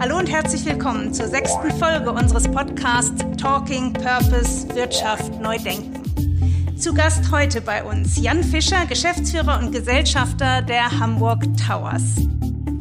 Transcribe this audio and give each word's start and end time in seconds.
Hallo 0.00 0.16
und 0.16 0.30
herzlich 0.30 0.64
willkommen 0.64 1.12
zur 1.12 1.26
sechsten 1.26 1.72
Folge 1.72 2.12
unseres 2.12 2.46
Podcasts 2.46 3.24
Talking 3.36 3.92
Purpose 3.92 4.72
Wirtschaft 4.76 5.40
Neu 5.40 5.58
Denken. 5.58 6.78
Zu 6.78 6.94
Gast 6.94 7.32
heute 7.32 7.60
bei 7.60 7.82
uns 7.82 8.16
Jan 8.16 8.44
Fischer, 8.44 8.86
Geschäftsführer 8.86 9.58
und 9.58 9.72
Gesellschafter 9.72 10.62
der 10.62 11.00
Hamburg 11.00 11.42
Towers. 11.56 12.14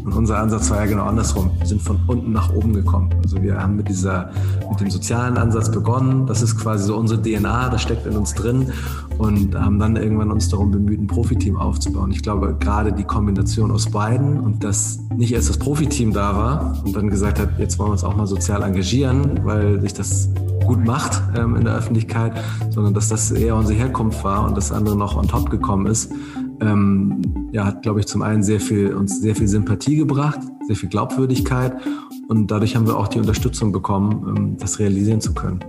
Und 0.07 0.13
unser 0.13 0.39
Ansatz 0.39 0.70
war 0.70 0.78
ja 0.78 0.85
genau 0.85 1.04
andersrum. 1.04 1.51
Wir 1.60 1.67
sind 1.67 1.81
von 1.81 1.99
unten 2.08 2.31
nach 2.31 2.53
oben 2.53 2.71
gekommen. 2.71 3.10
Also 3.23 3.44
wir 3.44 3.62
haben 3.62 3.76
mit 3.76 3.90
dieser, 3.90 4.31
mit 4.69 4.79
dem 4.79 4.90
sozialen 4.90 5.37
Ansatz 5.37 5.69
begonnen. 5.69 6.26
Das 6.26 6.41
ist 6.41 6.58
quasi 6.58 6.85
so 6.85 6.96
unsere 6.96 7.22
DNA, 7.22 7.67
das 7.67 7.81
steckt 7.81 8.05
in 8.05 8.15
uns 8.15 8.33
drin 8.33 8.72
und 9.17 9.54
haben 9.54 9.79
dann 9.79 9.97
irgendwann 9.97 10.31
uns 10.31 10.47
darum 10.47 10.72
bemüht, 10.72 11.01
ein 11.01 11.08
Profiteam 11.08 11.58
aufzubauen. 11.58 12.09
Ich 12.12 12.23
glaube, 12.23 12.55
gerade 12.58 12.94
die 12.94 13.04
Kombination 13.04 13.69
aus 13.69 13.91
beiden 13.91 14.40
und 14.40 14.63
dass 14.63 14.97
nicht 15.13 15.33
erst 15.33 15.49
das 15.49 15.58
Profiteam 15.58 16.13
da 16.13 16.38
war 16.38 16.81
und 16.85 16.95
dann 16.95 17.09
gesagt 17.09 17.38
hat, 17.38 17.60
jetzt 17.60 17.77
wollen 17.77 17.90
wir 17.90 17.94
uns 17.94 18.05
auch 18.05 18.16
mal 18.16 18.27
sozial 18.27 18.63
engagieren, 18.63 19.41
weil 19.44 19.82
sich 19.82 19.94
das 19.94 20.30
gut 20.66 20.85
macht 20.85 21.21
ähm, 21.38 21.58
in 21.58 21.66
der 21.66 21.76
Öffentlichkeit, 21.76 22.32
sondern 22.70 22.94
dass 22.94 23.10
das 23.10 23.32
eher 23.32 23.58
unsere 23.58 23.77
Herkunft 23.77 24.24
war 24.24 24.46
und 24.46 24.55
das 24.55 24.71
andere 24.71 24.96
noch 24.96 25.18
on 25.18 25.27
top 25.27 25.49
gekommen 25.49 25.85
ist, 25.88 26.13
ähm, 26.62 27.21
ja, 27.52 27.66
hat, 27.66 27.82
glaube 27.84 28.00
ich, 28.00 28.08
zum 28.08 28.22
einen 28.22 28.44
sehr 28.44 28.60
viel, 28.60 28.94
uns 28.94 29.22
sehr 29.22 29.36
viel 29.36 29.48
Sympathie 29.48 29.96
gebracht, 29.96 30.40
sehr 30.68 30.76
viel 30.76 30.90
Glaubwürdigkeit 30.90 31.76
und 32.28 32.52
dadurch 32.52 32.76
haben 32.76 32.88
wir 32.88 32.98
auch 32.98 33.08
die 33.08 33.20
Unterstützung 33.20 33.72
bekommen, 33.72 34.36
ähm, 34.36 34.58
das 34.60 34.80
realisieren 34.80 35.22
zu 35.22 35.34
können. 35.34 35.60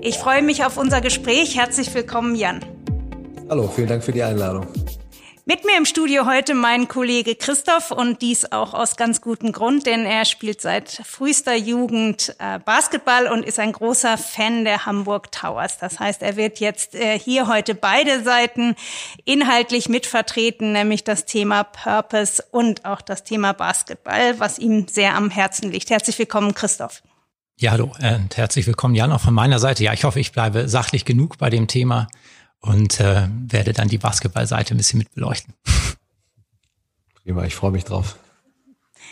Ich 0.00 0.18
freue 0.18 0.42
mich 0.42 0.64
auf 0.64 0.76
unser 0.76 1.00
Gespräch. 1.00 1.56
Herzlich 1.56 1.92
willkommen, 1.94 2.34
Jan. 2.34 2.60
Hallo, 3.50 3.68
vielen 3.74 3.88
Dank 3.88 4.02
für 4.02 4.12
die 4.12 4.22
Einladung. 4.22 4.66
Mit 5.50 5.64
mir 5.64 5.78
im 5.78 5.86
Studio 5.86 6.26
heute 6.26 6.54
mein 6.54 6.88
Kollege 6.88 7.34
Christoph 7.34 7.90
und 7.90 8.20
dies 8.20 8.52
auch 8.52 8.74
aus 8.74 8.96
ganz 8.96 9.22
gutem 9.22 9.52
Grund, 9.52 9.86
denn 9.86 10.04
er 10.04 10.26
spielt 10.26 10.60
seit 10.60 10.90
frühester 10.90 11.54
Jugend 11.54 12.36
äh, 12.38 12.58
Basketball 12.58 13.28
und 13.28 13.46
ist 13.46 13.58
ein 13.58 13.72
großer 13.72 14.18
Fan 14.18 14.66
der 14.66 14.84
Hamburg 14.84 15.32
Towers. 15.32 15.78
Das 15.78 16.00
heißt, 16.00 16.20
er 16.20 16.36
wird 16.36 16.60
jetzt 16.60 16.94
äh, 16.94 17.18
hier 17.18 17.48
heute 17.48 17.74
beide 17.74 18.22
Seiten 18.22 18.74
inhaltlich 19.24 19.88
mitvertreten, 19.88 20.72
nämlich 20.72 21.02
das 21.02 21.24
Thema 21.24 21.64
Purpose 21.64 22.44
und 22.50 22.84
auch 22.84 23.00
das 23.00 23.24
Thema 23.24 23.54
Basketball, 23.54 24.38
was 24.38 24.58
ihm 24.58 24.86
sehr 24.86 25.14
am 25.14 25.30
Herzen 25.30 25.72
liegt. 25.72 25.88
Herzlich 25.88 26.18
willkommen, 26.18 26.52
Christoph. 26.52 27.02
Ja, 27.58 27.70
hallo 27.70 27.90
und 27.98 28.36
herzlich 28.36 28.66
willkommen, 28.66 28.94
Jan, 28.94 29.12
auch 29.12 29.22
von 29.22 29.32
meiner 29.32 29.58
Seite. 29.60 29.82
Ja, 29.82 29.94
ich 29.94 30.04
hoffe, 30.04 30.20
ich 30.20 30.30
bleibe 30.30 30.68
sachlich 30.68 31.06
genug 31.06 31.38
bei 31.38 31.48
dem 31.48 31.68
Thema 31.68 32.06
und 32.60 33.00
äh, 33.00 33.28
werde 33.48 33.72
dann 33.72 33.88
die 33.88 33.98
Basketballseite 33.98 34.74
ein 34.74 34.76
bisschen 34.76 34.98
mit 34.98 35.12
beleuchten. 35.14 35.54
Prima, 37.22 37.44
ich 37.44 37.54
freue 37.54 37.72
mich 37.72 37.84
drauf. 37.84 38.18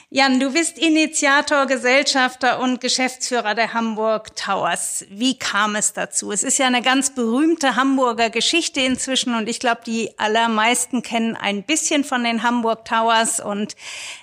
Jan, 0.09 0.39
du 0.39 0.53
bist 0.53 0.79
Initiator, 0.79 1.67
Gesellschafter 1.67 2.61
und 2.61 2.81
Geschäftsführer 2.81 3.57
der 3.57 3.75
Hamburg 3.75 4.37
Towers. 4.37 5.05
Wie 5.11 5.37
kam 5.37 5.75
es 5.75 5.95
dazu? 5.95 6.31
Es 6.31 6.45
ist 6.45 6.59
ja 6.59 6.69
eine 6.69 6.81
ganz 6.81 7.13
berühmte 7.13 7.75
Hamburger 7.75 8.31
Geschichte 8.31 8.81
inzwischen 8.81 9.35
und 9.35 9.49
ich 9.49 9.59
glaube, 9.59 9.81
die 9.85 10.17
allermeisten 10.17 11.03
kennen 11.03 11.35
ein 11.35 11.65
bisschen 11.65 12.05
von 12.05 12.23
den 12.23 12.45
Hamburg 12.45 12.85
Towers 12.85 13.41
und 13.41 13.75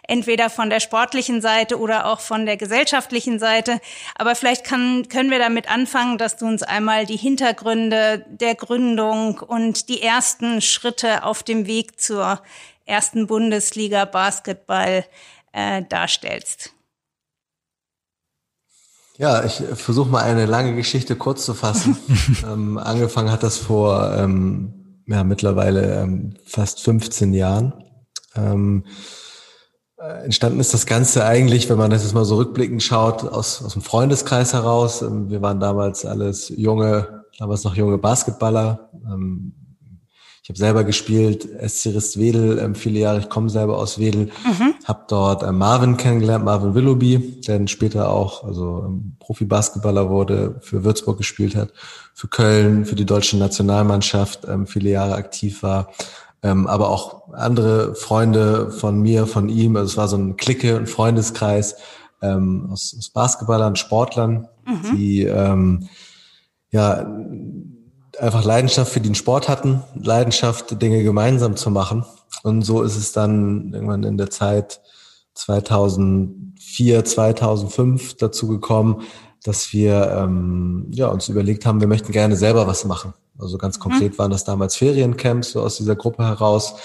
entweder 0.07 0.49
von 0.49 0.69
der 0.69 0.79
sportlichen 0.79 1.41
Seite 1.41 1.77
oder 1.77 2.05
auch 2.05 2.21
von 2.21 2.45
der 2.45 2.55
gesellschaftlichen 2.55 3.37
Seite. 3.37 3.81
Aber 4.15 4.35
vielleicht 4.35 4.63
kann, 4.63 5.09
können 5.09 5.31
wir 5.31 5.39
damit 5.39 5.69
anfangen, 5.69 6.17
dass 6.17 6.37
du 6.37 6.45
uns 6.45 6.63
einmal 6.63 7.05
die 7.05 7.17
Hintergründe 7.17 8.25
der 8.29 8.55
Gründung 8.55 9.39
und 9.39 9.89
die 9.89 10.01
ersten 10.01 10.61
Schritte 10.61 11.25
auf 11.25 11.43
dem 11.43 11.67
Weg 11.67 11.99
zur 11.99 12.41
ersten 12.85 13.27
Bundesliga 13.27 14.05
Basketball 14.05 15.05
äh, 15.53 15.83
darstellst. 15.87 16.73
Ja, 19.17 19.45
ich 19.45 19.61
versuche 19.75 20.09
mal 20.09 20.23
eine 20.23 20.47
lange 20.47 20.75
Geschichte 20.75 21.15
kurz 21.15 21.45
zu 21.45 21.53
fassen. 21.53 21.97
ähm, 22.51 22.77
angefangen 22.77 23.31
hat 23.31 23.43
das 23.43 23.57
vor 23.57 24.11
ähm, 24.17 25.03
ja, 25.07 25.23
mittlerweile 25.23 26.01
ähm, 26.01 26.33
fast 26.45 26.81
15 26.81 27.33
Jahren. 27.33 27.73
Ähm, 28.35 28.85
äh, 29.97 30.23
entstanden 30.25 30.59
ist 30.59 30.73
das 30.73 30.87
Ganze 30.87 31.25
eigentlich, 31.25 31.69
wenn 31.69 31.77
man 31.77 31.91
das 31.91 32.03
jetzt 32.03 32.13
mal 32.13 32.25
so 32.25 32.37
rückblickend 32.37 32.81
schaut, 32.81 33.23
aus, 33.23 33.61
aus 33.63 33.73
dem 33.73 33.81
Freundeskreis 33.83 34.53
heraus. 34.53 35.01
Ähm, 35.03 35.29
wir 35.29 35.41
waren 35.41 35.59
damals 35.59 36.05
alles 36.05 36.49
junge, 36.49 37.25
damals 37.37 37.63
noch 37.63 37.75
junge 37.75 37.99
Basketballer. 37.99 38.89
Ich 40.43 40.49
habe 40.49 40.59
selber 40.59 40.83
gespielt, 40.83 41.47
SC 41.65 41.95
Wedel, 42.17 42.59
ähm, 42.59 42.75
viele 42.75 42.99
Jahre, 42.99 43.19
ich 43.19 43.29
komme 43.29 43.49
selber 43.49 43.77
aus 43.77 43.97
Wedel, 43.97 44.25
mhm. 44.25 44.73
habe 44.83 45.05
dort 45.07 45.41
äh, 45.41 45.53
Marvin 45.53 45.95
kennengelernt, 45.95 46.43
Marvin 46.43 46.75
Willoughby, 46.75 47.41
der 47.47 47.59
dann 47.59 47.69
später 47.69 48.09
auch 48.09 48.43
also 48.43 48.83
ähm, 48.85 49.15
Profi-Basketballer 49.19 50.09
wurde, 50.09 50.57
für 50.59 50.83
Würzburg 50.83 51.17
gespielt 51.17 51.55
hat, 51.55 51.71
für 52.13 52.27
Köln, 52.27 52.85
für 52.85 52.95
die 52.95 53.05
deutsche 53.05 53.37
Nationalmannschaft 53.37 54.45
ähm, 54.45 54.67
viele 54.67 54.89
Jahre 54.89 55.15
aktiv 55.15 55.63
war. 55.63 55.93
Ähm, 56.41 56.67
aber 56.67 56.89
auch 56.89 57.31
andere 57.31 57.95
Freunde 57.95 58.69
von 58.69 59.01
mir, 59.01 59.27
von 59.27 59.47
ihm, 59.47 59.77
also 59.77 59.91
es 59.91 59.95
war 59.95 60.09
so 60.09 60.17
ein 60.17 60.35
Clique, 60.35 60.75
ein 60.75 60.87
Freundeskreis 60.87 61.77
ähm, 62.21 62.67
aus, 62.69 62.93
aus 62.99 63.11
Basketballern, 63.11 63.77
Sportlern, 63.77 64.49
mhm. 64.65 64.97
die 64.97 65.23
ähm, 65.23 65.87
ja 66.69 67.07
einfach 68.19 68.43
Leidenschaft 68.43 68.91
für 68.91 69.01
den 69.01 69.15
Sport 69.15 69.49
hatten, 69.49 69.83
Leidenschaft, 69.95 70.81
Dinge 70.81 71.03
gemeinsam 71.03 71.55
zu 71.55 71.71
machen. 71.71 72.05
Und 72.43 72.61
so 72.63 72.81
ist 72.81 72.97
es 72.97 73.11
dann 73.11 73.73
irgendwann 73.73 74.03
in 74.03 74.17
der 74.17 74.29
Zeit 74.29 74.81
2004, 75.35 77.05
2005 77.05 78.17
dazu 78.17 78.47
gekommen, 78.47 79.03
dass 79.43 79.73
wir 79.73 80.11
ähm, 80.17 80.87
ja, 80.91 81.07
uns 81.07 81.27
überlegt 81.27 81.65
haben, 81.65 81.81
wir 81.81 81.87
möchten 81.87 82.11
gerne 82.11 82.35
selber 82.35 82.67
was 82.67 82.85
machen. 82.85 83.13
Also 83.37 83.57
ganz 83.57 83.77
mhm. 83.77 83.83
konkret 83.83 84.17
waren 84.17 84.31
das 84.31 84.43
damals 84.43 84.75
Feriencamps 84.75 85.51
so 85.51 85.61
aus 85.61 85.77
dieser 85.77 85.95
Gruppe 85.95 86.23
heraus, 86.23 86.75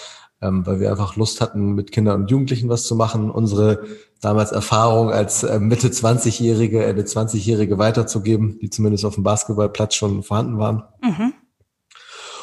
ähm, 0.41 0.67
weil 0.67 0.81
wir 0.81 0.91
einfach 0.91 1.17
Lust 1.17 1.41
hatten, 1.41 1.75
mit 1.75 1.93
Kindern 1.93 2.23
und 2.23 2.31
Jugendlichen 2.31 2.69
was 2.69 2.85
zu 2.85 2.95
machen. 2.95 3.31
Unsere 3.31 3.85
damals 4.21 4.53
Erfahrung 4.53 5.11
als 5.11 5.43
äh, 5.43 5.59
Mitte 5.59 5.89
20-Jährige, 5.89 6.85
Ende 6.85 7.03
20-Jährige 7.03 7.79
weiterzugeben, 7.79 8.59
die 8.61 8.71
zumindest 8.71 9.05
auf 9.05 9.15
dem 9.15 9.25
Basketballplatz 9.25 9.95
schon 9.95 10.23
vorhanden 10.23 10.59
waren. 10.59 10.83
Mhm. 11.03 11.35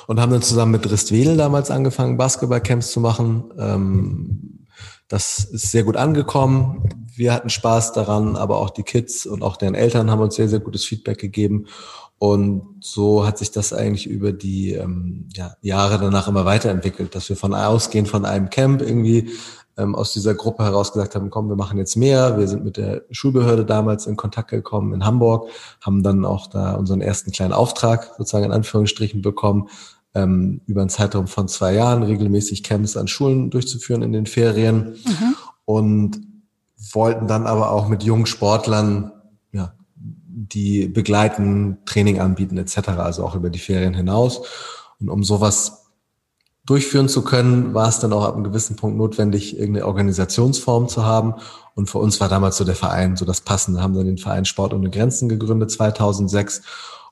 Und 0.07 0.19
haben 0.19 0.31
dann 0.31 0.41
zusammen 0.41 0.73
mit 0.73 0.89
Ristwedel 0.89 1.35
damals 1.35 1.72
angefangen, 1.72 2.17
Basketballcamps 2.17 2.91
zu 2.91 3.00
machen. 3.00 3.51
Ähm, 3.57 4.66
das 5.07 5.45
ist 5.45 5.72
sehr 5.72 5.83
gut 5.83 5.97
angekommen. 5.97 6.89
Wir 7.16 7.33
hatten 7.33 7.50
Spaß 7.50 7.94
daran, 7.94 8.35
aber 8.35 8.57
auch 8.57 8.72
die 8.72 8.83
Kids 8.83 9.25
und 9.25 9.41
auch 9.44 9.57
deren 9.57 9.75
Eltern 9.75 10.12
haben 10.12 10.22
uns 10.22 10.35
sehr, 10.35 10.50
sehr 10.50 10.59
gutes 10.59 10.83
Feedback 10.83 11.19
gegeben. 11.19 11.67
Und 12.18 12.78
so 12.80 13.26
hat 13.26 13.38
sich 13.38 13.52
das 13.52 13.74
eigentlich 13.74 14.08
über 14.08 14.31
die 14.31 14.74
ähm, 14.74 15.28
ja, 15.36 15.56
Jahre 15.62 16.00
danach 16.00 16.28
immer 16.28 16.46
weiterentwickelt, 16.46 17.14
dass 17.14 17.28
wir 17.30 17.36
von 17.36 17.53
ausgehend 17.53 18.08
von 18.08 18.26
einem 18.26 18.50
Camp 18.50 18.81
irgendwie 18.81 19.31
ähm, 19.78 19.96
aus 19.96 20.14
dieser 20.14 20.34
Gruppe 20.34 20.64
heraus 20.64 20.94
gesagt 20.94 21.16
haben, 21.16 21.30
komm, 21.30 21.50
wir 21.50 21.56
machen 21.56 21.78
jetzt 21.78 21.98
mehr. 21.98 22.38
Wir 22.38 22.48
sind 22.48 22.64
mit 22.64 22.78
der 22.78 23.04
Schulbehörde 23.12 23.66
damals 23.66 24.08
in 24.08 24.16
Kontakt 24.16 24.50
gekommen 24.50 24.94
in 24.94 25.06
Hamburg, 25.06 25.50
haben 25.81 26.04
dann 26.04 26.25
auch 26.25 26.48
da 26.48 26.75
unseren 26.75 27.02
ersten 27.02 27.31
kleinen 27.31 27.54
Auftrag 27.54 28.14
sozusagen 28.18 28.46
in 28.46 28.52
Anführungsstrichen 28.54 29.22
bekommen, 29.22 29.68
ähm, 30.14 30.62
über 30.66 30.81
einen 30.81 30.90
Zeitraum 30.90 31.28
von 31.28 31.48
zwei 31.48 31.74
Jahren 31.74 32.04
regelmäßig 32.04 32.64
Camps 32.64 32.96
an 32.96 33.08
Schulen 33.08 33.50
durchzuführen 33.50 34.02
in 34.02 34.14
den 34.14 34.25
Ferien 34.25 34.96
mhm. 35.06 35.36
und 35.66 36.22
wollten 36.94 37.28
dann 37.28 37.46
aber 37.46 37.72
auch 37.72 37.90
mit 37.90 38.04
jungen 38.04 38.25
Sportlern 38.25 39.12
die 40.53 40.88
begleiten, 40.88 41.78
Training 41.85 42.19
anbieten 42.19 42.57
etc., 42.57 42.89
also 42.89 43.25
auch 43.25 43.35
über 43.35 43.50
die 43.50 43.59
Ferien 43.59 43.94
hinaus. 43.94 44.41
Und 45.00 45.09
um 45.09 45.23
sowas 45.23 45.85
durchführen 46.66 47.09
zu 47.09 47.23
können, 47.23 47.73
war 47.73 47.88
es 47.88 48.00
dann 48.00 48.13
auch 48.13 48.25
ab 48.25 48.33
einem 48.33 48.44
gewissen 48.44 48.75
Punkt 48.75 48.97
notwendig, 48.97 49.57
irgendeine 49.57 49.85
Organisationsform 49.85 50.88
zu 50.88 51.06
haben. 51.06 51.35
Und 51.75 51.89
für 51.89 52.00
uns 52.00 52.19
war 52.19 52.30
damals 52.30 52.57
so 52.57 52.63
der 52.63 52.75
Verein 52.75 53.15
so 53.15 53.25
das 53.25 53.42
Passende. 53.42 53.81
Haben 53.81 53.94
dann 53.94 54.06
den 54.06 54.18
Verein 54.18 54.45
Sport 54.45 54.74
ohne 54.74 54.89
Grenzen 54.89 55.30
gegründet 55.30 55.71
2006. 55.71 56.62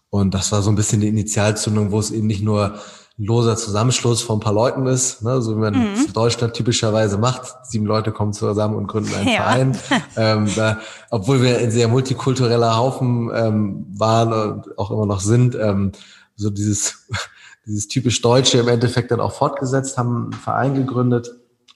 Und 0.10 0.34
das 0.34 0.52
war 0.52 0.62
so 0.62 0.72
ein 0.72 0.76
bisschen 0.76 1.02
die 1.02 1.08
Initialzündung, 1.08 1.92
wo 1.92 2.00
es 2.00 2.12
eben 2.12 2.28
nicht 2.28 2.44
nur 2.44 2.80
loser 3.18 3.56
Zusammenschluss 3.56 4.22
von 4.22 4.38
ein 4.38 4.40
paar 4.40 4.54
Leuten 4.54 4.88
ist, 4.88 5.22
ne, 5.22 5.42
so 5.42 5.56
wie 5.56 5.60
man 5.60 5.74
mhm. 5.76 6.14
Deutschland 6.14 6.56
typischerweise 6.56 7.18
macht. 7.18 7.54
Sieben 7.64 7.86
Leute 7.86 8.12
kommen 8.12 8.34
zusammen 8.34 8.76
und 8.76 8.88
gründen 8.88 9.14
einen 9.14 9.28
ja. 9.28 9.36
Verein. 9.36 9.78
Ähm, 10.16 10.48
da, 10.56 10.80
obwohl 11.10 11.42
wir 11.42 11.58
ein 11.58 11.72
sehr 11.72 11.88
multikultureller 11.88 12.78
Haufen 12.78 13.32
ähm, 13.34 13.88
waren 13.98 14.32
und 14.32 14.78
auch 14.78 14.92
immer 14.92 15.08
noch 15.08 15.22
sind, 15.22 15.56
ähm, 15.56 15.92
so 16.36 16.52
dieses, 16.52 17.08
dieses 17.66 17.88
typisch 17.88 18.22
Deutsche 18.22 18.60
im 18.60 18.68
Endeffekt 18.68 19.10
dann 19.10 19.20
auch 19.20 19.34
fortgesetzt, 19.34 19.98
haben 19.98 20.26
einen 20.26 20.34
Verein 20.34 20.76
gegründet 20.76 21.32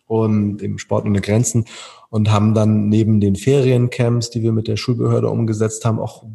und 0.06 0.62
im 0.62 0.78
Sport 0.78 1.06
ohne 1.06 1.22
Grenzen 1.22 1.66
und 2.10 2.32
haben 2.32 2.54
dann 2.54 2.90
neben 2.90 3.20
den 3.20 3.36
Feriencamps, 3.36 4.30
die 4.30 4.44
wir 4.44 4.52
mit 4.52 4.68
der 4.68 4.78
Schulbehörde 4.78 5.30
umgesetzt 5.30 5.84
haben, 5.84 6.00
auch 6.00 6.26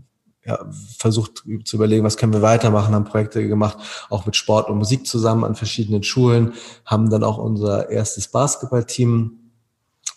ja, 0.44 0.64
versucht 0.98 1.44
zu 1.64 1.76
überlegen, 1.76 2.04
was 2.04 2.16
können 2.16 2.32
wir 2.32 2.42
weitermachen, 2.42 2.94
haben 2.94 3.04
Projekte 3.04 3.46
gemacht, 3.46 3.78
auch 4.10 4.26
mit 4.26 4.36
Sport 4.36 4.68
und 4.68 4.78
Musik 4.78 5.06
zusammen 5.06 5.44
an 5.44 5.54
verschiedenen 5.54 6.02
Schulen, 6.02 6.54
haben 6.84 7.10
dann 7.10 7.22
auch 7.22 7.38
unser 7.38 7.90
erstes 7.90 8.28
Basketballteam 8.28 9.41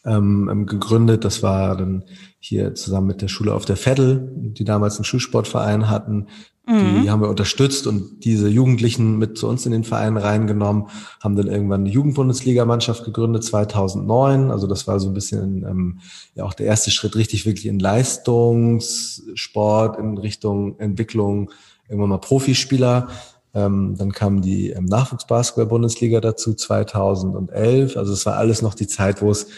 ähm, 0.05 0.49
ähm, 0.51 0.65
gegründet. 0.65 1.25
Das 1.25 1.43
war 1.43 1.75
dann 1.75 2.03
hier 2.39 2.75
zusammen 2.75 3.07
mit 3.07 3.21
der 3.21 3.27
Schule 3.27 3.53
auf 3.53 3.65
der 3.65 3.77
Veddel, 3.77 4.31
die 4.35 4.63
damals 4.63 4.97
einen 4.97 5.05
Schulsportverein 5.05 5.89
hatten. 5.89 6.27
Mhm. 6.67 7.03
Die 7.03 7.11
haben 7.11 7.21
wir 7.21 7.29
unterstützt 7.29 7.85
und 7.85 8.23
diese 8.23 8.47
Jugendlichen 8.47 9.19
mit 9.19 9.37
zu 9.37 9.47
uns 9.47 9.67
in 9.67 9.71
den 9.71 9.83
Verein 9.83 10.17
reingenommen, 10.17 10.87
haben 11.21 11.35
dann 11.35 11.45
irgendwann 11.47 11.81
eine 11.81 11.89
Jugendbundesligamannschaft 11.89 13.05
gegründet, 13.05 13.43
2009. 13.43 14.49
Also 14.49 14.65
das 14.65 14.87
war 14.87 14.99
so 14.99 15.09
ein 15.09 15.13
bisschen 15.13 15.63
ähm, 15.63 15.99
ja 16.33 16.43
auch 16.43 16.55
der 16.55 16.65
erste 16.65 16.89
Schritt 16.89 17.15
richtig 17.15 17.45
wirklich 17.45 17.67
in 17.67 17.77
Leistungssport, 17.77 19.99
in 19.99 20.17
Richtung 20.17 20.79
Entwicklung, 20.79 21.51
irgendwann 21.87 22.09
mal 22.09 22.17
Profispieler. 22.17 23.09
Ähm, 23.53 23.93
dann 23.97 24.11
kam 24.11 24.41
die 24.41 24.71
ähm, 24.71 24.85
Nachwuchsbasketball-Bundesliga 24.85 26.19
dazu 26.19 26.55
2011. 26.55 27.95
Also 27.95 28.11
es 28.11 28.25
war 28.25 28.37
alles 28.37 28.63
noch 28.63 28.73
die 28.73 28.87
Zeit, 28.87 29.21
wo 29.21 29.29
es 29.29 29.49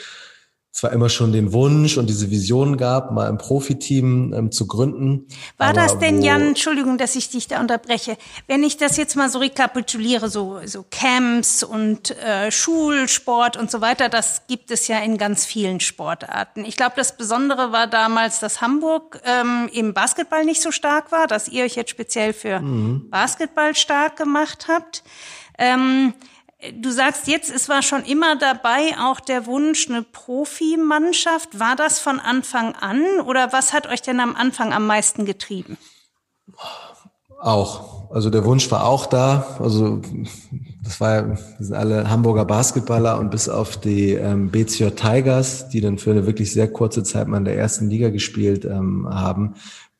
zwar 0.77 0.91
immer 0.91 1.09
schon 1.09 1.31
den 1.31 1.53
Wunsch 1.53 1.97
und 1.97 2.07
diese 2.07 2.29
Vision 2.29 2.77
gab, 2.77 3.11
mal 3.11 3.27
ein 3.27 3.39
Profiteam 3.39 4.31
ähm, 4.31 4.51
zu 4.51 4.67
gründen. 4.67 5.27
War 5.57 5.73
das 5.73 5.97
denn, 5.97 6.21
Jan, 6.21 6.49
Entschuldigung, 6.49 6.99
dass 6.99 7.15
ich 7.15 7.31
dich 7.31 7.47
da 7.47 7.59
unterbreche, 7.59 8.15
wenn 8.45 8.61
ich 8.61 8.77
das 8.77 8.95
jetzt 8.95 9.15
mal 9.15 9.27
so 9.27 9.39
rekapituliere, 9.39 10.29
so, 10.29 10.59
so 10.65 10.85
Camps 10.91 11.63
und 11.63 12.15
äh, 12.19 12.51
Schulsport 12.51 13.57
und 13.57 13.71
so 13.71 13.81
weiter, 13.81 14.07
das 14.07 14.43
gibt 14.45 14.69
es 14.69 14.87
ja 14.87 14.99
in 14.99 15.17
ganz 15.17 15.45
vielen 15.45 15.79
Sportarten. 15.79 16.63
Ich 16.63 16.77
glaube, 16.77 16.93
das 16.95 17.17
Besondere 17.17 17.71
war 17.71 17.87
damals, 17.87 18.39
dass 18.39 18.61
Hamburg 18.61 19.19
ähm, 19.25 19.71
im 19.73 19.95
Basketball 19.95 20.45
nicht 20.45 20.61
so 20.61 20.71
stark 20.71 21.11
war, 21.11 21.25
dass 21.25 21.47
ihr 21.47 21.63
euch 21.63 21.75
jetzt 21.75 21.89
speziell 21.89 22.33
für 22.33 22.59
mhm. 22.59 23.09
Basketball 23.09 23.73
stark 23.73 24.15
gemacht 24.15 24.67
habt. 24.67 25.03
Ähm, 25.57 26.13
Du 26.79 26.89
sagst 26.89 27.27
jetzt, 27.27 27.53
es 27.53 27.69
war 27.69 27.83
schon 27.83 28.03
immer 28.03 28.35
dabei 28.35 28.95
auch 28.99 29.19
der 29.19 29.45
Wunsch, 29.45 29.89
eine 29.89 30.01
Profimannschaft. 30.01 31.59
War 31.59 31.75
das 31.75 31.99
von 31.99 32.19
Anfang 32.19 32.73
an 32.73 33.19
oder 33.25 33.53
was 33.53 33.73
hat 33.73 33.87
euch 33.87 34.01
denn 34.01 34.19
am 34.19 34.35
Anfang 34.35 34.73
am 34.73 34.87
meisten 34.87 35.25
getrieben? 35.25 35.77
Auch. 37.39 38.09
Also 38.11 38.31
der 38.31 38.43
Wunsch 38.45 38.71
war 38.71 38.85
auch 38.85 39.05
da. 39.05 39.57
Also 39.59 40.01
das 40.83 40.99
war 40.99 41.15
ja, 41.15 41.27
wir 41.27 41.37
sind 41.59 41.75
alle 41.75 42.09
Hamburger 42.09 42.45
Basketballer 42.45 43.19
und 43.19 43.29
bis 43.29 43.49
auf 43.49 43.77
die 43.77 44.13
ähm, 44.13 44.49
BCJ 44.49 44.89
Tigers, 44.95 45.69
die 45.69 45.81
dann 45.81 45.99
für 45.99 46.11
eine 46.11 46.25
wirklich 46.25 46.51
sehr 46.51 46.71
kurze 46.71 47.03
Zeit 47.03 47.27
mal 47.27 47.37
in 47.37 47.45
der 47.45 47.57
ersten 47.57 47.89
Liga 47.89 48.09
gespielt 48.09 48.65
ähm, 48.65 49.07
haben, 49.07 49.55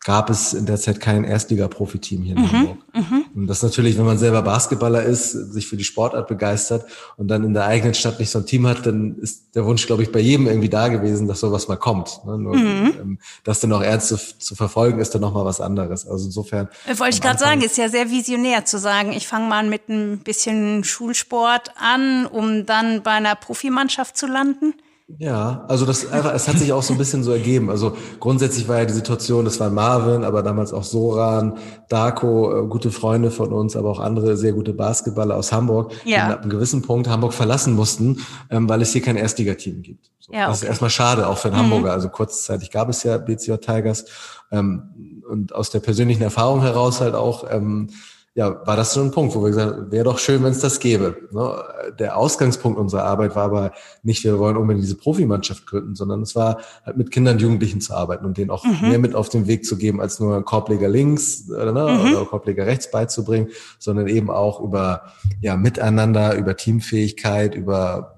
gab 0.07 0.29
es 0.29 0.53
in 0.53 0.65
der 0.65 0.77
Zeit 0.77 1.01
kein 1.01 1.25
Erstliga-Profiteam 1.25 2.23
hier 2.23 2.37
in 2.37 2.41
mhm, 2.41 2.51
Hamburg. 2.53 2.77
Mhm. 2.93 3.25
Und 3.35 3.47
das 3.47 3.61
natürlich, 3.61 3.97
wenn 3.97 4.05
man 4.05 4.17
selber 4.17 4.41
Basketballer 4.41 5.03
ist, 5.03 5.31
sich 5.31 5.67
für 5.67 5.75
die 5.75 5.83
Sportart 5.83 6.29
begeistert 6.29 6.85
und 7.17 7.27
dann 7.27 7.43
in 7.43 7.53
der 7.53 7.65
eigenen 7.65 7.93
Stadt 7.93 8.17
nicht 8.17 8.29
so 8.29 8.39
ein 8.39 8.45
Team 8.45 8.65
hat, 8.67 8.85
dann 8.85 9.17
ist 9.17 9.53
der 9.53 9.65
Wunsch, 9.65 9.85
glaube 9.85 10.03
ich, 10.03 10.11
bei 10.13 10.21
jedem 10.21 10.47
irgendwie 10.47 10.69
da 10.69 10.87
gewesen, 10.87 11.27
dass 11.27 11.41
sowas 11.41 11.67
mal 11.67 11.75
kommt. 11.75 12.21
Ne? 12.25 12.37
Nur, 12.37 12.55
mhm. 12.55 12.93
ähm, 12.97 13.19
das 13.43 13.59
dann 13.59 13.73
auch 13.73 13.81
ernst 13.81 14.07
zu, 14.07 14.15
zu, 14.39 14.55
verfolgen, 14.55 14.99
ist 14.99 15.13
dann 15.13 15.19
nochmal 15.19 15.43
was 15.43 15.59
anderes. 15.59 16.07
Also 16.07 16.27
insofern. 16.27 16.69
Äh, 16.85 16.97
wollte 16.97 17.15
ich 17.15 17.21
gerade 17.21 17.39
sagen, 17.39 17.59
ist 17.59 17.77
ja 17.77 17.89
sehr 17.89 18.09
visionär 18.09 18.63
zu 18.63 18.79
sagen, 18.79 19.11
ich 19.11 19.27
fange 19.27 19.49
mal 19.49 19.67
mit 19.67 19.89
ein 19.89 20.19
bisschen 20.19 20.85
Schulsport 20.85 21.71
an, 21.77 22.27
um 22.27 22.65
dann 22.65 23.03
bei 23.03 23.11
einer 23.11 23.35
Profimannschaft 23.35 24.15
zu 24.15 24.25
landen. 24.25 24.73
Ja, 25.19 25.63
also 25.69 25.85
das 25.85 26.11
einfach, 26.11 26.33
es 26.33 26.49
hat 26.49 26.57
sich 26.57 26.73
auch 26.73 26.83
so 26.83 26.93
ein 26.93 26.97
bisschen 26.97 27.23
so 27.23 27.31
ergeben. 27.31 27.69
Also 27.69 27.95
grundsätzlich 28.19 28.67
war 28.67 28.79
ja 28.79 28.85
die 28.85 28.93
Situation, 28.93 29.45
das 29.45 29.57
war 29.57 29.69
Marvin, 29.69 30.25
aber 30.25 30.43
damals 30.43 30.73
auch 30.73 30.83
Soran, 30.83 31.57
Darko, 31.87 32.65
äh, 32.65 32.67
gute 32.67 32.91
Freunde 32.91 33.31
von 33.31 33.53
uns, 33.53 33.77
aber 33.77 33.89
auch 33.89 34.01
andere 34.01 34.35
sehr 34.35 34.51
gute 34.51 34.73
Basketballer 34.73 35.37
aus 35.37 35.53
Hamburg, 35.53 35.93
ja. 36.03 36.27
die 36.27 36.33
ab 36.33 36.41
einem 36.41 36.49
gewissen 36.49 36.81
Punkt 36.81 37.07
Hamburg 37.07 37.33
verlassen 37.33 37.73
mussten, 37.73 38.19
ähm, 38.49 38.67
weil 38.67 38.81
es 38.81 38.91
hier 38.91 39.01
kein 39.01 39.15
Erstligateam 39.15 39.81
gibt. 39.81 40.11
So, 40.19 40.33
ja, 40.33 40.41
okay. 40.41 40.49
Das 40.49 40.61
ist 40.63 40.67
erstmal 40.67 40.89
schade, 40.89 41.27
auch 41.27 41.37
für 41.37 41.49
den 41.49 41.55
mhm. 41.55 41.63
Hamburger. 41.63 41.93
Also 41.93 42.09
kurzzeitig 42.09 42.69
gab 42.69 42.89
es 42.89 43.03
ja 43.03 43.17
BCJ 43.17 43.53
Tigers. 43.55 44.05
Ähm, 44.51 45.23
und 45.29 45.55
aus 45.55 45.69
der 45.69 45.79
persönlichen 45.79 46.23
Erfahrung 46.23 46.61
heraus 46.61 46.99
halt 46.99 47.15
auch, 47.15 47.45
ähm, 47.49 47.89
ja, 48.37 48.61
war 48.67 48.75
das 48.75 48.93
so 48.93 49.01
ein 49.01 49.09
Punkt, 49.09 49.33
wo 49.33 49.41
wir 49.41 49.49
gesagt 49.49 49.75
haben, 49.75 49.91
wäre 49.91 50.03
doch 50.03 50.19
schön, 50.19 50.43
wenn 50.43 50.51
es 50.51 50.59
das 50.59 50.79
gäbe. 50.79 51.17
Ne? 51.31 51.55
Der 51.97 52.17
Ausgangspunkt 52.17 52.77
unserer 52.77 53.03
Arbeit 53.03 53.35
war 53.35 53.45
aber 53.45 53.71
nicht, 54.03 54.23
wir 54.23 54.37
wollen 54.37 54.57
unbedingt 54.57 54.83
diese 54.83 54.95
Profimannschaft 54.95 55.65
gründen, 55.65 55.95
sondern 55.95 56.21
es 56.21 56.35
war 56.35 56.59
halt 56.85 56.97
mit 56.97 57.09
Kindern, 57.09 57.39
Jugendlichen 57.39 57.81
zu 57.81 57.95
arbeiten 57.95 58.25
und 58.25 58.37
denen 58.37 58.51
auch 58.51 58.63
mhm. 58.63 58.89
mehr 58.89 58.99
mit 58.99 59.15
auf 59.15 59.29
den 59.29 59.47
Weg 59.47 59.65
zu 59.65 59.75
geben, 59.75 59.99
als 59.99 60.19
nur 60.19 60.45
Korbleger 60.45 60.87
links 60.87 61.49
oder, 61.49 61.71
ne, 61.71 61.91
mhm. 61.91 62.13
oder 62.13 62.25
Korbleger 62.25 62.67
rechts 62.67 62.91
beizubringen, 62.91 63.49
sondern 63.79 64.05
eben 64.05 64.29
auch 64.29 64.61
über 64.61 65.13
ja, 65.41 65.57
Miteinander, 65.57 66.35
über 66.35 66.55
Teamfähigkeit, 66.55 67.55
über 67.55 68.17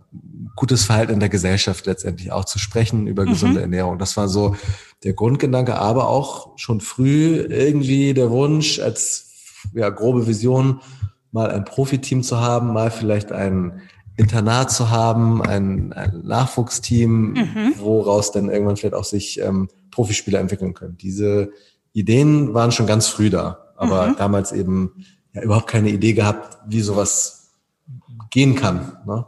gutes 0.57 0.83
Verhalten 0.83 1.13
in 1.13 1.21
der 1.21 1.30
Gesellschaft 1.30 1.86
letztendlich 1.86 2.33
auch 2.33 2.44
zu 2.44 2.60
sprechen, 2.60 3.07
über 3.07 3.24
mhm. 3.24 3.30
gesunde 3.30 3.62
Ernährung. 3.62 3.98
Das 3.98 4.18
war 4.18 4.27
so 4.27 4.57
der 5.06 5.13
Grundgedanke, 5.13 5.77
aber 5.77 6.10
auch 6.10 6.57
schon 6.57 6.81
früh 6.81 7.38
irgendwie 7.38 8.13
der 8.13 8.31
Wunsch, 8.31 8.81
als 8.81 9.28
ja, 9.73 9.89
grobe 9.89 10.27
Vision, 10.27 10.81
mal 11.31 11.51
ein 11.51 11.65
Profiteam 11.65 12.23
zu 12.23 12.39
haben, 12.39 12.73
mal 12.73 12.91
vielleicht 12.91 13.31
ein 13.31 13.81
Internat 14.17 14.71
zu 14.71 14.89
haben, 14.89 15.41
ein, 15.41 15.94
ein 15.94 16.21
Nachwuchsteam, 16.23 17.33
mhm. 17.33 17.73
woraus 17.77 18.31
dann 18.31 18.50
irgendwann 18.50 18.75
vielleicht 18.75 18.95
auch 18.95 19.06
sich 19.06 19.39
ähm, 19.39 19.69
Profispieler 19.91 20.39
entwickeln 20.39 20.73
können. 20.73 20.97
Diese 20.97 21.51
Ideen 21.94 22.53
waren 22.53 22.71
schon 22.71 22.85
ganz 22.85 23.07
früh 23.07 23.29
da, 23.29 23.73
aber 23.77 24.07
mhm. 24.07 24.15
damals 24.17 24.51
eben 24.51 25.06
ja 25.33 25.41
überhaupt 25.41 25.67
keine 25.67 25.89
Idee 25.89 26.13
gehabt, 26.13 26.57
wie 26.67 26.81
sowas 26.81 27.51
gehen 28.29 28.56
kann. 28.56 28.97
Ne? 29.06 29.25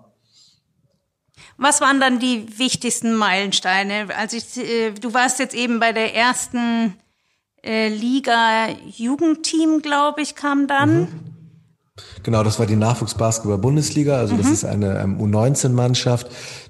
Was 1.58 1.80
waren 1.80 2.00
dann 2.00 2.20
die 2.20 2.48
wichtigsten 2.58 3.14
Meilensteine? 3.14 4.08
Also 4.18 4.38
ich, 4.38 4.58
äh, 4.58 4.92
du 4.92 5.14
warst 5.14 5.40
jetzt 5.40 5.56
eben 5.56 5.80
bei 5.80 5.94
der 5.94 6.16
ersten 6.16 6.96
äh, 7.64 7.90
Liga 7.90 8.70
Jugendteam, 8.96 9.82
glaube 9.82 10.22
ich, 10.22 10.36
kam 10.36 10.68
dann. 10.68 11.02
Mhm. 11.02 11.08
Genau, 12.24 12.44
das 12.44 12.60
war 12.60 12.66
die 12.66 12.76
Nachwuchsbasketball-Bundesliga. 12.76 14.18
Also 14.18 14.36
mhm. 14.36 14.38
das 14.40 14.50
ist 14.50 14.66
eine 14.66 15.00
ähm, 15.00 15.20
U19-Mannschaft, 15.20 16.28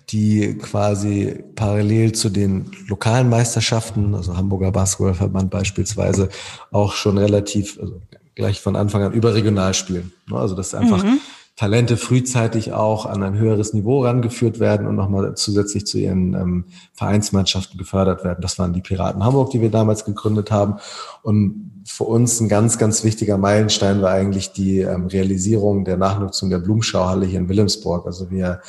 die 0.10 0.58
quasi 0.58 1.44
parallel 1.56 2.14
zu 2.14 2.30
den 2.30 2.72
lokalen 2.88 3.30
Meisterschaften, 3.30 4.16
also 4.16 4.36
Hamburger 4.36 4.72
Basketballverband 4.72 5.50
beispielsweise, 5.50 6.30
auch 6.72 6.94
schon 6.94 7.18
relativ, 7.18 7.80
also 7.80 8.02
gleich 8.36 8.60
von 8.60 8.76
Anfang 8.76 9.04
an 9.04 9.14
überregional 9.14 9.74
spielen. 9.74 10.12
Also 10.32 10.56
das 10.56 10.68
ist 10.68 10.76
einfach 10.76 11.04
mhm. 11.04 11.20
Talente 11.56 11.98
frühzeitig 11.98 12.74
auch 12.74 13.06
an 13.06 13.22
ein 13.24 13.38
höheres 13.38 13.74
Niveau 13.74 14.04
rangeführt 14.04 14.60
werden 14.60 14.88
und 14.88 14.96
nochmal 14.96 15.36
zusätzlich 15.36 15.86
zu 15.86 16.00
ihren 16.00 16.34
ähm, 16.34 16.66
Vereinsmannschaften 16.94 17.78
gefördert 17.78 18.24
werden. 18.24 18.40
Das 18.42 18.58
waren 18.58 18.74
die 18.74 18.82
Piraten 18.82 19.24
Hamburg, 19.24 19.52
die 19.52 19.62
wir 19.62 19.70
damals 19.70 20.06
gegründet 20.06 20.50
haben. 20.50 20.78
Und 21.22 21.84
für 21.86 22.06
uns 22.06 22.40
ein 22.40 22.50
ganz, 22.50 22.78
ganz 22.78 23.04
wichtiger 23.04 23.38
Meilenstein 23.38 24.02
war 24.02 24.12
eigentlich 24.12 24.54
die 24.54 24.80
ähm, 24.80 25.08
Realisierung 25.08 25.86
der 25.86 25.98
Nachnutzung 25.98 26.50
der 26.50 26.60
Blumenschauhalle 26.60 27.26
hier 27.26 27.40
in 27.40 27.50
Wilhelmsburg. 27.50 28.06
Also 28.06 28.32
wir 28.32 28.62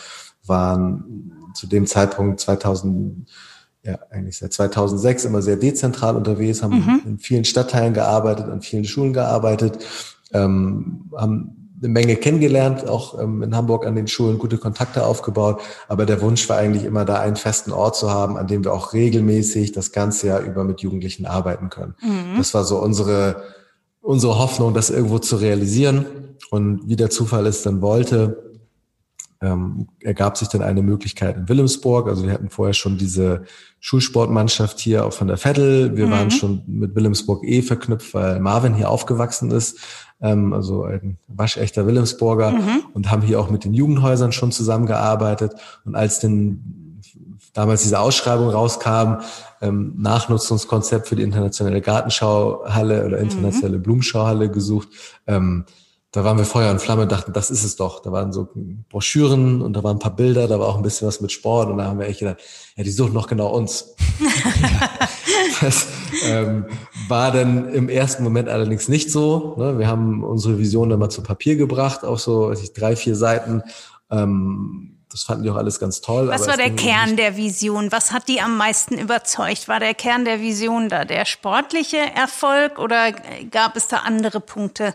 waren 0.45 1.33
zu 1.55 1.67
dem 1.67 1.87
Zeitpunkt 1.87 2.41
2000 2.41 3.29
ja, 3.85 3.99
eigentlich 4.11 4.39
seit 4.39 4.53
2006 4.53 5.25
immer 5.25 5.43
sehr 5.43 5.57
dezentral 5.57 6.15
unterwegs, 6.17 6.63
haben 6.63 6.79
mhm. 6.79 7.03
in 7.05 7.19
vielen 7.19 7.45
Stadtteilen 7.45 7.95
gearbeitet, 7.95 8.47
an 8.47 8.63
vielen 8.63 8.85
Schulen 8.85 9.13
gearbeitet, 9.13 9.85
ähm, 10.33 11.11
haben 11.17 11.62
eine 11.83 11.93
Menge 11.93 12.17
kennengelernt, 12.17 12.89
auch 12.89 13.19
ähm, 13.19 13.43
in 13.43 13.57
Hamburg 13.57 13.87
an 13.87 13.97
den 13.97 14.07
Schulen 14.07 14.39
gute 14.39 14.59
Kontakte 14.59 15.05
aufgebaut. 15.05 15.61
Aber 15.89 16.07
der 16.07 16.21
Wunsch 16.21 16.49
war 16.49 16.57
eigentlich 16.57 16.85
immer 16.85 17.05
da, 17.05 17.19
einen 17.19 17.37
festen 17.37 17.73
Ort 17.73 17.97
zu 17.97 18.11
haben, 18.11 18.37
an 18.37 18.47
dem 18.47 18.65
wir 18.65 18.73
auch 18.73 18.93
regelmäßig 18.93 19.73
das 19.73 19.91
ganze 19.91 20.29
Jahr 20.29 20.41
über 20.41 20.65
mit 20.65 20.81
Jugendlichen 20.81 21.27
arbeiten 21.27 21.71
können. 21.71 21.95
Mhm. 22.01 22.39
Das 22.39 22.55
war 22.55 22.65
so 22.65 22.79
unsere, 22.79 23.43
unsere 24.01 24.39
Hoffnung, 24.39 24.75
das 24.75 24.91
irgendwo 24.91 25.19
zu 25.19 25.37
realisieren. 25.37 26.07
Und 26.51 26.89
wie 26.89 26.97
der 26.97 27.11
Zufall 27.11 27.47
es 27.47 27.63
dann 27.63 27.81
wollte, 27.81 28.53
ähm, 29.41 29.89
ergab 30.01 30.39
sich 30.39 30.49
dann 30.49 30.63
eine 30.63 30.83
Möglichkeit 30.83 31.37
in 31.37 31.49
Wilhelmsburg. 31.49 32.09
Also 32.09 32.25
wir 32.25 32.33
hatten 32.33 32.49
vorher 32.49 32.75
schon 32.75 32.97
diese 32.97 33.43
Schulsportmannschaft 33.81 34.79
hier 34.79 35.05
auch 35.05 35.13
von 35.13 35.27
der 35.27 35.37
Vettel. 35.37 35.97
Wir 35.97 36.07
mhm. 36.07 36.11
waren 36.13 36.31
schon 36.31 36.63
mit 36.67 36.95
Wilhelmsburg 36.95 37.43
eh 37.45 37.61
verknüpft, 37.61 38.15
weil 38.15 38.39
Marvin 38.39 38.75
hier 38.75 38.89
aufgewachsen 38.89 39.51
ist 39.51 39.81
ähm, 40.23 40.53
also 40.53 40.85
ein 40.85 41.19
waschechter 41.29 41.87
Wilhelmsburger 41.87 42.53
mhm. 42.53 42.85
und 42.95 43.11
haben 43.11 43.23
hier 43.23 43.41
auch 43.41 43.51
mit 43.51 43.65
den 43.65 43.75
Jugendhäusern 43.75 44.33
schon 44.33 44.53
zusammengearbeitet. 44.53 45.55
Und 45.85 45.97
als 45.97 46.21
denn 46.21 47.01
damals 47.53 47.83
diese 47.83 47.99
Ausschreibung 47.99 48.49
rauskam, 48.49 49.23
ähm, 49.61 49.95
Nachnutzungskonzept 49.99 51.09
für 51.09 51.17
die 51.17 51.23
internationale 51.23 51.81
Gartenschauhalle 51.81 53.05
oder 53.05 53.19
internationale 53.19 53.79
mhm. 53.79 53.83
Blumenschauhalle 53.83 54.51
gesucht, 54.51 54.89
ähm, 55.27 55.67
da 56.15 56.25
waren 56.25 56.37
wir 56.37 56.45
Feuer 56.45 56.71
und 56.71 56.79
Flamme, 56.79 57.07
dachten, 57.07 57.33
das 57.33 57.51
ist 57.51 57.65
es 57.65 57.77
doch. 57.77 58.03
Da 58.03 58.13
waren 58.13 58.35
so 58.35 58.51
Broschüren 58.91 59.63
und 59.63 59.73
da 59.73 59.83
waren 59.83 59.97
ein 59.97 59.99
paar 59.99 60.15
Bilder, 60.15 60.47
da 60.47 60.61
war 60.61 60.69
auch 60.69 60.77
ein 60.77 60.83
bisschen 60.83 61.09
was 61.09 61.23
mit 61.23 61.33
Sport 61.33 61.71
und 61.71 61.79
da 61.79 61.85
haben 61.85 61.99
wir 61.99 62.07
echt 62.07 62.19
gedacht, 62.19 62.37
ja, 62.77 62.85
die 62.85 62.91
suchen 62.91 63.15
noch 63.15 63.27
genau 63.27 63.49
uns. 63.49 63.97
das 65.63 65.87
ähm, 66.25 66.67
war 67.09 67.33
dann 67.33 67.73
im 67.73 67.89
ersten 67.89 68.23
Moment 68.23 68.49
allerdings 68.49 68.89
nicht 68.89 69.11
so. 69.11 69.55
Ne? 69.59 69.79
Wir 69.79 69.87
haben 69.87 70.25
unsere 70.25 70.59
Vision 70.59 70.89
dann 70.89 70.99
mal 70.99 71.11
zu 71.11 71.23
Papier 71.23 71.57
gebracht, 71.57 72.05
auf 72.05 72.21
so 72.21 72.51
weiß 72.51 72.63
ich, 72.63 72.73
drei, 72.73 72.97
vier 72.97 73.17
Seiten. 73.17 73.63
Ähm, 74.11 74.99
das 75.11 75.25
fanden 75.25 75.45
die 75.45 75.51
auch 75.51 75.57
alles 75.57 75.79
ganz 75.79 76.01
toll. 76.01 76.29
Was 76.29 76.49
war 76.49 76.57
der 76.57 76.71
Kern 76.71 77.17
der 77.17 77.37
Vision? 77.37 77.93
Was 77.93 78.13
hat 78.13 78.29
die 78.29 78.41
am 78.41 78.57
meisten 78.57 78.97
überzeugt? 78.97 79.69
War 79.69 79.79
der 79.79 79.95
Kern 79.95 80.25
der 80.25 80.41
Vision 80.41 80.89
da 80.89 81.05
der 81.05 81.27
sportliche 81.27 81.99
Erfolg 81.99 82.79
oder 82.79 83.13
gab 83.51 83.77
es 83.77 83.89
da 83.89 83.99
andere 83.99 84.41
Punkte? 84.41 84.95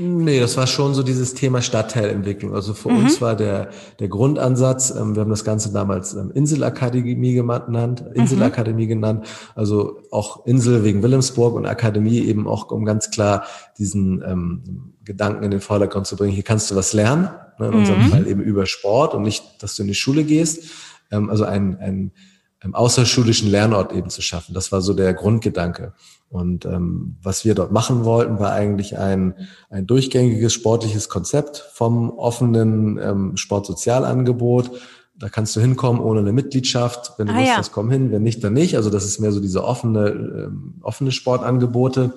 Nee, 0.00 0.38
das 0.38 0.56
war 0.56 0.68
schon 0.68 0.94
so 0.94 1.02
dieses 1.02 1.34
Thema 1.34 1.60
Stadtteilentwicklung. 1.60 2.54
Also 2.54 2.72
für 2.72 2.88
mhm. 2.88 2.98
uns 2.98 3.20
war 3.20 3.34
der, 3.34 3.70
der 3.98 4.06
Grundansatz, 4.06 4.90
ähm, 4.90 5.16
wir 5.16 5.22
haben 5.22 5.30
das 5.30 5.44
Ganze 5.44 5.72
damals 5.72 6.14
ähm, 6.14 6.30
Inselakademie 6.32 7.34
genannt, 7.34 8.04
Inselakademie 8.14 8.84
mhm. 8.84 8.88
genannt, 8.88 9.26
also 9.56 9.98
auch 10.12 10.46
Insel 10.46 10.84
wegen 10.84 11.02
Wilhelmsburg 11.02 11.54
und 11.54 11.66
Akademie 11.66 12.20
eben 12.20 12.46
auch, 12.46 12.70
um 12.70 12.84
ganz 12.84 13.10
klar 13.10 13.44
diesen 13.76 14.22
ähm, 14.22 14.94
Gedanken 15.04 15.42
in 15.42 15.50
den 15.50 15.60
Vordergrund 15.60 16.06
zu 16.06 16.16
bringen, 16.16 16.32
hier 16.32 16.44
kannst 16.44 16.70
du 16.70 16.76
was 16.76 16.92
lernen, 16.92 17.30
ne, 17.58 17.66
in 17.66 17.74
unserem 17.74 18.04
mhm. 18.04 18.10
Fall 18.10 18.26
eben 18.28 18.40
über 18.40 18.66
Sport 18.66 19.14
und 19.14 19.22
nicht, 19.22 19.44
dass 19.60 19.74
du 19.74 19.82
in 19.82 19.88
die 19.88 19.94
Schule 19.94 20.22
gehst. 20.22 20.70
Ähm, 21.10 21.28
also 21.28 21.44
ein, 21.44 21.76
ein, 21.80 22.12
ein 22.60 22.74
außerschulischen 22.74 23.50
Lernort 23.50 23.92
eben 23.92 24.10
zu 24.10 24.22
schaffen. 24.22 24.54
Das 24.54 24.70
war 24.70 24.80
so 24.80 24.94
der 24.94 25.12
Grundgedanke. 25.12 25.92
Und 26.30 26.66
ähm, 26.66 27.16
was 27.22 27.44
wir 27.44 27.54
dort 27.54 27.72
machen 27.72 28.04
wollten, 28.04 28.38
war 28.38 28.52
eigentlich 28.52 28.98
ein, 28.98 29.34
ein 29.70 29.86
durchgängiges 29.86 30.52
sportliches 30.52 31.08
Konzept 31.08 31.64
vom 31.72 32.10
offenen 32.10 32.98
ähm, 32.98 33.36
Sportsozialangebot. 33.36 34.70
Da 35.18 35.28
kannst 35.30 35.56
du 35.56 35.60
hinkommen 35.60 36.02
ohne 36.02 36.20
eine 36.20 36.32
Mitgliedschaft. 36.32 37.14
Wenn 37.16 37.28
du 37.28 37.32
ah, 37.32 37.38
Lust 37.38 37.48
ja. 37.48 37.56
hast, 37.56 37.72
komm 37.72 37.90
hin. 37.90 38.12
Wenn 38.12 38.22
nicht, 38.22 38.44
dann 38.44 38.52
nicht. 38.52 38.76
Also 38.76 38.90
das 38.90 39.04
ist 39.04 39.20
mehr 39.20 39.32
so 39.32 39.40
diese 39.40 39.64
offene, 39.64 40.08
ähm, 40.08 40.74
offene 40.82 41.12
Sportangebote 41.12 42.12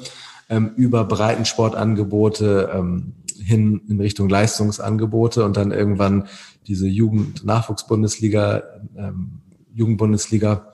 ähm, 0.49 0.71
über 0.75 1.05
Breitensportangebote 1.05 2.69
ähm, 2.73 3.13
hin 3.41 3.81
in 3.87 3.99
Richtung 3.99 4.29
Leistungsangebote 4.29 5.45
und 5.45 5.57
dann 5.57 5.71
irgendwann 5.71 6.27
diese 6.67 6.87
Jugend-Nachwuchs-Bundesliga, 6.87 8.63
ähm, 8.95 9.41
Jugendbundesliga 9.73 10.73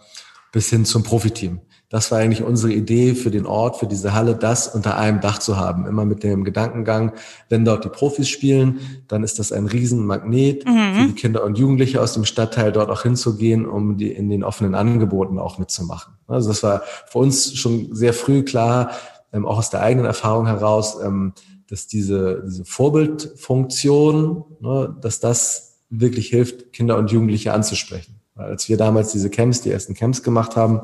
bis 0.51 0.69
hin 0.69 0.85
zum 0.85 1.03
Profiteam. 1.03 1.61
Das 1.89 2.11
war 2.11 2.19
eigentlich 2.19 2.43
unsere 2.43 2.73
Idee 2.73 3.15
für 3.15 3.31
den 3.31 3.45
Ort, 3.45 3.77
für 3.77 3.87
diese 3.87 4.13
Halle, 4.13 4.35
das 4.35 4.67
unter 4.67 4.97
einem 4.97 5.21
Dach 5.21 5.39
zu 5.39 5.55
haben. 5.55 5.87
Immer 5.87 6.03
mit 6.03 6.21
dem 6.21 6.43
Gedankengang, 6.43 7.13
wenn 7.47 7.63
dort 7.63 7.85
die 7.85 7.89
Profis 7.89 8.27
spielen, 8.27 8.81
dann 9.07 9.23
ist 9.23 9.39
das 9.39 9.53
ein 9.53 9.67
Riesenmagnet 9.67 10.65
mhm. 10.65 10.95
für 10.95 11.07
die 11.07 11.13
Kinder 11.13 11.45
und 11.45 11.57
Jugendliche 11.57 12.01
aus 12.01 12.13
dem 12.13 12.25
Stadtteil 12.25 12.73
dort 12.73 12.89
auch 12.89 13.03
hinzugehen, 13.03 13.65
um 13.65 13.95
die 13.95 14.11
in 14.11 14.29
den 14.29 14.43
offenen 14.43 14.75
Angeboten 14.75 15.39
auch 15.39 15.59
mitzumachen. 15.59 16.13
Also 16.27 16.49
das 16.49 16.61
war 16.61 16.81
für 17.07 17.19
uns 17.19 17.53
schon 17.53 17.95
sehr 17.95 18.13
früh 18.13 18.43
klar, 18.43 18.91
ähm, 19.31 19.45
auch 19.45 19.57
aus 19.57 19.69
der 19.69 19.81
eigenen 19.81 20.05
Erfahrung 20.05 20.45
heraus, 20.45 20.97
ähm, 21.01 21.31
dass 21.69 21.87
diese, 21.87 22.43
diese 22.45 22.65
Vorbildfunktion, 22.65 24.43
ne, 24.59 24.93
dass 25.01 25.21
das 25.21 25.77
wirklich 25.89 26.27
hilft, 26.27 26.73
Kinder 26.73 26.97
und 26.97 27.11
Jugendliche 27.11 27.53
anzusprechen. 27.53 28.19
Weil 28.35 28.47
als 28.47 28.67
wir 28.67 28.75
damals 28.75 29.13
diese 29.13 29.29
Camps, 29.29 29.61
die 29.61 29.71
ersten 29.71 29.93
Camps 29.93 30.21
gemacht 30.21 30.57
haben, 30.57 30.81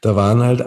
da 0.00 0.16
waren 0.16 0.42
halt 0.42 0.64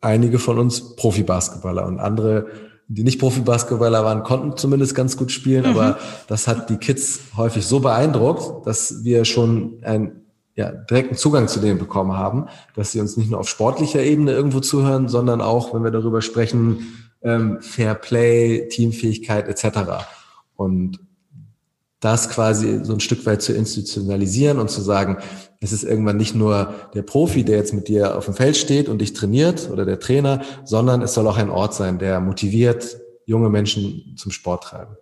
einige 0.00 0.38
von 0.38 0.58
uns 0.58 0.96
Profibasketballer 0.96 1.86
und 1.86 2.00
andere, 2.00 2.46
die 2.88 3.04
nicht 3.04 3.20
Profibasketballer 3.20 4.04
waren, 4.04 4.22
konnten 4.22 4.56
zumindest 4.56 4.94
ganz 4.94 5.16
gut 5.16 5.30
spielen, 5.30 5.64
mhm. 5.64 5.70
aber 5.70 5.98
das 6.26 6.48
hat 6.48 6.70
die 6.70 6.76
Kids 6.76 7.20
häufig 7.36 7.66
so 7.66 7.80
beeindruckt, 7.80 8.66
dass 8.66 9.04
wir 9.04 9.24
schon 9.24 9.78
einen 9.82 10.20
ja, 10.56 10.72
direkten 10.72 11.14
Zugang 11.14 11.48
zu 11.48 11.60
denen 11.60 11.78
bekommen 11.78 12.12
haben, 12.12 12.46
dass 12.74 12.92
sie 12.92 13.00
uns 13.00 13.16
nicht 13.16 13.30
nur 13.30 13.40
auf 13.40 13.48
sportlicher 13.48 14.02
Ebene 14.02 14.32
irgendwo 14.32 14.60
zuhören, 14.60 15.08
sondern 15.08 15.40
auch, 15.40 15.72
wenn 15.72 15.84
wir 15.84 15.90
darüber 15.90 16.22
sprechen, 16.22 17.08
ähm, 17.22 17.58
Fair 17.60 17.94
Play, 17.94 18.68
Teamfähigkeit 18.68 19.48
etc. 19.48 20.04
Und 20.56 20.98
das 22.00 22.30
quasi 22.30 22.80
so 22.82 22.94
ein 22.94 23.00
Stück 23.00 23.24
weit 23.26 23.42
zu 23.42 23.52
institutionalisieren 23.52 24.58
und 24.58 24.70
zu 24.70 24.80
sagen, 24.80 25.18
es 25.60 25.72
ist 25.72 25.84
irgendwann 25.84 26.16
nicht 26.16 26.34
nur 26.34 26.74
der 26.94 27.02
Profi, 27.02 27.44
der 27.44 27.58
jetzt 27.58 27.74
mit 27.74 27.88
dir 27.88 28.16
auf 28.16 28.24
dem 28.24 28.34
Feld 28.34 28.56
steht 28.56 28.88
und 28.88 28.98
dich 28.98 29.12
trainiert 29.12 29.70
oder 29.70 29.84
der 29.84 30.00
Trainer, 30.00 30.40
sondern 30.64 31.02
es 31.02 31.12
soll 31.12 31.26
auch 31.26 31.36
ein 31.36 31.50
Ort 31.50 31.74
sein, 31.74 31.98
der 31.98 32.20
motiviert 32.20 32.96
junge 33.26 33.50
Menschen 33.50 34.14
zum 34.16 34.32
Sport 34.32 34.64
treiben. 34.64 34.96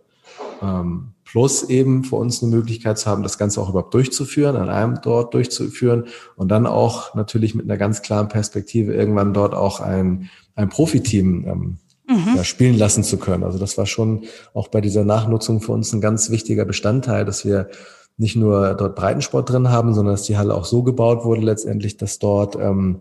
Ähm, 0.61 1.13
plus 1.25 1.63
eben 1.65 2.03
für 2.03 2.17
uns 2.17 2.43
eine 2.43 2.55
Möglichkeit 2.55 2.99
zu 2.99 3.09
haben, 3.09 3.23
das 3.23 3.39
Ganze 3.39 3.61
auch 3.61 3.69
überhaupt 3.69 3.95
durchzuführen, 3.95 4.57
an 4.57 4.69
einem 4.69 4.99
dort 5.01 5.35
durchzuführen 5.35 6.07
und 6.35 6.49
dann 6.49 6.67
auch 6.67 7.15
natürlich 7.15 7.55
mit 7.55 7.67
einer 7.67 7.77
ganz 7.77 8.03
klaren 8.03 8.29
Perspektive 8.29 8.93
irgendwann 8.93 9.33
dort 9.33 9.55
auch 9.55 9.81
ein, 9.81 10.31
ein 10.57 10.69
Profiteam 10.69 11.45
ähm, 11.47 11.79
mhm. 12.09 12.37
ja, 12.37 12.45
spielen 12.45 12.79
lassen 12.79 13.05
zu 13.05 13.19
können. 13.19 13.45
Also 13.45 13.59
das 13.59 13.79
war 13.79 13.87
schon 13.87 14.25
auch 14.55 14.69
bei 14.69 14.81
dieser 14.81 15.05
Nachnutzung 15.05 15.61
für 15.61 15.73
uns 15.73 15.93
ein 15.93 16.01
ganz 16.01 16.31
wichtiger 16.31 16.65
Bestandteil, 16.65 17.25
dass 17.25 17.45
wir 17.45 17.69
nicht 18.17 18.35
nur 18.35 18.75
dort 18.75 18.97
Breitensport 18.97 19.49
drin 19.49 19.71
haben, 19.71 19.95
sondern 19.95 20.15
dass 20.15 20.25
die 20.25 20.37
Halle 20.37 20.55
auch 20.55 20.65
so 20.65 20.83
gebaut 20.83 21.25
wurde 21.25 21.41
letztendlich, 21.41 21.97
dass 21.97 22.19
dort 22.19 22.57
ähm, 22.57 23.01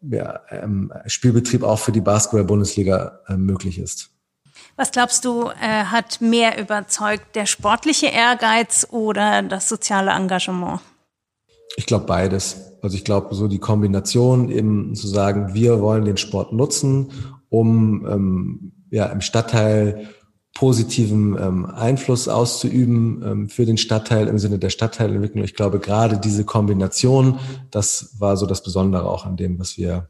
ja, 0.00 0.40
ähm, 0.50 0.92
Spielbetrieb 1.06 1.62
auch 1.62 1.78
für 1.78 1.92
die 1.92 2.00
Basketball-Bundesliga 2.00 3.20
äh, 3.28 3.36
möglich 3.36 3.78
ist. 3.78 4.10
Was 4.76 4.90
glaubst 4.90 5.24
du, 5.24 5.48
äh, 5.48 5.84
hat 5.84 6.20
mehr 6.20 6.60
überzeugt, 6.60 7.34
der 7.34 7.46
sportliche 7.46 8.06
Ehrgeiz 8.06 8.86
oder 8.90 9.42
das 9.42 9.68
soziale 9.68 10.10
Engagement? 10.12 10.80
Ich 11.76 11.86
glaube 11.86 12.06
beides. 12.06 12.56
Also 12.82 12.96
ich 12.96 13.04
glaube 13.04 13.34
so 13.34 13.48
die 13.48 13.58
Kombination 13.58 14.50
eben 14.50 14.94
zu 14.94 15.06
sagen, 15.08 15.54
wir 15.54 15.80
wollen 15.80 16.04
den 16.04 16.16
Sport 16.16 16.52
nutzen 16.52 17.10
um 17.50 18.06
ähm, 18.06 18.72
ja, 18.90 19.06
im 19.06 19.20
Stadtteil 19.20 20.08
positiven 20.54 21.38
ähm, 21.40 21.66
Einfluss 21.66 22.26
auszuüben 22.26 23.22
ähm, 23.24 23.48
für 23.48 23.64
den 23.64 23.78
Stadtteil 23.78 24.26
im 24.26 24.38
Sinne 24.38 24.58
der 24.58 24.70
Stadtteilentwicklung. 24.70 25.44
Ich 25.44 25.54
glaube, 25.54 25.78
gerade 25.78 26.18
diese 26.18 26.44
Kombination, 26.44 27.38
das 27.70 28.16
war 28.18 28.36
so 28.36 28.44
das 28.44 28.62
Besondere 28.62 29.08
auch 29.08 29.24
an 29.24 29.36
dem, 29.36 29.58
was 29.60 29.78
wir 29.78 30.08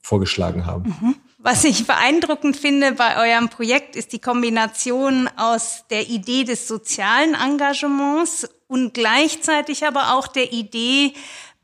vorgeschlagen 0.00 0.66
haben. 0.66 0.94
Mhm. 1.00 1.14
Was 1.38 1.64
ich 1.64 1.84
beeindruckend 1.88 2.56
finde 2.56 2.92
bei 2.92 3.16
eurem 3.16 3.48
Projekt 3.48 3.96
ist 3.96 4.12
die 4.12 4.20
Kombination 4.20 5.28
aus 5.36 5.84
der 5.90 6.08
Idee 6.08 6.44
des 6.44 6.68
sozialen 6.68 7.34
Engagements 7.34 8.48
und 8.68 8.94
gleichzeitig 8.94 9.84
aber 9.84 10.14
auch 10.14 10.28
der 10.28 10.52
Idee, 10.52 11.14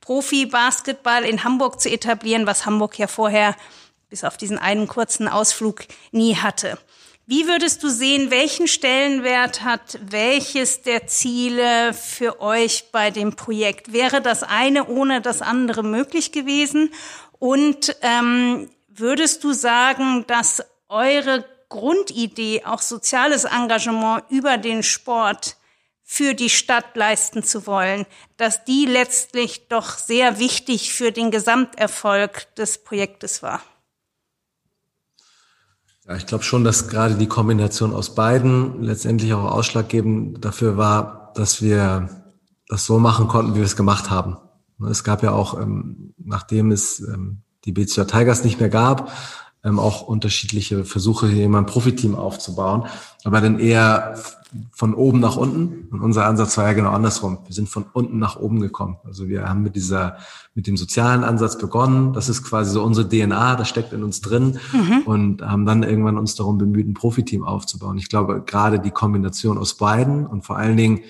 Profi-Basketball 0.01 1.23
in 1.23 1.45
Hamburg 1.45 1.81
zu 1.81 1.89
etablieren, 1.89 2.47
was 2.47 2.67
Hamburg 2.67 2.99
ja 2.99 3.07
vorher 3.07 3.55
bis 4.09 4.25
auf 4.25 4.37
diesen 4.37 4.59
einen 4.59 4.87
kurzen 4.87 5.29
Ausflug 5.29 5.85
nie 6.13 6.37
hatte. 6.37 6.79
Wie 7.27 7.47
würdest 7.47 7.83
du 7.83 7.91
sehen, 7.91 8.31
welchen 8.31 8.69
Stellenwert 8.69 9.63
hat 9.63 9.99
welches 10.01 10.81
der 10.81 11.07
Ziele 11.07 11.93
für 11.93 12.41
euch 12.41 12.91
bei 12.91 13.11
dem 13.11 13.37
Projekt? 13.37 13.93
Wäre 13.93 14.23
das 14.23 14.43
eine 14.43 14.87
ohne 14.87 15.21
das 15.21 15.43
andere 15.43 15.83
möglich 15.83 16.33
gewesen? 16.33 16.91
Und 17.39 17.95
ähm, 18.01 18.71
würdest 18.89 19.45
du 19.45 19.53
sagen, 19.53 20.25
dass 20.27 20.65
eure 20.89 21.45
Grundidee, 21.69 22.63
auch 22.65 22.81
soziales 22.81 23.45
Engagement 23.45 24.25
über 24.31 24.57
den 24.57 24.83
Sport 24.83 25.57
für 26.03 26.33
die 26.33 26.49
Stadt 26.49 26.97
leisten 26.97 27.43
zu 27.43 27.67
wollen, 27.67 28.07
dass 28.39 28.65
die 28.65 28.87
letztlich 28.87 29.69
doch 29.69 29.99
sehr 29.99 30.39
wichtig 30.39 30.95
für 30.95 31.13
den 31.13 31.31
Gesamterfolg 31.31 32.55
des 32.55 32.83
Projektes 32.83 33.43
war? 33.43 33.63
Ja, 36.09 36.17
ich 36.17 36.25
glaube 36.25 36.43
schon, 36.43 36.65
dass 36.65 36.89
gerade 36.89 37.17
die 37.17 37.27
Kombination 37.27 37.93
aus 37.93 38.15
beiden 38.15 38.83
letztendlich 38.83 39.35
auch 39.35 39.45
ausschlaggebend 39.45 40.43
dafür 40.43 40.79
war, 40.79 41.33
dass 41.35 41.61
wir 41.61 42.09
das 42.67 42.87
so 42.87 42.99
machen 42.99 43.29
konnten, 43.29 43.53
wie 43.53 43.59
wir 43.59 43.67
es 43.67 43.77
gemacht 43.77 44.09
haben. 44.09 44.39
Es 44.89 45.05
gab 45.05 45.23
ja 45.23 45.33
auch, 45.33 45.61
ähm, 45.61 46.15
nachdem 46.17 46.71
es 46.71 47.01
ähm, 47.01 47.43
die 47.67 47.73
BCR 47.73 48.07
Tigers 48.07 48.43
nicht 48.43 48.59
mehr 48.59 48.71
gab, 48.71 49.13
ähm, 49.63 49.79
auch 49.79 50.01
unterschiedliche 50.01 50.87
Versuche, 50.87 51.29
hier 51.29 51.47
mal 51.49 51.59
ein 51.59 51.67
Profiteam 51.67 52.15
aufzubauen, 52.15 52.87
aber 53.25 53.43
dann 53.43 53.59
eher 53.59 54.15
von 54.73 54.95
oben 54.95 55.21
nach 55.21 55.37
unten. 55.37 55.89
Und 55.91 56.01
unser 56.01 56.27
Ansatz 56.27 56.57
war 56.57 56.67
ja 56.67 56.73
genau 56.73 56.91
andersrum. 56.91 57.39
Wir 57.47 57.55
sind 57.55 57.69
von 57.69 57.85
unten 57.93 58.19
nach 58.19 58.37
oben 58.37 58.61
gekommen. 58.61 58.97
Also 59.05 59.29
wir 59.29 59.49
haben 59.49 59.63
mit 59.63 59.77
dieser, 59.77 60.17
mit 60.55 60.67
dem 60.67 60.77
sozialen 60.77 61.25
Ansatz 61.25 61.59
begonnen. 61.59 62.13
Das 62.15 62.29
ist 62.29 62.43
quasi 62.43 62.71
so 62.71 62.83
unsere 62.83 63.09
DNA, 63.09 63.57
das 63.57 63.69
steckt 63.69 63.93
in 63.93 64.03
uns 64.03 64.21
drin 64.21 64.59
mhm. 64.73 65.03
und 65.05 65.43
haben 65.43 65.67
dann 65.67 65.83
irgendwann 65.83 66.17
uns 66.17 66.35
darum 66.35 66.59
bemüht, 66.59 66.89
ein 66.89 66.95
Profiteam 66.95 67.45
aufzubauen. 67.45 67.99
Ich 67.99 68.09
glaube, 68.09 68.43
gerade 68.45 68.81
die 68.81 68.91
Kombination 68.91 69.59
aus 69.59 69.77
beiden 69.77 70.27
und 70.27 70.45
vor 70.45 70.57
allen 70.57 70.77
Dingen, 70.77 71.01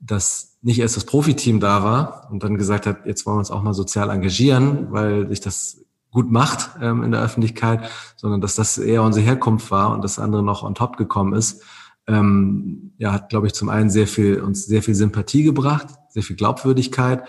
dass 0.00 0.56
nicht 0.62 0.78
erst 0.78 0.96
das 0.96 1.04
Profiteam 1.04 1.60
da 1.60 1.84
war 1.84 2.28
und 2.30 2.42
dann 2.42 2.56
gesagt 2.56 2.86
hat, 2.86 3.06
jetzt 3.06 3.26
wollen 3.26 3.36
wir 3.36 3.40
uns 3.40 3.50
auch 3.50 3.62
mal 3.62 3.74
sozial 3.74 4.10
engagieren, 4.10 4.90
weil 4.90 5.28
sich 5.28 5.40
das 5.40 5.78
gut 6.10 6.30
macht 6.30 6.70
ähm, 6.80 7.02
in 7.02 7.12
der 7.12 7.20
Öffentlichkeit, 7.20 7.90
sondern 8.16 8.40
dass 8.40 8.54
das 8.54 8.78
eher 8.78 9.02
unsere 9.02 9.24
Herkunft 9.24 9.70
war 9.70 9.92
und 9.92 10.02
das 10.02 10.18
andere 10.18 10.42
noch 10.42 10.62
on 10.62 10.74
top 10.74 10.96
gekommen 10.96 11.34
ist 11.34 11.62
ähm, 12.08 12.92
ja, 12.98 13.12
hat, 13.12 13.28
glaube 13.28 13.46
ich, 13.46 13.54
zum 13.54 13.68
einen 13.68 13.90
sehr 13.90 14.06
viel, 14.06 14.40
uns 14.40 14.66
sehr 14.66 14.82
viel 14.82 14.94
Sympathie 14.94 15.42
gebracht, 15.42 15.88
sehr 16.08 16.22
viel 16.22 16.36
Glaubwürdigkeit 16.36 17.24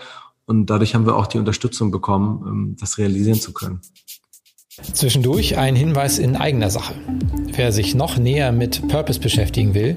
und 0.46 0.70
dadurch 0.70 0.94
haben 0.94 1.06
wir 1.06 1.16
auch 1.16 1.26
die 1.26 1.38
Unterstützung 1.38 1.90
bekommen, 1.90 2.44
ähm, 2.46 2.76
das 2.80 2.98
realisieren 2.98 3.40
zu 3.40 3.52
können. 3.52 3.80
Zwischendurch 4.92 5.58
ein 5.58 5.74
Hinweis 5.74 6.18
in 6.18 6.36
eigener 6.36 6.70
Sache. 6.70 6.94
Wer 7.54 7.72
sich 7.72 7.96
noch 7.96 8.16
näher 8.16 8.52
mit 8.52 8.86
Purpose 8.88 9.18
beschäftigen 9.18 9.74
will, 9.74 9.96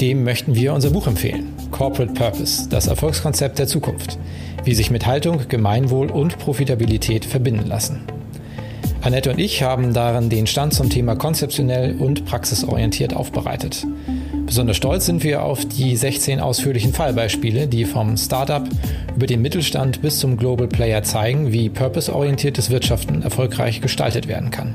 dem 0.00 0.22
möchten 0.22 0.54
wir 0.54 0.74
unser 0.74 0.90
Buch 0.90 1.06
empfehlen. 1.06 1.46
Corporate 1.70 2.12
Purpose, 2.12 2.68
das 2.68 2.86
Erfolgskonzept 2.86 3.58
der 3.58 3.66
Zukunft. 3.66 4.18
Wie 4.64 4.74
sich 4.74 4.90
mit 4.90 5.06
Haltung, 5.06 5.48
Gemeinwohl 5.48 6.10
und 6.10 6.38
Profitabilität 6.38 7.24
verbinden 7.24 7.66
lassen. 7.66 8.00
Annette 9.00 9.30
und 9.30 9.38
ich 9.38 9.62
haben 9.62 9.94
darin 9.94 10.28
den 10.28 10.46
Stand 10.46 10.74
zum 10.74 10.90
Thema 10.90 11.16
konzeptionell 11.16 11.96
und 11.96 12.26
praxisorientiert 12.26 13.14
aufbereitet. 13.14 13.86
Besonders 14.48 14.78
stolz 14.78 15.04
sind 15.04 15.24
wir 15.24 15.42
auf 15.42 15.66
die 15.66 15.94
16 15.94 16.40
ausführlichen 16.40 16.94
Fallbeispiele, 16.94 17.66
die 17.66 17.84
vom 17.84 18.16
Startup 18.16 18.66
über 19.14 19.26
den 19.26 19.42
Mittelstand 19.42 20.00
bis 20.00 20.20
zum 20.20 20.38
Global 20.38 20.66
Player 20.66 21.02
zeigen, 21.02 21.52
wie 21.52 21.68
purpose-orientiertes 21.68 22.70
Wirtschaften 22.70 23.20
erfolgreich 23.20 23.82
gestaltet 23.82 24.26
werden 24.26 24.50
kann. 24.50 24.72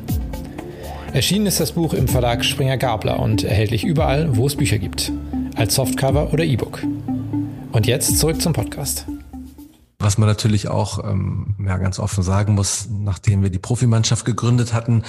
Erschienen 1.12 1.48
ist 1.48 1.60
das 1.60 1.72
Buch 1.72 1.96
im 1.96 2.08
Verlag 2.08 2.46
Springer 2.46 2.78
Gabler 2.78 3.20
und 3.20 3.44
erhältlich 3.44 3.84
überall, 3.84 4.38
wo 4.38 4.46
es 4.46 4.56
Bücher 4.56 4.78
gibt, 4.78 5.12
als 5.56 5.74
Softcover 5.74 6.32
oder 6.32 6.44
E-Book. 6.44 6.84
Und 7.72 7.88
jetzt 7.88 8.20
zurück 8.20 8.40
zum 8.44 8.54
Podcast. 8.54 9.08
Was 10.04 10.18
man 10.18 10.28
natürlich 10.28 10.68
auch 10.68 11.04
ähm, 11.10 11.56
ja, 11.66 11.78
ganz 11.78 11.98
offen 11.98 12.24
sagen 12.24 12.56
muss, 12.56 12.88
nachdem 12.90 13.42
wir 13.42 13.50
die 13.50 13.60
Profimannschaft 13.60 14.26
gegründet 14.26 14.74
hatten, 14.74 15.04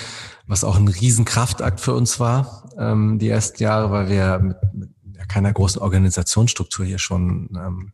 was 0.46 0.62
auch 0.62 0.76
ein 0.76 0.88
Riesenkraftakt 0.88 1.80
für 1.80 1.94
uns 1.94 2.20
war, 2.20 2.70
ähm, 2.78 3.18
die 3.18 3.28
ersten 3.28 3.62
Jahre, 3.62 3.90
weil 3.90 4.08
wir 4.08 4.38
mit, 4.38 4.56
mit 4.72 4.90
keiner 5.28 5.52
großen 5.52 5.82
Organisationsstruktur 5.82 6.86
hier 6.86 6.98
schon 6.98 7.48
ähm, 7.56 7.92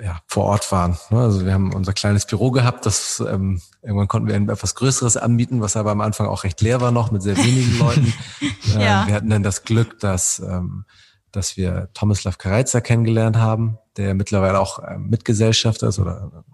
ja, 0.00 0.20
vor 0.26 0.44
Ort 0.44 0.72
waren. 0.72 0.96
Ne? 1.10 1.20
Also 1.20 1.44
wir 1.44 1.52
haben 1.52 1.74
unser 1.74 1.92
kleines 1.92 2.24
Büro 2.24 2.50
gehabt, 2.50 2.86
das 2.86 3.22
ähm, 3.28 3.60
irgendwann 3.82 4.08
konnten 4.08 4.28
wir 4.28 4.54
etwas 4.54 4.74
Größeres 4.74 5.16
anbieten, 5.16 5.60
was 5.60 5.76
aber 5.76 5.90
am 5.90 6.00
Anfang 6.00 6.28
auch 6.28 6.44
recht 6.44 6.60
leer 6.62 6.80
war 6.80 6.92
noch 6.92 7.10
mit 7.10 7.22
sehr 7.22 7.36
wenigen 7.36 7.78
Leuten. 7.78 8.12
ja. 8.78 9.02
ähm, 9.02 9.08
wir 9.08 9.14
hatten 9.14 9.28
dann 9.30 9.42
das 9.42 9.64
Glück, 9.64 9.98
dass 10.00 10.40
ähm, 10.40 10.84
dass 11.32 11.56
wir 11.56 11.90
Tomislav 11.94 12.38
Kareiza 12.38 12.80
kennengelernt 12.80 13.36
haben, 13.36 13.78
der 13.98 14.14
mittlerweile 14.14 14.58
auch 14.58 14.80
ähm, 14.88 15.10
Mitgesellschafter 15.10 15.88
ist 15.88 15.98
oder 15.98 16.44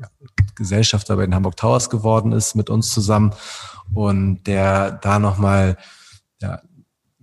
ja, 0.00 0.08
Gesellschafter 0.54 1.16
bei 1.16 1.26
den 1.26 1.34
Hamburg 1.34 1.56
Towers 1.56 1.90
geworden 1.90 2.32
ist 2.32 2.54
mit 2.54 2.70
uns 2.70 2.90
zusammen 2.90 3.34
und 3.92 4.44
der 4.44 4.92
da 4.92 5.18
nochmal 5.18 5.76
ja, 6.40 6.62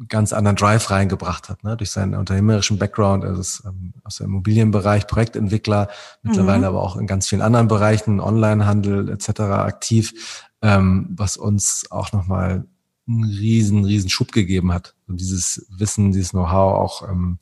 ganz 0.08 0.34
anderen 0.34 0.58
Drive 0.58 0.90
reingebracht 0.90 1.50
hat, 1.50 1.63
ne? 1.63 1.78
durch 1.78 1.92
seinen 1.92 2.16
unternehmerischen 2.16 2.78
Background. 2.78 3.24
Er 3.24 3.38
ist 3.38 3.63
ähm, 3.66 3.94
aus 4.04 4.18
dem 4.18 4.28
Immobilienbereich 4.28 5.08
Projektentwickler, 5.08 5.90
mittlerweile 6.22 6.60
mhm. 6.60 6.66
aber 6.66 6.82
auch 6.82 6.98
in 6.98 7.08
ganz 7.08 7.28
vielen 7.28 7.42
anderen 7.42 7.68
Bereichen, 7.68 8.20
Onlinehandel 8.20 9.10
etc. 9.10 9.42
aktiv, 9.42 10.44
ähm, 10.62 11.08
was 11.16 11.38
uns 11.38 11.86
auch 11.90 12.12
nochmal 12.12 12.66
einen 13.08 13.24
riesen, 13.24 13.86
riesen 13.86 14.10
Schub 14.10 14.32
gegeben 14.32 14.74
hat. 14.74 14.96
Und 15.08 15.20
dieses 15.20 15.66
Wissen, 15.70 16.12
dieses 16.12 16.32
Know-how 16.32 16.74
auch 16.74 17.10
ähm, 17.10 17.40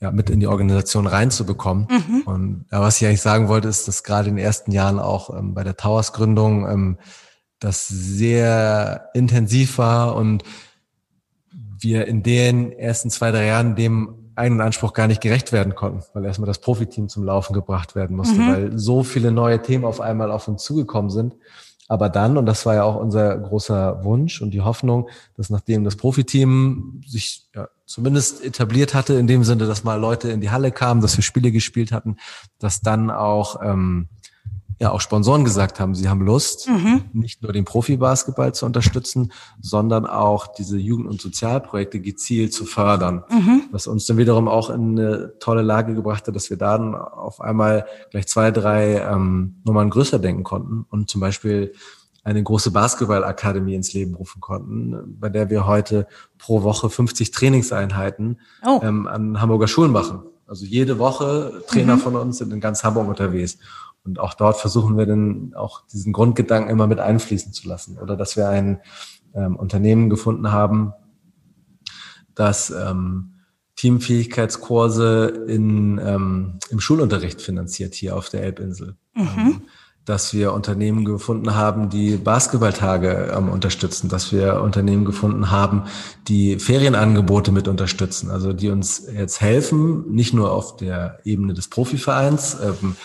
ja, 0.00 0.10
mit 0.10 0.30
in 0.30 0.40
die 0.40 0.46
Organisation 0.46 1.06
reinzubekommen. 1.06 1.86
Mhm. 1.88 2.22
Und 2.22 2.64
ja, 2.70 2.80
was 2.80 3.00
ich 3.00 3.06
eigentlich 3.06 3.22
sagen 3.22 3.48
wollte, 3.48 3.68
ist, 3.68 3.86
dass 3.88 4.02
gerade 4.02 4.28
in 4.28 4.36
den 4.36 4.44
ersten 4.44 4.72
Jahren 4.72 4.98
auch 4.98 5.36
ähm, 5.36 5.54
bei 5.54 5.64
der 5.64 5.76
Towers-Gründung 5.76 6.68
ähm, 6.68 6.98
das 7.60 7.86
sehr 7.86 9.10
intensiv 9.14 9.78
war 9.78 10.16
und 10.16 10.42
wir 11.78 12.06
in 12.06 12.22
den 12.22 12.72
ersten 12.72 13.10
zwei, 13.10 13.30
drei 13.30 13.46
Jahren 13.46 13.76
dem 13.76 14.22
einen 14.34 14.60
Anspruch 14.60 14.92
gar 14.92 15.08
nicht 15.08 15.20
gerecht 15.20 15.52
werden 15.52 15.74
konnten, 15.74 16.02
weil 16.14 16.24
erstmal 16.24 16.46
das 16.46 16.58
Profiteam 16.58 17.08
zum 17.08 17.24
Laufen 17.24 17.52
gebracht 17.52 17.94
werden 17.94 18.16
musste, 18.16 18.40
mhm. 18.40 18.52
weil 18.52 18.78
so 18.78 19.02
viele 19.02 19.30
neue 19.30 19.60
Themen 19.60 19.84
auf 19.84 20.00
einmal 20.00 20.30
auf 20.30 20.48
uns 20.48 20.64
zugekommen 20.64 21.10
sind. 21.10 21.36
Aber 21.88 22.08
dann, 22.08 22.36
und 22.38 22.46
das 22.46 22.64
war 22.64 22.74
ja 22.74 22.84
auch 22.84 22.96
unser 22.96 23.36
großer 23.36 24.04
Wunsch 24.04 24.40
und 24.40 24.52
die 24.52 24.60
Hoffnung, 24.60 25.08
dass 25.36 25.50
nachdem 25.50 25.84
das 25.84 25.96
Profiteam 25.96 27.02
sich 27.06 27.48
ja, 27.54 27.68
zumindest 27.86 28.42
etabliert 28.42 28.94
hatte, 28.94 29.14
in 29.14 29.26
dem 29.26 29.44
Sinne, 29.44 29.66
dass 29.66 29.84
mal 29.84 30.00
Leute 30.00 30.30
in 30.30 30.40
die 30.40 30.50
Halle 30.50 30.70
kamen, 30.70 31.00
dass 31.00 31.16
wir 31.16 31.22
Spiele 31.22 31.52
gespielt 31.52 31.92
hatten, 31.92 32.16
dass 32.58 32.80
dann 32.80 33.10
auch 33.10 33.60
ähm, 33.62 34.08
ja 34.82 34.90
auch 34.90 35.00
Sponsoren 35.00 35.44
gesagt 35.44 35.80
haben, 35.80 35.94
sie 35.94 36.08
haben 36.08 36.22
Lust, 36.22 36.68
mhm. 36.68 37.04
nicht 37.12 37.42
nur 37.42 37.52
den 37.52 37.64
Profibasketball 37.64 38.52
zu 38.52 38.66
unterstützen, 38.66 39.32
sondern 39.60 40.04
auch 40.06 40.48
diese 40.48 40.76
Jugend- 40.76 41.08
und 41.08 41.20
Sozialprojekte 41.20 42.00
gezielt 42.00 42.52
zu 42.52 42.66
fördern. 42.66 43.22
Mhm. 43.30 43.62
Was 43.70 43.86
uns 43.86 44.06
dann 44.06 44.18
wiederum 44.18 44.48
auch 44.48 44.70
in 44.70 44.98
eine 44.98 45.38
tolle 45.38 45.62
Lage 45.62 45.94
gebracht 45.94 46.26
hat, 46.26 46.34
dass 46.34 46.50
wir 46.50 46.56
dann 46.56 46.94
auf 46.94 47.40
einmal 47.40 47.86
gleich 48.10 48.26
zwei, 48.26 48.50
drei 48.50 48.98
ähm, 48.98 49.56
Nummern 49.64 49.88
größer 49.88 50.18
denken 50.18 50.42
konnten 50.42 50.84
und 50.90 51.08
zum 51.08 51.20
Beispiel 51.20 51.72
eine 52.24 52.42
große 52.42 52.70
Basketballakademie 52.70 53.74
ins 53.74 53.92
Leben 53.92 54.14
rufen 54.14 54.40
konnten, 54.40 55.16
bei 55.18 55.28
der 55.28 55.50
wir 55.50 55.66
heute 55.66 56.06
pro 56.38 56.62
Woche 56.62 56.90
50 56.90 57.30
Trainingseinheiten 57.30 58.40
oh. 58.64 58.80
ähm, 58.82 59.06
an 59.06 59.40
Hamburger 59.40 59.68
Schulen 59.68 59.92
machen. 59.92 60.22
Also 60.46 60.64
jede 60.64 60.98
Woche 60.98 61.62
Trainer 61.66 61.96
mhm. 61.96 62.00
von 62.00 62.16
uns 62.16 62.38
sind 62.38 62.52
in 62.52 62.60
ganz 62.60 62.84
Hamburg 62.84 63.08
unterwegs. 63.08 63.58
Und 64.04 64.18
auch 64.18 64.34
dort 64.34 64.56
versuchen 64.56 64.96
wir 64.98 65.06
dann 65.06 65.54
auch 65.54 65.86
diesen 65.86 66.12
Grundgedanken 66.12 66.70
immer 66.70 66.86
mit 66.86 66.98
einfließen 66.98 67.52
zu 67.52 67.68
lassen. 67.68 67.98
Oder 67.98 68.16
dass 68.16 68.36
wir 68.36 68.48
ein 68.48 68.80
ähm, 69.34 69.56
Unternehmen 69.56 70.10
gefunden 70.10 70.50
haben, 70.50 70.92
das 72.34 72.70
ähm, 72.70 73.34
Teamfähigkeitskurse 73.76 75.44
in, 75.48 75.98
ähm, 75.98 76.58
im 76.70 76.80
Schulunterricht 76.80 77.40
finanziert 77.40 77.94
hier 77.94 78.16
auf 78.16 78.28
der 78.28 78.42
Elbinsel. 78.42 78.96
Mhm. 79.14 79.26
Ähm, 79.38 79.62
dass 80.04 80.34
wir 80.34 80.52
Unternehmen 80.52 81.04
gefunden 81.04 81.54
haben, 81.54 81.88
die 81.88 82.16
Basketballtage 82.16 83.32
ähm, 83.36 83.48
unterstützen, 83.48 84.08
dass 84.08 84.32
wir 84.32 84.60
Unternehmen 84.60 85.04
gefunden 85.04 85.50
haben, 85.50 85.84
die 86.26 86.58
Ferienangebote 86.58 87.52
mit 87.52 87.68
unterstützen, 87.68 88.30
also 88.30 88.52
die 88.52 88.70
uns 88.70 89.06
jetzt 89.14 89.40
helfen, 89.40 90.12
nicht 90.12 90.34
nur 90.34 90.50
auf 90.50 90.76
der 90.76 91.20
Ebene 91.24 91.54
des 91.54 91.68
Profivereins, 91.68 92.56
ähm, 92.60 92.96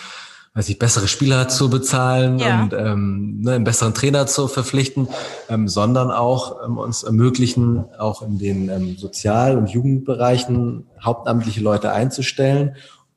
weiß 0.58 0.68
ich, 0.70 0.78
bessere 0.80 1.06
Spieler 1.06 1.46
zu 1.46 1.70
bezahlen 1.70 2.40
ja. 2.40 2.60
und 2.60 2.72
ähm, 2.72 3.42
ne, 3.42 3.52
einen 3.52 3.62
besseren 3.62 3.94
Trainer 3.94 4.26
zu 4.26 4.48
verpflichten, 4.48 5.06
ähm, 5.48 5.68
sondern 5.68 6.10
auch 6.10 6.64
ähm, 6.64 6.78
uns 6.78 7.04
ermöglichen, 7.04 7.84
auch 7.96 8.22
in 8.22 8.38
den 8.38 8.68
ähm, 8.68 8.96
Sozial- 8.98 9.56
und 9.56 9.70
Jugendbereichen 9.70 10.88
hauptamtliche 11.00 11.60
Leute 11.60 11.92
einzustellen 11.92 12.74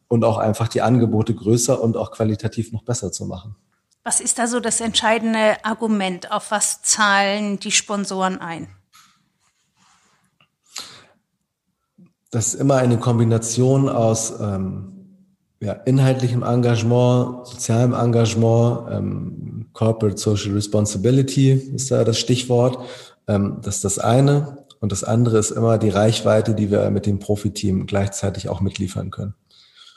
und 0.07 0.23
auch 0.23 0.37
einfach 0.37 0.67
die 0.67 0.83
Angebote 0.83 1.33
größer 1.33 1.81
und 1.81 1.97
auch 1.97 2.11
qualitativ 2.11 2.71
noch 2.73 2.83
besser 2.83 3.11
zu 3.11 3.25
machen. 3.25 3.55
Was 4.03 4.19
ist 4.19 4.37
da 4.37 4.45
so 4.45 4.59
das 4.59 4.79
entscheidende 4.79 5.65
Argument? 5.65 6.31
Auf 6.31 6.51
was 6.51 6.83
zahlen 6.83 7.59
die 7.59 7.71
Sponsoren 7.71 8.39
ein? 8.39 8.67
Das 12.29 12.53
ist 12.53 12.53
immer 12.53 12.75
eine 12.75 12.99
Kombination 12.99 13.89
aus 13.89 14.31
ähm, 14.39 15.00
ja, 15.61 15.73
inhaltlichem 15.73 16.43
Engagement, 16.43 17.47
sozialem 17.47 17.93
Engagement, 17.93 18.87
ähm, 18.91 19.67
Corporate 19.73 20.17
Social 20.17 20.53
Responsibility 20.53 21.51
ist 21.51 21.91
da 21.91 22.03
das 22.03 22.17
Stichwort. 22.17 22.79
Ähm, 23.27 23.57
das 23.61 23.75
ist 23.75 23.85
das 23.85 23.99
eine. 23.99 24.57
Und 24.79 24.91
das 24.91 25.03
andere 25.03 25.37
ist 25.37 25.51
immer 25.51 25.77
die 25.77 25.89
Reichweite, 25.89 26.55
die 26.55 26.71
wir 26.71 26.89
mit 26.89 27.05
dem 27.05 27.19
Profiteam 27.19 27.85
gleichzeitig 27.85 28.49
auch 28.49 28.61
mitliefern 28.61 29.11
können. 29.11 29.35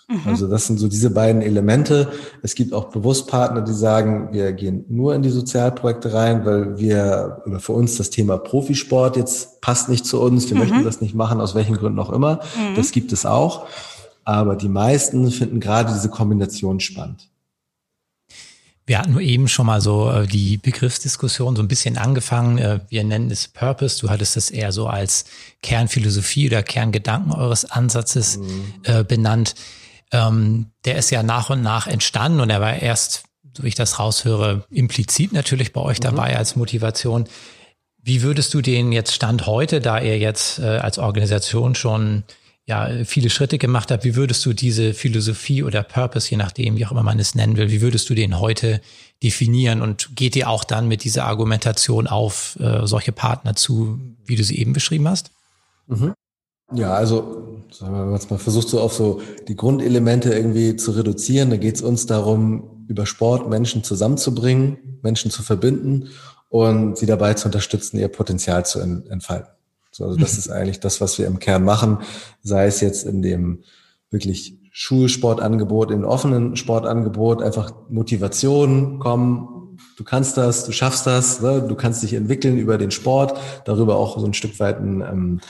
Mhm. 0.09 0.21
Also 0.27 0.47
das 0.47 0.67
sind 0.67 0.79
so 0.79 0.89
diese 0.89 1.09
beiden 1.09 1.41
Elemente. 1.41 2.13
Es 2.43 2.55
gibt 2.55 2.75
auch 2.75 2.91
bewusst 2.91 3.27
Partner, 3.27 3.63
die 3.63 3.73
sagen, 3.73 4.29
wir 4.33 4.53
gehen 4.53 4.85
nur 4.89 5.15
in 5.15 5.23
die 5.23 5.31
Sozialprojekte 5.31 6.13
rein, 6.13 6.45
weil 6.45 6.79
wir 6.79 7.43
oder 7.47 7.61
für 7.61 7.73
uns 7.73 7.97
das 7.97 8.11
Thema 8.11 8.37
Profisport 8.37 9.17
jetzt 9.17 9.63
passt 9.63 9.89
nicht 9.89 10.05
zu 10.05 10.21
uns. 10.21 10.51
Wir 10.51 10.57
mhm. 10.57 10.63
möchten 10.63 10.85
das 10.85 11.01
nicht 11.01 11.15
machen, 11.15 11.41
aus 11.41 11.55
welchen 11.55 11.77
Gründen 11.77 11.99
auch 11.99 12.11
immer. 12.11 12.41
Mhm. 12.55 12.77
Das 12.77 12.93
gibt 12.93 13.13
es 13.15 13.25
auch. 13.25 13.67
Aber 14.25 14.57
die 14.57 14.69
meisten 14.69 15.31
finden 15.31 15.61
gerade 15.61 15.93
diese 15.93 16.09
Kombination 16.09 16.81
spannend. 16.81 17.29
Wir 18.87 18.99
hatten 18.99 19.13
nur 19.13 19.23
eben 19.23 19.49
schon 19.49 19.67
mal 19.67 19.81
so 19.81 20.11
äh, 20.11 20.27
die 20.27 20.59
Begriffsdiskussion 20.59 21.57
so 21.57 21.63
ein 21.63 21.69
bisschen 21.69 21.97
angefangen. 21.97 22.59
Äh, 22.59 22.81
wir 22.89 23.03
nennen 23.03 23.31
es 23.31 23.49
Purpose. 23.49 23.99
Du 23.99 24.11
hattest 24.11 24.37
es 24.37 24.51
eher 24.51 24.73
so 24.73 24.89
als 24.89 25.25
Kernphilosophie 25.63 26.49
oder 26.49 26.63
Kerngedanken 26.63 27.33
eures 27.33 27.65
Ansatzes 27.65 28.39
mhm. 28.39 28.75
äh, 28.83 29.03
benannt. 29.03 29.55
Ähm, 30.13 30.67
der 30.85 30.97
ist 30.97 31.11
ja 31.11 31.23
nach 31.23 31.49
und 31.49 31.63
nach 31.63 31.87
entstanden 31.87 32.41
und 32.41 32.51
er 32.51 32.61
war 32.61 32.77
erst, 32.77 33.25
so 33.57 33.63
wie 33.63 33.69
ich 33.69 33.75
das 33.75 33.99
raushöre, 33.99 34.67
implizit 34.71 35.33
natürlich 35.33 35.73
bei 35.73 35.81
euch 35.81 35.99
mhm. 36.01 36.05
dabei 36.05 36.37
als 36.37 36.55
Motivation. 36.55 37.25
Wie 38.03 38.21
würdest 38.21 38.53
du 38.53 38.61
den 38.61 38.93
jetzt 38.93 39.15
Stand 39.15 39.47
heute, 39.47 39.81
da 39.81 39.99
ihr 39.99 40.19
jetzt 40.19 40.59
äh, 40.59 40.65
als 40.65 40.99
Organisation 40.99 41.75
schon 41.75 42.25
ja, 42.67 43.05
viele 43.05 43.29
Schritte 43.29 43.59
gemacht 43.59 43.91
habt, 43.91 44.05
wie 44.05 44.17
würdest 44.17 44.45
du 44.47 44.55
diese 44.55 44.95
Philosophie 44.95 45.63
oder 45.63 45.83
Purpose, 45.83 46.31
je 46.31 46.39
nachdem, 46.39 46.77
wie 46.77 46.87
auch 46.87 46.93
immer 46.93 47.03
man 47.03 47.19
es 47.19 47.35
nennen 47.35 47.57
will, 47.57 47.71
wie 47.71 47.83
würdest 47.83 48.09
du 48.09 48.15
den 48.15 48.41
heute 48.41 48.81
definieren 49.23 49.83
und 49.83 50.17
geht 50.17 50.35
ihr 50.35 50.49
auch 50.49 50.65
dann 50.65 50.89
mit 50.89 51.05
dieser 51.05 51.27
Argumentation 51.27 52.07
auf 52.07 52.59
äh, 52.61 52.87
solche 52.87 53.13
Partner 53.13 53.55
zu, 53.55 53.99
wie 54.25 54.37
du 54.37 54.45
sie 54.45 54.59
eben 54.59 54.73
beschrieben 54.73 55.09
hast? 55.09 55.31
Mhm. 55.89 56.15
Ja, 56.73 56.95
also 56.95 57.63
sagen 57.71 57.93
wir 57.93 58.07
mal, 58.07 58.21
man 58.29 58.39
versucht 58.39 58.69
so 58.69 58.81
auf 58.81 58.95
so 58.95 59.21
die 59.47 59.57
Grundelemente 59.57 60.33
irgendwie 60.33 60.77
zu 60.77 60.93
reduzieren. 60.93 61.51
Da 61.51 61.59
geht 61.59 61.77
es 61.77 61.83
uns 61.83 62.07
darum, 62.07 62.87
über 62.89 63.05
Sport 63.05 63.49
Menschen 63.49 63.85
zusammenzubringen, 63.85 64.99
Menschen 65.03 65.31
zu 65.31 65.43
verbinden 65.43 66.09
und 66.49 66.97
sie 66.97 67.07
dabei 67.07 67.35
zu 67.35 67.49
unterstützen, 67.49 67.99
ihr 67.99 68.09
Potenzial 68.09 68.65
zu 68.65 68.81
entfalten. 68.81 69.54
So, 69.95 70.07
also 70.07 70.17
das 70.17 70.37
ist 70.37 70.51
eigentlich 70.51 70.81
das, 70.81 71.01
was 71.01 71.21
wir 71.21 71.27
im 71.29 71.39
Kern 71.39 71.63
machen, 71.63 71.99
sei 72.43 72.67
es 72.67 72.81
jetzt 72.81 73.07
in 73.07 73.23
dem 73.23 73.63
wirklich 74.11 74.59
Schulsportangebot, 74.73 75.93
im 75.93 76.03
offenen 76.03 76.57
Sportangebot, 76.57 77.41
einfach 77.41 77.73
Motivation, 77.89 78.99
komm, 78.99 79.77
du 79.97 80.03
kannst 80.03 80.37
das, 80.37 80.65
du 80.65 80.73
schaffst 80.73 81.07
das, 81.07 81.41
ne? 81.41 81.65
du 81.69 81.77
kannst 81.77 82.03
dich 82.03 82.15
entwickeln 82.15 82.59
über 82.59 82.77
den 82.77 82.91
Sport, 82.91 83.39
darüber 83.67 83.95
auch 83.95 84.19
so 84.19 84.27
ein 84.27 84.35
Stück 84.35 84.59
weit 84.59 84.81
ein, 84.81 85.01
ähm, 85.01 85.41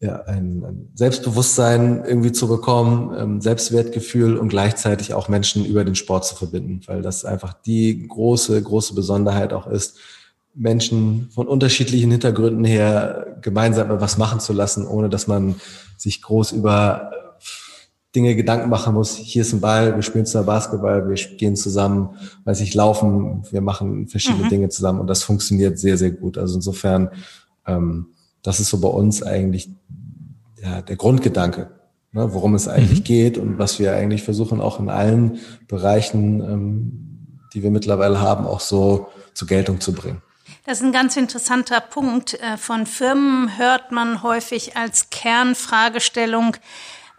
ja, 0.00 0.22
ein, 0.22 0.64
ein 0.64 0.92
Selbstbewusstsein 0.94 2.02
irgendwie 2.06 2.32
zu 2.32 2.48
bekommen, 2.48 3.14
ähm, 3.14 3.40
Selbstwertgefühl 3.42 4.38
und 4.38 4.48
gleichzeitig 4.48 5.12
auch 5.12 5.28
Menschen 5.28 5.66
über 5.66 5.84
den 5.84 5.96
Sport 5.96 6.24
zu 6.24 6.34
verbinden, 6.34 6.80
weil 6.86 7.02
das 7.02 7.26
einfach 7.26 7.52
die 7.52 8.08
große, 8.08 8.62
große 8.62 8.94
Besonderheit 8.94 9.52
auch 9.52 9.66
ist, 9.66 9.98
Menschen 10.54 11.28
von 11.30 11.46
unterschiedlichen 11.46 12.10
Hintergründen 12.10 12.64
her 12.64 13.38
gemeinsam 13.40 13.90
etwas 13.90 14.18
machen 14.18 14.40
zu 14.40 14.52
lassen, 14.52 14.86
ohne 14.86 15.08
dass 15.08 15.26
man 15.26 15.56
sich 15.96 16.22
groß 16.22 16.52
über 16.52 17.10
Dinge 18.14 18.34
Gedanken 18.34 18.68
machen 18.68 18.94
muss. 18.94 19.14
Hier 19.16 19.42
ist 19.42 19.52
ein 19.52 19.60
Ball, 19.60 19.94
wir 19.94 20.02
spielen 20.02 20.26
zusammen 20.26 20.46
Basketball, 20.46 21.08
wir 21.08 21.14
gehen 21.14 21.54
zusammen, 21.54 22.10
weiß 22.44 22.60
ich, 22.60 22.74
laufen, 22.74 23.44
wir 23.50 23.60
machen 23.60 24.08
verschiedene 24.08 24.44
mhm. 24.44 24.48
Dinge 24.48 24.68
zusammen 24.68 25.00
und 25.00 25.06
das 25.06 25.22
funktioniert 25.22 25.78
sehr, 25.78 25.96
sehr 25.96 26.10
gut. 26.10 26.36
Also 26.36 26.56
insofern, 26.56 27.10
ähm, 27.66 28.08
das 28.42 28.58
ist 28.58 28.70
so 28.70 28.80
bei 28.80 28.88
uns 28.88 29.22
eigentlich 29.22 29.70
ja, 30.60 30.82
der 30.82 30.96
Grundgedanke, 30.96 31.70
ne, 32.10 32.34
worum 32.34 32.56
es 32.56 32.66
eigentlich 32.66 33.00
mhm. 33.00 33.04
geht 33.04 33.38
und 33.38 33.58
was 33.58 33.78
wir 33.78 33.94
eigentlich 33.94 34.24
versuchen 34.24 34.60
auch 34.60 34.80
in 34.80 34.88
allen 34.88 35.38
Bereichen, 35.68 36.40
ähm, 36.40 37.38
die 37.54 37.62
wir 37.62 37.70
mittlerweile 37.70 38.20
haben, 38.20 38.44
auch 38.44 38.60
so 38.60 39.06
zur 39.34 39.46
Geltung 39.46 39.80
zu 39.80 39.92
bringen. 39.92 40.20
Das 40.66 40.78
ist 40.78 40.84
ein 40.84 40.92
ganz 40.92 41.16
interessanter 41.16 41.80
Punkt. 41.80 42.34
Äh, 42.34 42.56
von 42.56 42.86
Firmen 42.86 43.56
hört 43.58 43.92
man 43.92 44.22
häufig 44.22 44.76
als 44.76 45.10
Kernfragestellung, 45.10 46.56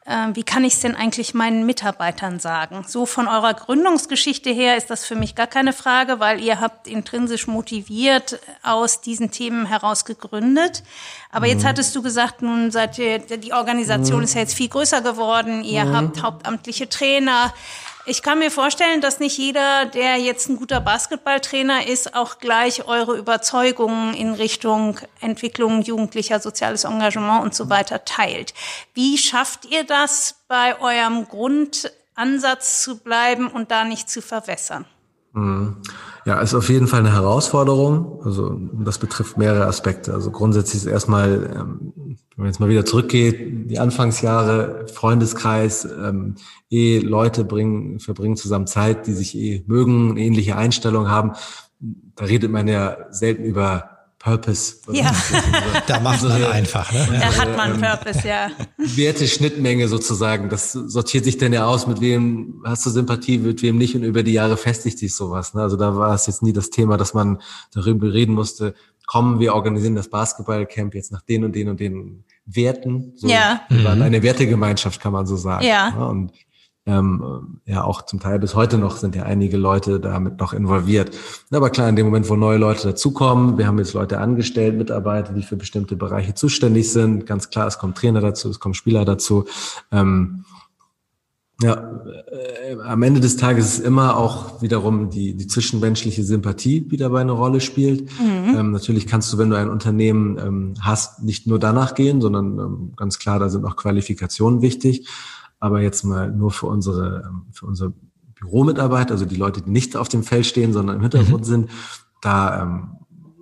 äh, 0.05 0.27
wie 0.33 0.43
kann 0.43 0.63
ich 0.63 0.73
es 0.73 0.79
denn 0.79 0.95
eigentlich 0.95 1.33
meinen 1.33 1.65
Mitarbeitern 1.65 2.39
sagen? 2.39 2.83
So 2.87 3.05
von 3.05 3.27
eurer 3.27 3.53
Gründungsgeschichte 3.53 4.49
her 4.49 4.75
ist 4.75 4.89
das 4.89 5.05
für 5.05 5.15
mich 5.15 5.35
gar 5.35 5.47
keine 5.47 5.73
Frage, 5.73 6.19
weil 6.19 6.41
ihr 6.41 6.59
habt 6.59 6.87
intrinsisch 6.87 7.47
motiviert 7.47 8.39
aus 8.63 9.01
diesen 9.01 9.29
Themen 9.29 9.67
heraus 9.67 10.05
gegründet. 10.05 10.83
Aber 11.31 11.45
mhm. 11.45 11.53
jetzt 11.53 11.65
hattest 11.65 11.95
du 11.95 12.01
gesagt, 12.01 12.41
nun 12.41 12.71
seid 12.71 12.97
ihr, 12.97 13.19
die 13.19 13.53
Organisation 13.53 14.19
mhm. 14.19 14.23
ist 14.23 14.33
ja 14.33 14.41
jetzt 14.41 14.55
viel 14.55 14.69
größer 14.69 15.01
geworden, 15.01 15.63
ihr 15.63 15.85
mhm. 15.85 15.95
habt 15.95 16.23
hauptamtliche 16.23 16.89
Trainer. 16.89 17.53
Ich 18.05 18.23
kann 18.23 18.39
mir 18.39 18.49
vorstellen, 18.49 18.99
dass 18.99 19.19
nicht 19.19 19.37
jeder, 19.37 19.85
der 19.85 20.17
jetzt 20.17 20.49
ein 20.49 20.57
guter 20.57 20.81
Basketballtrainer 20.81 21.87
ist, 21.87 22.15
auch 22.15 22.39
gleich 22.39 22.87
eure 22.87 23.15
Überzeugungen 23.15 24.15
in 24.15 24.33
Richtung 24.33 24.99
Entwicklung 25.19 25.83
jugendlicher 25.83 26.39
soziales 26.39 26.83
Engagement 26.83 27.43
und 27.43 27.53
so 27.53 27.69
weiter 27.69 28.03
teilt. 28.03 28.55
Wie 28.95 29.17
schafft 29.17 29.65
ihr 29.65 29.83
das, 29.83 30.43
bei 30.47 30.79
eurem 30.79 31.27
Grundansatz 31.27 32.81
zu 32.81 32.97
bleiben 32.99 33.47
und 33.47 33.69
da 33.69 33.83
nicht 33.83 34.09
zu 34.09 34.21
verwässern? 34.21 34.85
Mhm. 35.33 35.81
Ja, 36.25 36.39
ist 36.39 36.53
auf 36.53 36.69
jeden 36.69 36.87
Fall 36.87 36.99
eine 36.99 37.13
Herausforderung. 37.13 38.21
Also 38.23 38.59
das 38.73 38.99
betrifft 38.99 39.37
mehrere 39.37 39.65
Aspekte. 39.65 40.13
Also 40.13 40.29
grundsätzlich 40.29 40.83
ist 40.83 40.87
erstmal, 40.87 41.49
ähm, 41.55 41.93
wenn 41.95 42.17
man 42.37 42.47
jetzt 42.47 42.59
mal 42.59 42.69
wieder 42.69 42.85
zurückgeht, 42.85 43.69
die 43.71 43.79
Anfangsjahre, 43.79 44.85
Freundeskreis, 44.87 45.85
ähm, 45.85 46.35
eh 46.69 46.99
Leute 46.99 47.43
bringen, 47.43 47.99
verbringen 47.99 48.37
zusammen 48.37 48.67
Zeit, 48.67 49.07
die 49.07 49.13
sich 49.13 49.35
eh 49.35 49.63
mögen, 49.65 50.17
ähnliche 50.17 50.55
Einstellung 50.55 51.09
haben. 51.09 51.31
Da 51.79 52.25
redet 52.25 52.51
man 52.51 52.67
ja 52.67 52.97
selten 53.09 53.43
über 53.43 53.90
Purpose. 54.21 54.75
Ja. 54.91 55.11
da 55.87 55.99
macht 55.99 56.21
man 56.21 56.43
einfach, 56.43 56.91
ne? 56.91 57.07
Da 57.19 57.35
hat 57.37 57.57
man 57.57 57.71
ähm, 57.75 57.81
Purpose, 57.81 58.27
ja. 58.27 58.51
Werte 58.77 59.27
Schnittmenge 59.27 59.87
sozusagen. 59.87 60.47
Das 60.49 60.73
sortiert 60.73 61.25
sich 61.25 61.39
dann 61.39 61.53
ja 61.53 61.65
aus, 61.65 61.87
mit 61.87 62.01
wem 62.01 62.61
hast 62.63 62.85
du 62.85 62.91
Sympathie, 62.91 63.39
mit 63.39 63.63
wem 63.63 63.79
nicht 63.79 63.95
und 63.95 64.03
über 64.03 64.21
die 64.21 64.33
Jahre 64.33 64.57
festigt 64.57 64.99
sich 64.99 65.15
sowas. 65.15 65.55
Ne? 65.55 65.63
Also 65.63 65.75
da 65.75 65.95
war 65.95 66.13
es 66.13 66.27
jetzt 66.27 66.43
nie 66.43 66.53
das 66.53 66.69
Thema, 66.69 66.97
dass 66.97 67.15
man 67.15 67.41
darüber 67.73 68.13
reden 68.13 68.35
musste, 68.35 68.75
kommen, 69.07 69.39
wir 69.39 69.55
organisieren 69.55 69.95
das 69.95 70.09
Basketballcamp 70.09 70.93
jetzt 70.93 71.11
nach 71.11 71.23
den 71.23 71.43
und 71.43 71.55
den 71.55 71.69
und 71.69 71.79
den 71.79 72.23
Werten. 72.45 73.13
So, 73.15 73.27
ja. 73.27 73.61
Wir 73.69 73.83
waren 73.83 74.03
eine 74.03 74.21
Wertegemeinschaft, 74.21 75.01
kann 75.01 75.13
man 75.13 75.25
so 75.25 75.35
sagen. 75.35 75.65
Ja. 75.65 75.89
Ne? 75.91 76.07
Und 76.07 76.31
ähm, 76.85 77.61
ja 77.65 77.83
auch 77.83 78.03
zum 78.03 78.19
Teil 78.19 78.39
bis 78.39 78.55
heute 78.55 78.77
noch 78.77 78.97
sind 78.97 79.15
ja 79.15 79.23
einige 79.23 79.57
Leute 79.57 79.99
damit 79.99 80.39
noch 80.39 80.53
involviert. 80.53 81.11
Aber 81.51 81.69
klar, 81.69 81.87
in 81.87 81.95
dem 81.95 82.07
Moment, 82.07 82.27
wo 82.29 82.35
neue 82.35 82.57
Leute 82.57 82.87
dazukommen, 82.87 83.57
wir 83.57 83.67
haben 83.67 83.77
jetzt 83.77 83.93
Leute 83.93 84.19
angestellt, 84.19 84.77
Mitarbeiter, 84.77 85.33
die 85.33 85.43
für 85.43 85.57
bestimmte 85.57 85.95
Bereiche 85.95 86.33
zuständig 86.33 86.91
sind. 86.91 87.25
Ganz 87.27 87.49
klar, 87.49 87.67
es 87.67 87.77
kommen 87.77 87.93
Trainer 87.93 88.21
dazu, 88.21 88.49
es 88.49 88.59
kommen 88.59 88.73
Spieler 88.73 89.05
dazu. 89.05 89.45
Ähm, 89.91 90.45
ja, 91.61 92.01
äh, 92.31 92.75
am 92.83 93.03
Ende 93.03 93.19
des 93.19 93.37
Tages 93.37 93.77
ist 93.77 93.85
immer 93.85 94.17
auch 94.17 94.63
wiederum 94.63 95.11
die, 95.11 95.35
die 95.35 95.45
zwischenmenschliche 95.45 96.23
Sympathie, 96.23 96.81
die 96.81 96.97
dabei 96.97 97.21
eine 97.21 97.33
Rolle 97.33 97.61
spielt. 97.61 98.09
Mhm. 98.19 98.57
Ähm, 98.57 98.71
natürlich 98.71 99.05
kannst 99.05 99.31
du, 99.31 99.37
wenn 99.37 99.51
du 99.51 99.57
ein 99.57 99.69
Unternehmen 99.69 100.39
ähm, 100.39 100.73
hast, 100.81 101.21
nicht 101.21 101.45
nur 101.45 101.59
danach 101.59 101.93
gehen, 101.93 102.21
sondern 102.21 102.57
ähm, 102.57 102.93
ganz 102.95 103.19
klar, 103.19 103.37
da 103.37 103.49
sind 103.49 103.65
auch 103.65 103.75
Qualifikationen 103.75 104.63
wichtig. 104.63 105.07
Aber 105.61 105.79
jetzt 105.79 106.03
mal 106.03 106.29
nur 106.29 106.51
für 106.51 106.65
unsere, 106.65 107.23
ähm, 107.29 107.45
für 107.53 107.67
unsere 107.67 107.93
Büromitarbeiter, 108.41 109.11
also 109.11 109.25
die 109.25 109.35
Leute, 109.35 109.61
die 109.61 109.69
nicht 109.69 109.95
auf 109.95 110.09
dem 110.09 110.23
Feld 110.23 110.45
stehen, 110.45 110.73
sondern 110.73 110.97
im 110.97 111.01
Hintergrund 111.01 111.41
mhm. 111.41 111.49
sind, 111.49 111.69
da 112.21 112.63
ähm, 112.63 112.97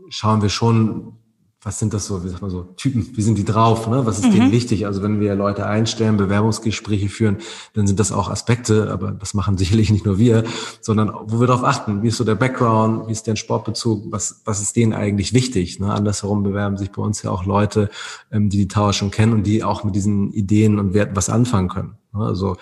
schauen 0.10 0.42
wir 0.42 0.50
schon, 0.50 1.14
was 1.62 1.78
sind 1.78 1.94
das 1.94 2.06
so, 2.06 2.24
wie 2.24 2.30
sagt 2.30 2.42
man 2.42 2.50
so, 2.50 2.64
Typen, 2.78 3.06
wie 3.18 3.22
sind 3.22 3.38
die 3.38 3.44
drauf, 3.44 3.88
ne? 3.88 4.06
was 4.06 4.20
ist 4.20 4.28
mhm. 4.28 4.32
denen 4.32 4.52
wichtig? 4.52 4.86
Also 4.86 5.04
wenn 5.04 5.20
wir 5.20 5.36
Leute 5.36 5.66
einstellen, 5.66 6.16
Bewerbungsgespräche 6.16 7.10
führen, 7.10 7.38
dann 7.74 7.86
sind 7.86 8.00
das 8.00 8.14
auch 8.14 8.30
Aspekte, 8.30 8.90
aber 8.92 9.12
das 9.12 9.34
machen 9.34 9.58
sicherlich 9.58 9.92
nicht 9.92 10.06
nur 10.06 10.18
wir, 10.18 10.46
sondern 10.80 11.12
wo 11.26 11.42
wir 11.42 11.48
darauf 11.48 11.66
achten, 11.66 12.02
wie 12.02 12.08
ist 12.08 12.18
so 12.18 12.24
der 12.24 12.36
Background, 12.36 13.08
wie 13.08 13.12
ist 13.12 13.28
der 13.28 13.36
Sportbezug, 13.36 14.10
was, 14.10 14.42
was 14.46 14.62
ist 14.62 14.78
denen 14.78 14.94
eigentlich 14.94 15.34
wichtig? 15.34 15.80
Ne? 15.82 15.94
Andersherum 15.94 16.44
bewerben 16.44 16.78
sich 16.78 16.92
bei 16.92 17.02
uns 17.02 17.24
ja 17.24 17.32
auch 17.32 17.46
Leute, 17.46 17.90
ähm, 18.32 18.50
die 18.50 18.58
die 18.58 18.68
Tower 18.70 18.94
schon 18.94 19.12
kennen 19.12 19.34
und 19.34 19.44
die 19.44 19.64
auch 19.64 19.84
mit 19.84 19.96
diesen 19.96 20.32
Ideen 20.32 20.80
und 20.80 20.94
Werten 20.94 21.16
was 21.16 21.30
anfangen 21.30 21.68
können. 21.68 21.99
Ne? 22.14 22.24
Also, 22.26 22.58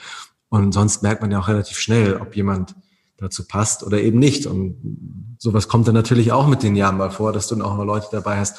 und 0.50 0.74
sonst 0.74 1.04
merkt 1.04 1.22
man 1.22 1.32
ja 1.32 1.40
auch 1.40 1.48
relativ 1.48 1.78
schnell, 1.78 2.18
ob 2.18 2.36
jemand 2.36 2.76
dazu 3.18 3.46
passt 3.48 3.84
oder 3.84 4.02
eben 4.02 4.20
nicht. 4.20 4.46
Und 4.46 5.36
sowas 5.38 5.68
kommt 5.68 5.88
dann 5.88 5.96
natürlich 5.96 6.32
auch 6.32 6.48
mit 6.48 6.64
den 6.64 6.76
Jahren 6.76 6.98
mal 6.98 7.12
vor, 7.12 7.34
dass 7.34 7.48
du 7.48 7.56
dann 7.56 7.66
auch 7.66 7.76
mal 7.76 7.86
Leute 7.86 8.08
dabei 8.12 8.38
hast, 8.38 8.58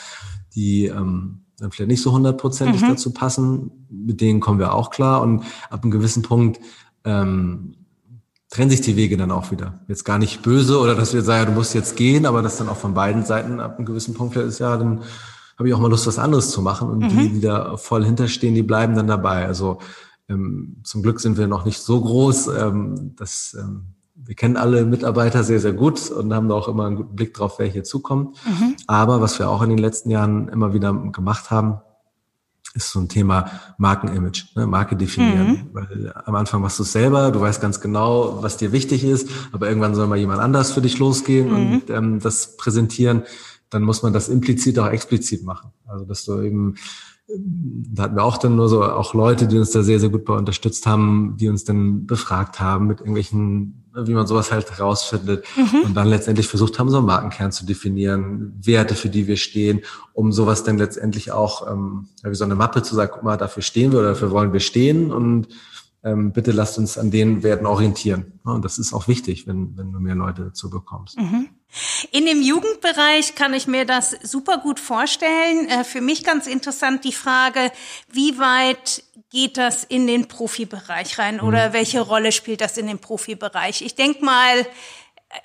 die 0.54 0.86
ähm, 0.86 1.44
dann 1.58 1.70
vielleicht 1.70 1.90
nicht 1.90 2.02
so 2.02 2.12
hundertprozentig 2.12 2.82
mhm. 2.82 2.88
dazu 2.88 3.12
passen. 3.12 3.86
Mit 3.90 4.20
denen 4.20 4.40
kommen 4.40 4.58
wir 4.58 4.74
auch 4.74 4.90
klar. 4.90 5.22
Und 5.22 5.44
ab 5.70 5.82
einem 5.82 5.90
gewissen 5.90 6.22
Punkt 6.22 6.60
ähm, 7.04 7.74
trennen 8.50 8.70
sich 8.70 8.80
die 8.80 8.96
Wege 8.96 9.16
dann 9.16 9.30
auch 9.30 9.50
wieder. 9.50 9.80
Jetzt 9.88 10.04
gar 10.04 10.18
nicht 10.18 10.42
böse 10.42 10.78
oder 10.78 10.94
dass 10.94 11.14
wir 11.14 11.22
sagen, 11.22 11.40
ja, 11.40 11.46
du 11.46 11.52
musst 11.52 11.74
jetzt 11.74 11.96
gehen, 11.96 12.26
aber 12.26 12.42
das 12.42 12.56
dann 12.56 12.68
auch 12.68 12.76
von 12.76 12.94
beiden 12.94 13.24
Seiten 13.24 13.60
ab 13.60 13.76
einem 13.76 13.86
gewissen 13.86 14.14
Punkt 14.14 14.34
vielleicht 14.34 14.48
ist, 14.48 14.58
ja, 14.58 14.76
dann 14.76 15.02
habe 15.58 15.68
ich 15.68 15.74
auch 15.74 15.80
mal 15.80 15.90
Lust, 15.90 16.06
was 16.06 16.18
anderes 16.18 16.50
zu 16.50 16.62
machen. 16.62 16.88
Und 16.88 17.00
mhm. 17.00 17.18
die, 17.18 17.28
die 17.30 17.40
da 17.40 17.76
voll 17.76 18.04
hinterstehen, 18.04 18.54
die 18.54 18.62
bleiben 18.62 18.94
dann 18.94 19.08
dabei. 19.08 19.46
Also 19.46 19.78
zum 20.28 21.02
Glück 21.02 21.20
sind 21.20 21.38
wir 21.38 21.46
noch 21.46 21.64
nicht 21.64 21.78
so 21.78 22.00
groß, 22.00 22.48
ähm, 22.48 23.16
dass 23.16 23.56
ähm, 23.58 23.94
wir 24.14 24.34
kennen 24.34 24.56
alle 24.56 24.84
Mitarbeiter 24.84 25.42
sehr, 25.42 25.60
sehr 25.60 25.72
gut 25.72 26.10
und 26.10 26.34
haben 26.34 26.48
da 26.48 26.54
auch 26.54 26.68
immer 26.68 26.86
einen 26.86 26.96
guten 26.96 27.14
Blick 27.14 27.34
drauf, 27.34 27.58
wer 27.58 27.66
hier 27.66 27.84
zukommt. 27.84 28.36
Mhm. 28.46 28.76
Aber 28.86 29.20
was 29.20 29.38
wir 29.38 29.48
auch 29.48 29.62
in 29.62 29.70
den 29.70 29.78
letzten 29.78 30.10
Jahren 30.10 30.48
immer 30.48 30.74
wieder 30.74 30.92
gemacht 30.92 31.50
haben, 31.50 31.80
ist 32.74 32.90
so 32.90 33.00
ein 33.00 33.08
Thema 33.08 33.50
Markenimage, 33.78 34.48
ne? 34.54 34.66
Marke 34.66 34.96
definieren. 34.96 35.48
Mhm. 35.48 35.68
Weil 35.72 36.12
am 36.24 36.34
Anfang 36.34 36.60
machst 36.60 36.78
du 36.78 36.82
es 36.82 36.92
selber, 36.92 37.30
du 37.30 37.40
weißt 37.40 37.60
ganz 37.60 37.80
genau, 37.80 38.42
was 38.42 38.56
dir 38.56 38.72
wichtig 38.72 39.04
ist, 39.04 39.28
aber 39.52 39.68
irgendwann 39.68 39.94
soll 39.94 40.06
mal 40.06 40.18
jemand 40.18 40.40
anders 40.40 40.72
für 40.72 40.82
dich 40.82 40.98
losgehen 40.98 41.48
mhm. 41.48 41.72
und 41.72 41.90
ähm, 41.90 42.20
das 42.20 42.56
präsentieren. 42.56 43.22
Dann 43.70 43.82
muss 43.82 44.02
man 44.02 44.12
das 44.12 44.28
implizit 44.28 44.78
auch 44.78 44.88
explizit 44.88 45.44
machen. 45.44 45.72
Also 45.86 46.04
dass 46.04 46.24
du 46.24 46.40
eben 46.40 46.76
da 47.30 48.04
hatten 48.04 48.16
wir 48.16 48.24
auch 48.24 48.38
dann 48.38 48.56
nur 48.56 48.68
so 48.68 48.82
auch 48.82 49.12
Leute, 49.12 49.46
die 49.46 49.58
uns 49.58 49.70
da 49.70 49.82
sehr, 49.82 50.00
sehr 50.00 50.08
gut 50.08 50.24
bei 50.24 50.32
unterstützt 50.32 50.86
haben, 50.86 51.36
die 51.38 51.48
uns 51.48 51.64
dann 51.64 52.06
befragt 52.06 52.58
haben 52.58 52.86
mit 52.86 53.00
irgendwelchen, 53.00 53.84
wie 53.94 54.14
man 54.14 54.26
sowas 54.26 54.50
halt 54.50 54.70
herausfindet 54.70 55.44
mhm. 55.56 55.80
und 55.84 55.94
dann 55.94 56.08
letztendlich 56.08 56.48
versucht 56.48 56.78
haben, 56.78 56.88
so 56.88 56.98
einen 56.98 57.06
Markenkern 57.06 57.52
zu 57.52 57.66
definieren, 57.66 58.58
Werte, 58.62 58.94
für 58.94 59.10
die 59.10 59.26
wir 59.26 59.36
stehen, 59.36 59.82
um 60.14 60.32
sowas 60.32 60.64
dann 60.64 60.78
letztendlich 60.78 61.30
auch, 61.30 61.70
ähm, 61.70 62.08
wie 62.22 62.34
so 62.34 62.44
eine 62.44 62.54
Mappe 62.54 62.82
zu 62.82 62.94
sagen, 62.94 63.10
guck 63.14 63.22
mal, 63.24 63.36
dafür 63.36 63.62
stehen 63.62 63.92
wir 63.92 63.98
oder 63.98 64.10
dafür 64.10 64.30
wollen 64.30 64.54
wir 64.54 64.60
stehen 64.60 65.12
und 65.12 65.48
ähm, 66.04 66.32
bitte 66.32 66.52
lasst 66.52 66.78
uns 66.78 66.96
an 66.96 67.10
den 67.10 67.42
Werten 67.42 67.66
orientieren. 67.66 68.40
Und 68.44 68.64
das 68.64 68.78
ist 68.78 68.94
auch 68.94 69.06
wichtig, 69.06 69.46
wenn, 69.46 69.76
wenn 69.76 69.92
du 69.92 70.00
mehr 70.00 70.14
Leute 70.14 70.44
dazu 70.44 70.70
bekommst. 70.70 71.18
Mhm. 71.18 71.48
In 72.10 72.26
dem 72.26 72.42
Jugendbereich 72.42 73.34
kann 73.34 73.52
ich 73.54 73.66
mir 73.66 73.84
das 73.84 74.10
super 74.22 74.58
gut 74.58 74.80
vorstellen. 74.80 75.68
Äh, 75.68 75.84
für 75.84 76.00
mich 76.00 76.24
ganz 76.24 76.46
interessant 76.46 77.04
die 77.04 77.12
Frage, 77.12 77.70
wie 78.10 78.38
weit 78.38 79.02
geht 79.30 79.58
das 79.58 79.84
in 79.84 80.06
den 80.06 80.28
Profibereich 80.28 81.18
rein 81.18 81.40
oder 81.40 81.68
mhm. 81.68 81.72
welche 81.74 82.00
Rolle 82.00 82.32
spielt 82.32 82.60
das 82.62 82.78
in 82.78 82.86
den 82.86 82.98
Profibereich? 82.98 83.82
Ich 83.82 83.94
denke 83.94 84.24
mal, 84.24 84.66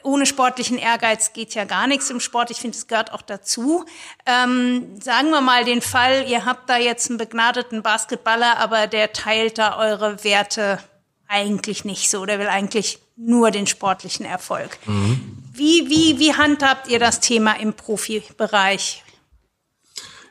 ohne 0.04 0.26
sportlichen 0.26 0.78
Ehrgeiz 0.78 1.34
geht 1.34 1.54
ja 1.56 1.66
gar 1.66 1.88
nichts 1.88 2.10
im 2.10 2.22
Sport. 2.22 2.52
Ich 2.52 2.58
finde, 2.58 2.78
es 2.78 2.88
gehört 2.88 3.12
auch 3.12 3.22
dazu. 3.22 3.86
Ähm, 4.26 5.02
sagen 5.02 5.30
wir 5.32 5.42
mal 5.42 5.66
den 5.66 5.82
Fall, 5.82 6.26
ihr 6.30 6.46
habt 6.46 6.70
da 6.70 6.78
jetzt 6.78 7.10
einen 7.10 7.18
begnadeten 7.18 7.84
Basketballer, 7.84 8.58
aber 8.60 8.88
der 8.88 9.12
teilt 9.12 9.58
da 9.58 9.78
eure 9.78 10.24
Werte 10.24 10.80
eigentlich 11.28 11.84
nicht 11.84 12.10
so. 12.10 12.26
Der 12.26 12.40
will 12.40 12.48
eigentlich 12.48 13.00
nur 13.18 13.52
den 13.52 13.68
sportlichen 13.68 14.26
Erfolg. 14.26 14.78
Mhm. 14.86 15.43
Wie, 15.54 15.90
wie, 15.90 16.20
wie 16.20 16.34
handhabt 16.34 16.90
ihr 16.90 17.00
das 17.00 17.20
Thema 17.20 17.54
im 17.60 17.74
Profibereich? 17.74 19.04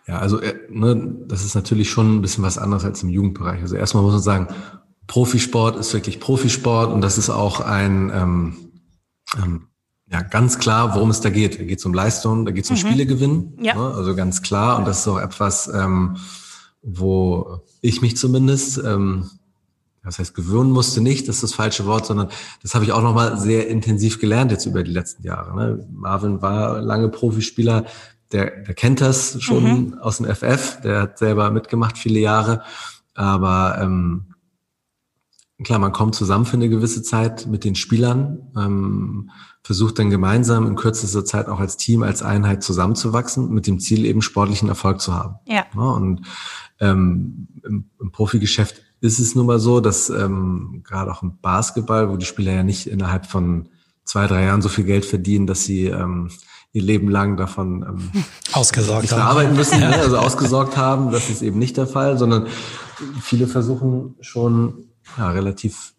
Ja, 0.07 0.19
also 0.19 0.41
äh, 0.41 0.55
ne, 0.69 1.17
das 1.27 1.45
ist 1.45 1.55
natürlich 1.55 1.91
schon 1.91 2.17
ein 2.17 2.23
bisschen 2.23 2.43
was 2.43 2.59
anderes 2.59 2.85
als 2.85 3.03
im 3.03 3.09
Jugendbereich. 3.09 3.61
Also 3.61 3.77
erstmal 3.77 4.03
muss 4.03 4.15
man 4.15 4.23
sagen, 4.23 4.49
Profisport 5.07 5.77
ist 5.77 5.95
wirklich 5.95 6.19
Profisport 6.19 6.93
und 6.93 7.03
das 7.03 7.19
ist 7.19 7.31
auch 7.31 7.61
ein 7.61 8.11
ähm, 8.15 8.57
ähm, 9.37 9.69
ja, 10.13 10.21
ganz 10.21 10.59
klar, 10.59 10.95
worum 10.95 11.11
es 11.11 11.23
da 11.23 11.31
geht. 11.31 11.59
Da 11.59 11.65
geht 11.65 11.79
es 11.79 11.87
um 11.87 11.95
Leistung, 11.95 12.45
da 12.45 12.53
geht 12.53 12.65
es 12.65 12.71
um 12.71 12.77
mhm. 12.77 12.81
Spielegewinn. 12.81 13.55
Ja. 13.61 13.75
Ne? 13.75 13.95
Also 13.95 14.15
ganz 14.15 14.43
klar. 14.43 14.79
Und 14.79 14.87
das 14.87 15.01
ist 15.01 15.09
auch 15.09 15.19
etwas, 15.19 15.69
ähm, 15.73 16.19
wo 16.83 17.63
ich 17.81 18.03
mich 18.03 18.17
zumindest, 18.19 18.79
ähm, 18.85 19.31
das 20.05 20.19
heißt 20.19 20.35
gewöhnen 20.35 20.71
musste 20.71 21.01
nicht, 21.01 21.29
das 21.29 21.37
ist 21.37 21.43
das 21.43 21.55
falsche 21.55 21.87
Wort, 21.87 22.07
sondern 22.07 22.29
das 22.63 22.75
habe 22.75 22.85
ich 22.85 22.93
auch 22.93 23.03
nochmal 23.03 23.39
sehr 23.39 23.69
intensiv 23.69 24.21
gelernt 24.21 24.51
jetzt 24.51 24.67
über 24.67 24.83
die 24.83 24.91
letzten 24.91 25.23
Jahre. 25.23 25.55
Ne? 25.57 25.89
Marvin 25.93 26.43
war 26.43 26.81
lange 26.81 27.09
Profispieler, 27.09 27.85
der, 28.33 28.63
der 28.63 28.75
kennt 28.75 29.01
das 29.01 29.41
schon 29.43 29.65
mhm. 29.65 29.99
aus 29.99 30.19
dem 30.19 30.27
FF, 30.27 30.81
der 30.83 31.03
hat 31.03 31.19
selber 31.19 31.51
mitgemacht 31.51 31.99
viele 31.99 32.19
Jahre. 32.19 32.63
Aber 33.15 33.79
ähm, 33.81 34.35
klar, 35.63 35.79
man 35.79 35.93
kommt 35.93 36.15
zusammen 36.15 36.47
für 36.47 36.57
eine 36.57 36.69
gewisse 36.69 37.03
Zeit 37.03 37.47
mit 37.47 37.63
den 37.63 37.75
Spielern, 37.75 38.51
ähm, 38.57 39.31
versucht 39.63 39.99
dann 39.99 40.11
gemeinsam 40.11 40.67
in 40.67 40.75
kürzester 40.75 41.25
Zeit 41.25 41.49
auch 41.49 41.61
als 41.61 41.77
Team, 41.77 42.03
als 42.03 42.23
Einheit 42.23 42.65
zusammenzuwachsen, 42.65 43.53
mit 43.53 43.67
dem 43.67 43.79
Ziel 43.79 44.05
eben 44.05 44.23
sportlichen 44.23 44.69
Erfolg 44.69 45.01
zu 45.01 45.15
haben. 45.15 45.37
Ja. 45.47 45.67
ja 45.75 45.81
und 45.81 46.23
ähm, 46.81 47.47
im, 47.63 47.91
im 48.01 48.11
Profigeschäft 48.11 48.83
ist 49.03 49.19
es 49.19 49.35
nun 49.35 49.47
mal 49.47 49.59
so, 49.59 49.81
dass 49.81 50.11
ähm, 50.11 50.83
gerade 50.85 51.11
auch 51.11 51.23
im 51.23 51.39
Basketball, 51.43 52.09
wo 52.09 52.17
die 52.17 52.25
Spieler 52.25 52.53
ja 52.53 52.63
nicht 52.63 52.87
innerhalb 52.87 53.27
von 53.27 53.69
zwei, 54.05 54.29
drei 54.29 54.45
Jahren 54.45 54.63
so 54.63 54.69
viel 54.69 54.85
Geld 54.85 55.05
verdienen, 55.05 55.49
dass 55.49 55.65
sie 55.65 55.87
ähm, 55.87 56.31
ihr 56.73 56.83
Leben 56.83 57.09
lang 57.09 57.37
davon 57.37 57.83
ähm, 57.83 58.25
ausgesorgt 58.53 59.11
haben. 59.11 59.21
arbeiten 59.21 59.57
müssen, 59.57 59.81
ne? 59.81 59.97
also 59.97 60.19
ausgesorgt 60.19 60.77
haben. 60.77 61.11
Das 61.11 61.29
ist 61.29 61.43
eben 61.43 61.59
nicht 61.59 61.77
der 61.77 61.89
Fall, 61.89 62.17
sondern 62.17 62.47
viele 63.21 63.49
versuchen 63.49 64.15
schon 64.21 64.85
ja, 65.19 65.31
relativ 65.31 65.95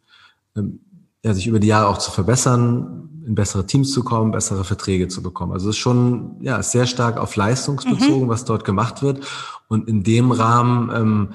ähm, 0.55 0.79
ja, 1.25 1.33
sich 1.33 1.47
über 1.47 1.59
die 1.59 1.67
Jahre 1.67 1.87
auch 1.87 1.97
zu 1.97 2.09
verbessern, 2.09 3.09
in 3.25 3.35
bessere 3.35 3.65
Teams 3.65 3.91
zu 3.91 4.03
kommen, 4.03 4.31
bessere 4.31 4.63
Verträge 4.63 5.09
zu 5.09 5.21
bekommen. 5.21 5.51
Also 5.51 5.69
es 5.69 5.75
ist 5.75 5.81
schon 5.81 6.37
ja 6.41 6.63
sehr 6.63 6.85
stark 6.85 7.17
auf 7.17 7.35
leistungsbezogen, 7.35 8.25
mhm. 8.25 8.29
was 8.29 8.45
dort 8.45 8.63
gemacht 8.63 9.01
wird. 9.01 9.25
Und 9.67 9.89
in 9.89 10.03
dem 10.03 10.31
Rahmen 10.31 10.89
ähm, 10.93 11.29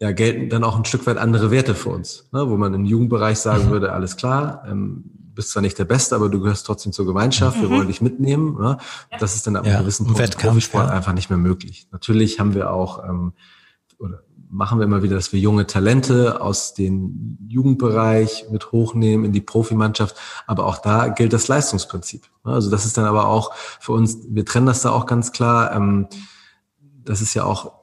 ja, 0.00 0.12
gelten 0.12 0.48
dann 0.48 0.64
auch 0.64 0.76
ein 0.76 0.84
Stück 0.86 1.06
weit 1.06 1.18
andere 1.18 1.50
Werte 1.50 1.74
für 1.74 1.90
uns, 1.90 2.28
ne? 2.32 2.48
wo 2.48 2.56
man 2.56 2.72
im 2.72 2.86
Jugendbereich 2.86 3.38
sagen 3.38 3.66
mhm. 3.66 3.70
würde, 3.70 3.92
alles 3.92 4.16
klar, 4.16 4.64
ähm, 4.66 5.04
bist 5.34 5.50
zwar 5.50 5.62
nicht 5.62 5.78
der 5.78 5.84
Beste, 5.84 6.14
aber 6.16 6.28
du 6.28 6.40
gehörst 6.40 6.66
trotzdem 6.66 6.92
zur 6.92 7.06
Gemeinschaft, 7.06 7.58
mhm. 7.58 7.62
wir 7.62 7.70
wollen 7.70 7.86
dich 7.86 8.00
mitnehmen. 8.00 8.58
Ne? 8.58 8.78
Das 9.18 9.34
ist 9.34 9.46
dann 9.46 9.56
ab 9.56 9.66
einem 9.66 9.80
gewissen 9.80 10.06
Punkt 10.06 10.38
Profisport 10.38 10.88
ja. 10.88 10.94
einfach 10.94 11.12
nicht 11.12 11.28
mehr 11.28 11.38
möglich. 11.38 11.86
Natürlich 11.92 12.40
haben 12.40 12.54
wir 12.54 12.72
auch 12.72 13.04
ähm, 13.04 13.34
oder 13.98 14.22
machen 14.50 14.78
wir 14.78 14.84
immer 14.84 15.02
wieder, 15.02 15.14
dass 15.14 15.32
wir 15.32 15.38
junge 15.38 15.66
Talente 15.66 16.40
aus 16.40 16.74
dem 16.74 17.38
Jugendbereich 17.48 18.46
mit 18.50 18.72
hochnehmen 18.72 19.24
in 19.24 19.32
die 19.32 19.40
Profimannschaft. 19.40 20.16
Aber 20.46 20.66
auch 20.66 20.78
da 20.78 21.08
gilt 21.08 21.32
das 21.32 21.46
Leistungsprinzip. 21.46 22.28
Also 22.42 22.70
das 22.70 22.84
ist 22.84 22.96
dann 22.96 23.04
aber 23.04 23.28
auch 23.28 23.54
für 23.54 23.92
uns, 23.92 24.18
wir 24.28 24.44
trennen 24.44 24.66
das 24.66 24.82
da 24.82 24.90
auch 24.90 25.06
ganz 25.06 25.30
klar. 25.32 25.72
Ähm, 25.72 26.08
das 27.04 27.20
ist 27.20 27.34
ja 27.34 27.44
auch 27.44 27.79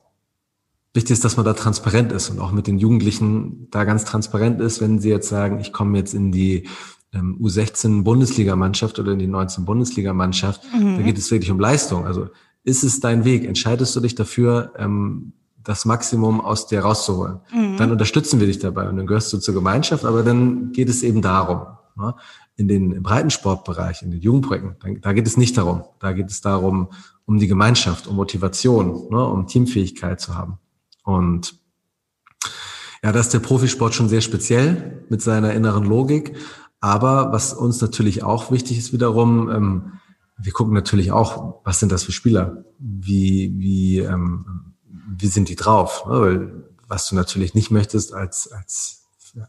wichtig 0.97 1.13
ist, 1.13 1.23
dass 1.23 1.37
man 1.37 1.45
da 1.45 1.53
transparent 1.53 2.11
ist 2.11 2.29
und 2.29 2.39
auch 2.39 2.51
mit 2.51 2.67
den 2.67 2.77
Jugendlichen 2.77 3.69
da 3.71 3.85
ganz 3.85 4.03
transparent 4.03 4.59
ist, 4.59 4.81
wenn 4.81 4.99
sie 4.99 5.09
jetzt 5.09 5.29
sagen, 5.29 5.59
ich 5.61 5.71
komme 5.71 5.97
jetzt 5.97 6.13
in 6.13 6.33
die 6.33 6.67
ähm, 7.13 7.37
U16 7.41 8.03
Bundesligamannschaft 8.03 8.99
oder 8.99 9.13
in 9.13 9.19
die 9.19 9.27
19 9.27 9.63
Bundesligamannschaft, 9.63 10.61
mhm. 10.73 10.97
da 10.97 11.03
geht 11.03 11.17
es 11.17 11.31
wirklich 11.31 11.51
um 11.51 11.59
Leistung. 11.59 12.05
Also 12.05 12.27
ist 12.63 12.83
es 12.83 12.99
dein 12.99 13.23
Weg? 13.23 13.45
Entscheidest 13.45 13.95
du 13.95 14.01
dich 14.01 14.15
dafür, 14.15 14.73
ähm, 14.77 15.33
das 15.63 15.85
Maximum 15.85 16.41
aus 16.41 16.67
dir 16.67 16.81
rauszuholen. 16.81 17.39
Mhm. 17.53 17.77
Dann 17.77 17.91
unterstützen 17.91 18.39
wir 18.39 18.47
dich 18.47 18.59
dabei 18.59 18.89
und 18.89 18.97
dann 18.97 19.05
gehörst 19.05 19.31
du 19.33 19.37
zur 19.37 19.53
Gemeinschaft, 19.53 20.03
aber 20.03 20.23
dann 20.23 20.71
geht 20.71 20.89
es 20.89 21.03
eben 21.03 21.21
darum. 21.21 21.67
Ne? 21.95 22.15
In 22.55 22.67
den 22.67 23.03
Breitensportbereich, 23.03 24.01
in 24.01 24.11
den 24.11 24.21
Jugendprojekten, 24.21 25.01
da 25.01 25.13
geht 25.13 25.27
es 25.27 25.37
nicht 25.37 25.57
darum. 25.57 25.83
Da 25.99 26.13
geht 26.13 26.29
es 26.29 26.41
darum, 26.41 26.89
um 27.25 27.37
die 27.37 27.47
Gemeinschaft, 27.47 28.07
um 28.07 28.15
Motivation, 28.15 29.09
ne? 29.11 29.23
um 29.23 29.45
Teamfähigkeit 29.45 30.19
zu 30.19 30.35
haben. 30.35 30.57
Und 31.07 31.55
ja, 33.01 33.13
das 33.13 33.27
ist 33.27 33.33
der 33.33 33.39
Profisport 33.39 33.95
schon 33.95 34.09
sehr 34.09 34.19
speziell 34.19 35.05
mit 35.07 35.21
seiner 35.21 35.53
inneren 35.53 35.85
Logik. 35.85 36.35
Aber 36.81 37.31
was 37.31 37.53
uns 37.53 37.79
natürlich 37.79 38.23
auch 38.23 38.51
wichtig 38.51 38.77
ist 38.77 38.91
wiederum, 38.91 39.49
ähm, 39.49 39.91
wir 40.37 40.51
gucken 40.51 40.73
natürlich 40.73 41.13
auch, 41.13 41.61
was 41.63 41.79
sind 41.79 41.93
das 41.93 42.03
für 42.03 42.11
Spieler? 42.11 42.65
Wie, 42.77 43.53
wie, 43.55 43.99
ähm, 43.99 44.73
wie 45.17 45.27
sind 45.27 45.47
die 45.47 45.55
drauf? 45.55 46.05
Ne? 46.07 46.19
Weil 46.19 46.63
was 46.89 47.07
du 47.07 47.15
natürlich 47.15 47.55
nicht 47.55 47.71
möchtest 47.71 48.13
als, 48.13 48.51
als 48.51 48.97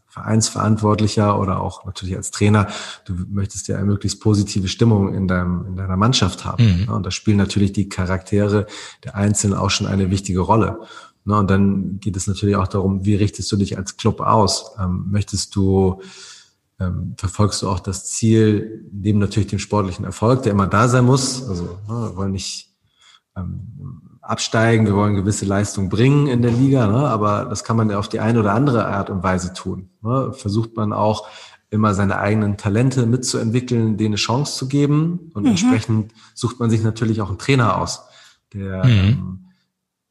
Vereinsverantwortlicher 0.07 1.39
oder 1.39 1.61
auch 1.61 1.85
natürlich 1.85 2.15
als 2.15 2.31
Trainer, 2.31 2.67
du 3.05 3.13
möchtest 3.29 3.67
ja 3.67 3.77
eine 3.77 3.85
möglichst 3.85 4.21
positive 4.21 4.67
Stimmung 4.67 5.13
in 5.13 5.27
deinem, 5.27 5.65
in 5.65 5.75
deiner 5.75 5.97
Mannschaft 5.97 6.45
haben. 6.45 6.63
Mhm. 6.63 6.85
Ne? 6.85 6.93
Und 6.93 7.05
da 7.05 7.11
spielen 7.11 7.37
natürlich 7.37 7.73
die 7.73 7.89
Charaktere 7.89 8.65
der 9.03 9.15
Einzelnen 9.15 9.57
auch 9.57 9.69
schon 9.69 9.87
eine 9.87 10.09
wichtige 10.09 10.39
Rolle. 10.39 10.79
Ne? 11.25 11.37
Und 11.37 11.49
dann 11.49 11.99
geht 11.99 12.15
es 12.15 12.27
natürlich 12.27 12.55
auch 12.55 12.67
darum, 12.67 13.05
wie 13.05 13.15
richtest 13.15 13.51
du 13.51 13.57
dich 13.57 13.77
als 13.77 13.97
Club 13.97 14.21
aus? 14.21 14.71
Ähm, 14.79 15.07
möchtest 15.09 15.55
du, 15.55 16.01
ähm, 16.79 17.15
verfolgst 17.17 17.61
du 17.61 17.69
auch 17.69 17.79
das 17.79 18.05
Ziel, 18.05 18.85
neben 18.91 19.19
natürlich 19.19 19.49
dem 19.49 19.59
sportlichen 19.59 20.05
Erfolg, 20.05 20.43
der 20.43 20.51
immer 20.51 20.67
da 20.67 20.87
sein 20.87 21.05
muss, 21.05 21.47
also 21.47 21.63
ne, 21.87 22.09
wir 22.09 22.15
wollen 22.15 22.31
nicht 22.31 22.69
ähm, 23.35 24.19
absteigen, 24.21 24.85
wir 24.85 24.95
wollen 24.95 25.15
gewisse 25.15 25.45
Leistung 25.45 25.89
bringen 25.89 26.27
in 26.27 26.41
der 26.41 26.51
Liga, 26.51 26.87
ne? 26.87 27.07
aber 27.07 27.45
das 27.45 27.63
kann 27.63 27.77
man 27.77 27.89
ja 27.89 27.97
auf 27.97 28.09
die 28.09 28.19
eine 28.19 28.39
oder 28.39 28.53
andere 28.53 28.85
Art 28.87 29.09
und 29.09 29.23
Weise 29.23 29.53
tun. 29.53 29.89
Ne? 30.01 30.33
Versucht 30.33 30.75
man 30.75 30.93
auch 30.93 31.27
immer 31.71 31.93
seine 31.93 32.19
eigenen 32.19 32.57
Talente 32.57 33.05
mitzuentwickeln, 33.05 33.97
denen 33.97 34.09
eine 34.09 34.15
Chance 34.17 34.57
zu 34.57 34.67
geben 34.67 35.31
und 35.33 35.43
mhm. 35.43 35.49
entsprechend 35.49 36.13
sucht 36.33 36.59
man 36.59 36.69
sich 36.69 36.83
natürlich 36.83 37.21
auch 37.21 37.29
einen 37.29 37.37
Trainer 37.37 37.79
aus. 37.79 38.03
Der 38.53 38.85
mhm. 38.85 39.48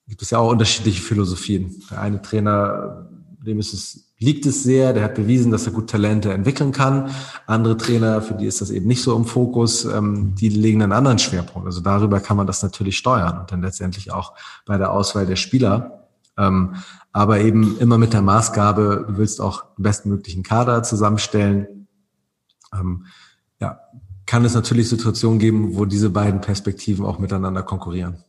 Gibt 0.09 0.23
es 0.23 0.31
ja 0.31 0.39
auch 0.39 0.51
unterschiedliche 0.51 1.03
Philosophien. 1.03 1.83
Der 1.91 2.01
eine 2.01 2.21
Trainer, 2.23 3.09
dem 3.45 3.59
ist 3.59 3.73
es 3.73 4.09
liegt 4.19 4.47
es 4.47 4.63
sehr. 4.63 4.93
Der 4.93 5.05
hat 5.05 5.15
bewiesen, 5.15 5.51
dass 5.51 5.67
er 5.67 5.73
gut 5.73 5.91
Talente 5.91 6.33
entwickeln 6.33 6.73
kann. 6.73 7.11
Andere 7.47 7.77
Trainer, 7.77 8.21
für 8.21 8.35
die 8.35 8.47
ist 8.47 8.61
das 8.61 8.71
eben 8.71 8.87
nicht 8.87 9.03
so 9.03 9.17
im 9.17 9.25
Fokus, 9.25 9.85
ähm, 9.85 10.35
die 10.35 10.49
legen 10.49 10.83
einen 10.83 10.93
anderen 10.93 11.19
Schwerpunkt. 11.19 11.67
Also 11.67 11.81
darüber 11.81 12.21
kann 12.21 12.37
man 12.37 12.47
das 12.47 12.63
natürlich 12.63 12.99
steuern 12.99 13.39
und 13.39 13.53
dann 13.53 13.63
letztendlich 13.63 14.13
auch 14.13 14.35
bei 14.67 14.77
der 14.77 14.93
Auswahl 14.93 15.27
der 15.27 15.37
Spieler. 15.37 16.09
Ähm, 16.37 16.75
aber 17.13 17.41
eben 17.41 17.79
immer 17.79 17.99
mit 17.99 18.13
der 18.13 18.23
Maßgabe, 18.23 19.07
du 19.09 19.17
willst 19.17 19.41
auch 19.41 19.65
den 19.77 19.83
bestmöglichen 19.83 20.43
Kader 20.43 20.83
zusammenstellen. 20.83 21.89
Ähm, 22.73 23.07
ja, 23.61 23.81
kann 24.27 24.45
es 24.45 24.55
natürlich 24.55 24.89
Situationen 24.89 25.39
geben, 25.39 25.77
wo 25.77 25.85
diese 25.85 26.11
beiden 26.11 26.41
Perspektiven 26.41 27.05
auch 27.05 27.19
miteinander 27.19 27.63
konkurrieren. 27.63 28.23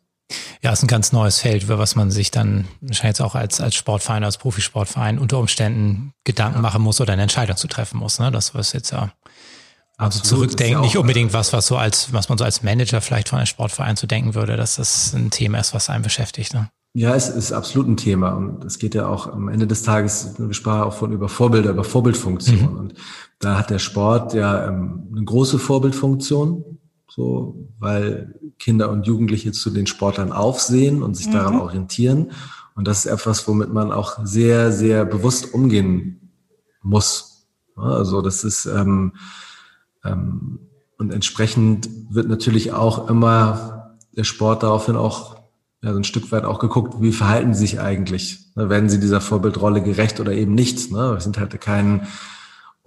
Ja, 0.62 0.72
ist 0.72 0.84
ein 0.84 0.88
ganz 0.88 1.12
neues 1.12 1.40
Feld, 1.40 1.64
über 1.64 1.80
was 1.80 1.96
man 1.96 2.12
sich 2.12 2.32
dann 2.32 2.68
wahrscheinlich 2.82 3.22
auch 3.22 3.36
als, 3.36 3.62
als 3.62 3.76
Sportverein, 3.76 4.24
als 4.24 4.38
Profisportverein 4.38 5.18
unter 5.18 5.40
Umständen 5.40 6.14
Gedanken 6.24 6.62
machen 6.62 6.82
muss 6.82 7.02
oder 7.02 7.14
eine 7.14 7.24
Entscheidung 7.24 7.58
zu 7.58 7.68
treffen 7.68 7.98
muss. 7.98 8.20
Ne? 8.20 8.32
Das 8.32 8.54
was 8.54 8.74
jetzt 8.74 8.92
ja 8.92 9.12
also 9.98 10.20
zurückdenken, 10.22 10.76
ja 10.76 10.82
nicht 10.82 10.98
unbedingt 10.98 11.34
was, 11.34 11.52
was 11.52 11.68
so 11.68 11.78
als, 11.78 12.14
was 12.14 12.30
man 12.30 12.38
so 12.38 12.44
als 12.44 12.64
Manager 12.64 13.02
vielleicht 13.02 13.30
von 13.30 13.38
einem 13.40 13.48
Sportverein 13.48 13.98
zu 13.98 14.08
denken 14.08 14.36
würde, 14.36 14.56
dass 14.56 14.76
das 14.76 15.14
ein 15.14 15.30
Thema 15.30 15.60
ist, 15.60 15.74
was 15.74 15.90
einen 15.90 16.04
beschäftigt. 16.04 16.54
Ne? 16.54 16.70
Ja, 16.94 17.16
es 17.16 17.30
ist 17.30 17.52
absolut 17.52 17.88
ein 17.88 17.98
Thema 17.98 18.32
und 18.32 18.64
es 18.66 18.80
geht 18.80 18.96
ja 18.96 19.08
auch 19.08 19.28
am 19.28 19.48
Ende 19.48 19.68
des 19.68 19.84
Tages, 19.84 20.36
wir 20.38 20.54
sprachen 20.54 20.84
auch 20.84 20.94
von 20.94 21.12
über 21.12 21.30
Vorbilder, 21.30 21.72
über 21.72 21.84
Vorbildfunktion 21.84 22.72
mhm. 22.72 22.78
und 22.78 22.94
da 23.40 23.58
hat 23.58 23.70
der 23.70 23.80
Sport 23.80 24.34
ja 24.34 24.68
ähm, 24.68 25.08
eine 25.12 25.24
große 25.24 25.60
Vorbildfunktion, 25.60 26.69
so, 27.20 27.68
weil 27.80 28.34
Kinder 28.60 28.90
und 28.90 29.06
Jugendliche 29.06 29.52
zu 29.52 29.72
den 29.72 29.88
Sportlern 29.88 30.32
aufsehen 30.32 31.04
und 31.04 31.18
sich 31.18 31.28
mhm. 31.28 31.34
daran 31.34 31.60
orientieren. 31.60 32.32
Und 32.76 32.88
das 32.88 33.06
ist 33.06 33.12
etwas, 33.12 33.46
womit 33.46 33.74
man 33.74 33.92
auch 33.92 34.26
sehr, 34.26 34.72
sehr 34.72 35.04
bewusst 35.04 35.54
umgehen 35.54 36.32
muss. 36.82 37.46
Also 37.76 38.22
das 38.22 38.46
ist 38.46 38.66
ähm, 38.68 39.16
ähm, 40.06 40.60
und 40.98 41.12
entsprechend 41.14 41.90
wird 42.10 42.30
natürlich 42.30 42.72
auch 42.72 43.10
immer 43.10 43.98
der 44.16 44.24
Sport 44.24 44.64
daraufhin 44.64 44.96
auch 44.96 45.36
ja, 45.82 45.92
so 45.92 46.00
ein 46.00 46.06
Stück 46.06 46.32
weit 46.32 46.46
auch 46.46 46.60
geguckt, 46.60 47.02
wie 47.02 47.12
verhalten 47.12 47.54
sie 47.54 47.68
sich 47.68 47.82
eigentlich? 47.82 48.46
Ne, 48.56 48.70
werden 48.70 48.88
sie 48.88 49.02
dieser 49.02 49.20
Vorbildrolle 49.20 49.82
gerecht 49.82 50.22
oder 50.22 50.32
eben 50.32 50.56
nicht? 50.56 50.90
Ne? 50.90 51.16
Wir 51.16 51.20
sind 51.20 51.38
halt 51.38 51.60
kein 51.60 52.08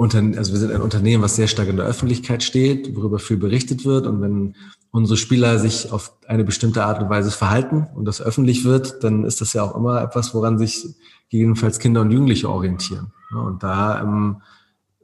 also 0.02 0.52
wir 0.52 0.58
sind 0.58 0.72
ein 0.72 0.80
Unternehmen, 0.80 1.22
was 1.22 1.36
sehr 1.36 1.48
stark 1.48 1.68
in 1.68 1.76
der 1.76 1.86
Öffentlichkeit 1.86 2.42
steht, 2.42 2.94
worüber 2.96 3.18
viel 3.18 3.36
berichtet 3.36 3.84
wird. 3.84 4.06
Und 4.06 4.20
wenn 4.20 4.54
unsere 4.90 5.16
Spieler 5.16 5.58
sich 5.58 5.92
auf 5.92 6.12
eine 6.26 6.44
bestimmte 6.44 6.84
Art 6.84 7.02
und 7.02 7.08
Weise 7.08 7.30
verhalten 7.30 7.86
und 7.94 8.04
das 8.04 8.20
öffentlich 8.20 8.64
wird, 8.64 9.04
dann 9.04 9.24
ist 9.24 9.40
das 9.40 9.52
ja 9.52 9.62
auch 9.62 9.74
immer 9.76 10.02
etwas, 10.02 10.34
woran 10.34 10.58
sich 10.58 10.86
gegebenenfalls 11.30 11.78
Kinder 11.78 12.02
und 12.02 12.10
Jugendliche 12.10 12.48
orientieren. 12.48 13.12
Und 13.30 13.62
da 13.62 14.02
ähm, 14.02 14.42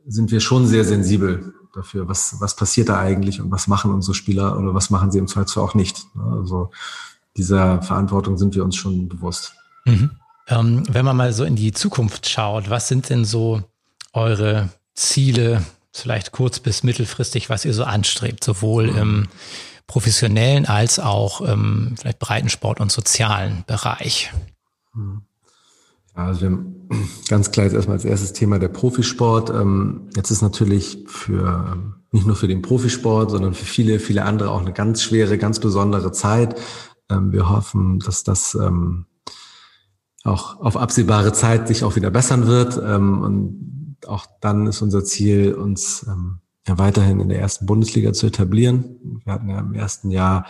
sind 0.06 0.30
wir 0.30 0.40
schon 0.40 0.66
sehr 0.66 0.84
sensibel 0.84 1.54
dafür, 1.74 2.08
was, 2.08 2.36
was 2.40 2.56
passiert 2.56 2.88
da 2.88 2.98
eigentlich 2.98 3.40
und 3.40 3.50
was 3.50 3.66
machen 3.66 3.92
unsere 3.92 4.14
Spieler 4.14 4.58
oder 4.58 4.74
was 4.74 4.90
machen 4.90 5.10
sie 5.10 5.18
im 5.18 5.28
Zweifelsfall 5.28 5.64
auch 5.64 5.74
nicht. 5.74 6.06
Also 6.32 6.70
dieser 7.36 7.82
Verantwortung 7.82 8.36
sind 8.36 8.54
wir 8.54 8.64
uns 8.64 8.76
schon 8.76 9.08
bewusst. 9.08 9.54
Mhm. 9.84 10.10
Ähm, 10.48 10.82
wenn 10.90 11.04
man 11.04 11.16
mal 11.16 11.32
so 11.32 11.44
in 11.44 11.56
die 11.56 11.72
Zukunft 11.72 12.28
schaut, 12.28 12.68
was 12.70 12.88
sind 12.88 13.10
denn 13.10 13.24
so 13.24 13.62
eure 14.12 14.70
Ziele, 14.98 15.64
vielleicht 15.92 16.32
kurz- 16.32 16.58
bis 16.58 16.82
mittelfristig, 16.82 17.48
was 17.48 17.64
ihr 17.64 17.72
so 17.72 17.84
anstrebt, 17.84 18.42
sowohl 18.42 18.88
im 18.88 19.28
professionellen 19.86 20.66
als 20.66 20.98
auch 20.98 21.40
im 21.40 21.94
vielleicht 21.98 22.18
Breitensport 22.18 22.80
und 22.80 22.90
sozialen 22.90 23.64
Bereich? 23.66 24.32
Ja, 26.16 26.24
also 26.26 26.40
wir 26.40 26.50
haben 26.50 26.88
ganz 27.28 27.52
klar 27.52 27.66
jetzt 27.66 27.74
erstmal 27.74 27.96
als 27.96 28.04
erstes 28.04 28.32
Thema 28.32 28.58
der 28.58 28.68
Profisport. 28.68 29.50
Ähm, 29.50 30.10
jetzt 30.16 30.30
ist 30.30 30.42
natürlich 30.42 31.04
für 31.06 31.72
ähm, 31.72 31.94
nicht 32.10 32.26
nur 32.26 32.36
für 32.36 32.48
den 32.48 32.62
Profisport, 32.62 33.30
sondern 33.30 33.54
für 33.54 33.66
viele, 33.66 34.00
viele 34.00 34.24
andere 34.24 34.50
auch 34.50 34.60
eine 34.60 34.72
ganz 34.72 35.02
schwere, 35.02 35.38
ganz 35.38 35.60
besondere 35.60 36.10
Zeit. 36.10 36.60
Ähm, 37.08 37.32
wir 37.32 37.48
hoffen, 37.48 38.00
dass 38.00 38.24
das 38.24 38.58
auch 40.24 40.60
auf 40.60 40.76
absehbare 40.76 41.32
Zeit 41.32 41.68
sich 41.68 41.84
auch 41.84 41.96
wieder 41.96 42.10
bessern 42.10 42.46
wird. 42.46 42.76
Und 42.76 43.77
auch 44.06 44.26
dann 44.40 44.66
ist 44.66 44.82
unser 44.82 45.04
Ziel, 45.04 45.54
uns 45.54 46.06
ähm, 46.08 46.38
ja 46.66 46.78
weiterhin 46.78 47.20
in 47.20 47.28
der 47.28 47.40
ersten 47.40 47.66
Bundesliga 47.66 48.12
zu 48.12 48.26
etablieren. 48.26 49.20
Wir 49.24 49.32
hatten 49.32 49.48
ja 49.48 49.58
im 49.58 49.74
ersten 49.74 50.10
Jahr 50.10 50.46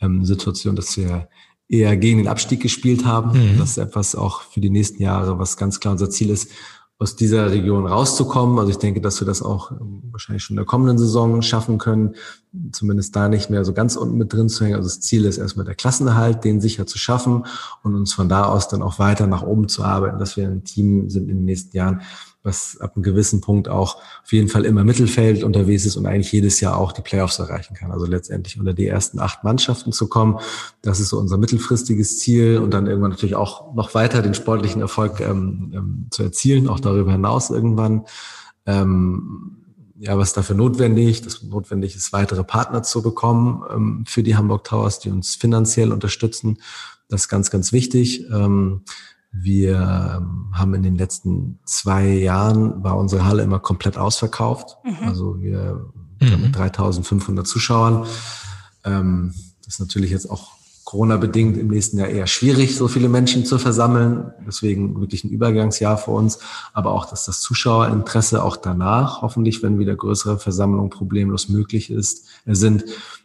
ähm, 0.00 0.24
Situation, 0.24 0.76
dass 0.76 0.96
wir 0.96 1.28
eher 1.68 1.96
gegen 1.96 2.18
den 2.18 2.28
Abstieg 2.28 2.60
gespielt 2.62 3.04
haben. 3.04 3.54
Mhm. 3.54 3.58
Das 3.58 3.70
ist 3.70 3.78
etwas 3.78 4.14
auch 4.14 4.42
für 4.42 4.60
die 4.60 4.70
nächsten 4.70 5.02
Jahre, 5.02 5.38
was 5.38 5.56
ganz 5.56 5.80
klar 5.80 5.92
unser 5.92 6.10
Ziel 6.10 6.30
ist, 6.30 6.50
aus 6.98 7.14
dieser 7.14 7.50
Region 7.50 7.86
rauszukommen. 7.86 8.58
Also 8.58 8.70
ich 8.70 8.78
denke, 8.78 9.02
dass 9.02 9.20
wir 9.20 9.26
das 9.26 9.42
auch 9.42 9.70
ähm, 9.70 10.02
wahrscheinlich 10.12 10.42
schon 10.42 10.54
in 10.54 10.58
der 10.58 10.66
kommenden 10.66 10.96
Saison 10.96 11.42
schaffen 11.42 11.76
können, 11.76 12.14
zumindest 12.72 13.14
da 13.14 13.28
nicht 13.28 13.50
mehr 13.50 13.64
so 13.66 13.74
ganz 13.74 13.96
unten 13.96 14.16
mit 14.16 14.32
drin 14.32 14.48
zu 14.48 14.64
hängen. 14.64 14.76
Also 14.76 14.88
das 14.88 15.00
Ziel 15.00 15.26
ist 15.26 15.36
erstmal 15.36 15.66
der 15.66 15.74
Klassenerhalt, 15.74 16.44
den 16.44 16.60
sicher 16.60 16.86
zu 16.86 16.96
schaffen 16.96 17.44
und 17.82 17.94
uns 17.94 18.14
von 18.14 18.30
da 18.30 18.44
aus 18.44 18.68
dann 18.68 18.82
auch 18.82 18.98
weiter 18.98 19.26
nach 19.26 19.42
oben 19.42 19.68
zu 19.68 19.84
arbeiten, 19.84 20.18
dass 20.18 20.38
wir 20.38 20.48
ein 20.48 20.64
Team 20.64 21.10
sind 21.10 21.28
in 21.28 21.36
den 21.36 21.44
nächsten 21.44 21.76
Jahren, 21.76 22.00
was 22.46 22.80
ab 22.80 22.92
einem 22.94 23.02
gewissen 23.02 23.40
Punkt 23.40 23.68
auch 23.68 23.96
auf 23.96 24.32
jeden 24.32 24.48
Fall 24.48 24.64
immer 24.64 24.84
Mittelfeld 24.84 25.42
unterwegs 25.42 25.84
ist 25.84 25.96
und 25.96 26.06
eigentlich 26.06 26.32
jedes 26.32 26.60
Jahr 26.60 26.78
auch 26.78 26.92
die 26.92 27.02
Playoffs 27.02 27.38
erreichen 27.38 27.74
kann. 27.74 27.90
Also 27.90 28.06
letztendlich 28.06 28.58
unter 28.58 28.72
die 28.72 28.86
ersten 28.86 29.18
acht 29.18 29.44
Mannschaften 29.44 29.92
zu 29.92 30.08
kommen. 30.08 30.38
Das 30.80 31.00
ist 31.00 31.08
so 31.08 31.18
unser 31.18 31.36
mittelfristiges 31.36 32.20
Ziel 32.20 32.58
und 32.58 32.70
dann 32.70 32.86
irgendwann 32.86 33.10
natürlich 33.10 33.34
auch 33.34 33.74
noch 33.74 33.94
weiter 33.94 34.22
den 34.22 34.34
sportlichen 34.34 34.80
Erfolg 34.80 35.20
ähm, 35.20 35.72
ähm, 35.74 36.06
zu 36.10 36.22
erzielen, 36.22 36.68
auch 36.68 36.80
darüber 36.80 37.12
hinaus 37.12 37.50
irgendwann. 37.50 38.04
Ähm, 38.64 39.56
ja, 39.98 40.16
was 40.16 40.32
dafür 40.32 40.54
notwendig? 40.56 41.22
Das 41.22 41.42
notwendig 41.42 41.96
ist, 41.96 42.12
weitere 42.12 42.44
Partner 42.44 42.82
zu 42.82 43.02
bekommen 43.02 43.64
ähm, 43.70 44.04
für 44.06 44.22
die 44.22 44.36
Hamburg 44.36 44.64
Towers, 44.64 45.00
die 45.00 45.10
uns 45.10 45.34
finanziell 45.34 45.92
unterstützen. 45.92 46.58
Das 47.08 47.22
ist 47.22 47.28
ganz, 47.28 47.50
ganz 47.50 47.72
wichtig. 47.72 48.26
Ähm, 48.30 48.82
wir 49.32 49.74
ähm, 49.76 50.50
haben 50.52 50.74
in 50.74 50.82
den 50.82 50.96
letzten 50.96 51.58
zwei 51.64 52.06
Jahren 52.06 52.82
war 52.82 52.96
unsere 52.96 53.24
Halle 53.24 53.42
immer 53.42 53.58
komplett 53.58 53.98
ausverkauft. 53.98 54.78
Mhm. 54.84 55.08
Also 55.08 55.40
wir 55.40 55.86
mhm. 56.20 56.42
mit 56.42 56.56
3500 56.56 57.46
Zuschauern. 57.46 58.06
Ähm, 58.84 59.34
das 59.64 59.74
ist 59.74 59.80
natürlich 59.80 60.10
jetzt 60.10 60.30
auch 60.30 60.56
Corona-bedingt 60.84 61.58
im 61.58 61.66
nächsten 61.66 61.98
Jahr 61.98 62.06
eher 62.06 62.28
schwierig, 62.28 62.76
so 62.76 62.86
viele 62.86 63.08
Menschen 63.08 63.44
zu 63.44 63.58
versammeln. 63.58 64.32
Deswegen 64.46 65.00
wirklich 65.00 65.24
ein 65.24 65.30
Übergangsjahr 65.30 65.98
für 65.98 66.12
uns. 66.12 66.38
Aber 66.72 66.92
auch, 66.92 67.06
dass 67.06 67.24
das 67.24 67.40
Zuschauerinteresse 67.40 68.42
auch 68.42 68.56
danach, 68.56 69.20
hoffentlich, 69.20 69.64
wenn 69.64 69.80
wieder 69.80 69.96
größere 69.96 70.38
Versammlungen 70.38 70.90
problemlos 70.90 71.48
möglich 71.48 71.90
ist, 71.90 72.26
äh, 72.46 72.54
sind, 72.54 72.84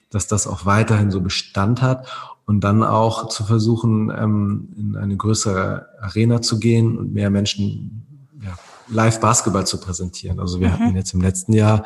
dass 0.09 0.27
das 0.27 0.47
auch 0.47 0.65
weiterhin 0.65 1.11
so 1.11 1.21
Bestand 1.21 1.81
hat 1.81 2.07
und 2.45 2.61
dann 2.61 2.83
auch 2.83 3.29
zu 3.29 3.43
versuchen, 3.43 4.11
ähm, 4.15 4.69
in 4.77 4.95
eine 4.95 5.15
größere 5.15 5.87
Arena 6.01 6.41
zu 6.41 6.59
gehen 6.59 6.97
und 6.97 7.13
mehr 7.13 7.29
Menschen 7.29 8.29
ja, 8.43 8.57
live 8.87 9.19
Basketball 9.19 9.65
zu 9.65 9.79
präsentieren. 9.79 10.39
Also 10.39 10.59
wir 10.59 10.69
mhm. 10.69 10.73
hatten 10.73 10.95
jetzt 10.95 11.13
im 11.13 11.21
letzten 11.21 11.53
Jahr 11.53 11.83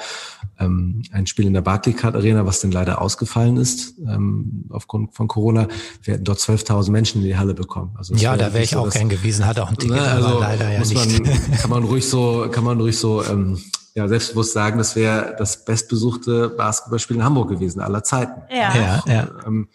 ähm, 0.60 1.04
ein 1.12 1.28
Spiel 1.28 1.46
in 1.46 1.54
der 1.54 1.62
Barclaycard 1.62 2.16
Arena, 2.16 2.46
was 2.46 2.62
dann 2.62 2.72
leider 2.72 3.02
ausgefallen 3.02 3.58
ist 3.58 3.96
ähm, 4.00 4.66
aufgrund 4.70 5.14
von 5.14 5.28
Corona. 5.28 5.68
Wir 6.02 6.16
hätten 6.16 6.24
dort 6.24 6.40
12.000 6.40 6.92
Menschen 6.92 7.22
in 7.22 7.28
die 7.28 7.38
Halle 7.38 7.54
bekommen. 7.54 7.92
Also 7.98 8.16
ja, 8.16 8.38
da 8.38 8.54
wäre 8.54 8.64
ich 8.64 8.72
so, 8.72 8.80
auch 8.80 8.90
gern 8.90 9.10
gewesen, 9.10 9.46
hatte 9.46 9.64
auch 9.64 9.70
ein 9.70 9.78
Ticket, 9.78 9.98
ne, 9.98 10.02
also 10.02 10.28
aber 10.28 10.40
leider 10.40 10.72
ja 10.72 10.80
nicht. 10.80 10.96
Man, 10.96 11.52
kann 11.62 11.70
man 11.70 11.84
ruhig 11.84 12.08
so, 12.08 12.48
kann 12.52 12.64
man 12.64 12.80
ruhig 12.80 12.98
so 12.98 13.24
ähm, 13.24 13.60
ja, 13.96 14.08
selbstbewusst 14.10 14.54
sagen, 14.54 14.78
das 14.78 14.96
wäre 14.96 15.36
das 15.38 15.64
bestbesuchte 15.64 16.50
Basketballspiel 16.50 17.18
in 17.18 17.24
Hamburg 17.24 17.50
gewesen 17.50 17.80
aller 17.80 18.04
Zeiten. 18.04 18.42
Ja, 18.50 18.76
ja. 18.76 19.04
ja. 19.08 19.30
Ähm, 19.46 19.70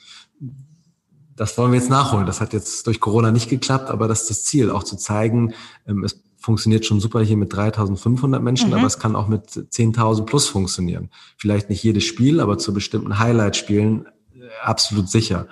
das 1.40 1.57
wollen 1.57 1.72
wir 1.72 1.79
jetzt 1.79 1.88
nachholen. 1.88 2.26
Das 2.26 2.42
hat 2.42 2.53
jetzt 2.53 2.87
durch 2.87 3.00
Corona 3.00 3.31
nicht 3.33 3.48
geklappt, 3.48 3.88
aber 3.88 4.09
das 4.09 4.22
ist 4.22 4.31
das 4.31 4.44
Ziel, 4.44 4.70
auch 4.70 4.83
zu 4.83 4.98
zeigen, 4.98 5.55
ähm, 5.87 6.05
es 6.05 6.22
funktioniert 6.37 6.85
schon 6.85 7.00
super 7.00 7.22
hier 7.22 7.38
mit 7.38 7.50
3500 7.55 8.42
Menschen, 8.42 8.68
mhm. 8.68 8.74
aber 8.74 8.87
es 8.87 8.98
kann 8.98 9.16
auch 9.16 9.26
mit 9.26 9.48
10.000 9.48 10.26
plus 10.26 10.48
funktionieren. 10.48 11.09
Vielleicht 11.38 11.70
nicht 11.70 11.83
jedes 11.83 12.05
Spiel, 12.05 12.40
aber 12.40 12.59
zu 12.59 12.74
bestimmten 12.74 13.18
Highlight-Spielen 13.18 14.05
äh, 14.35 14.40
absolut 14.62 15.09
sicher. 15.09 15.46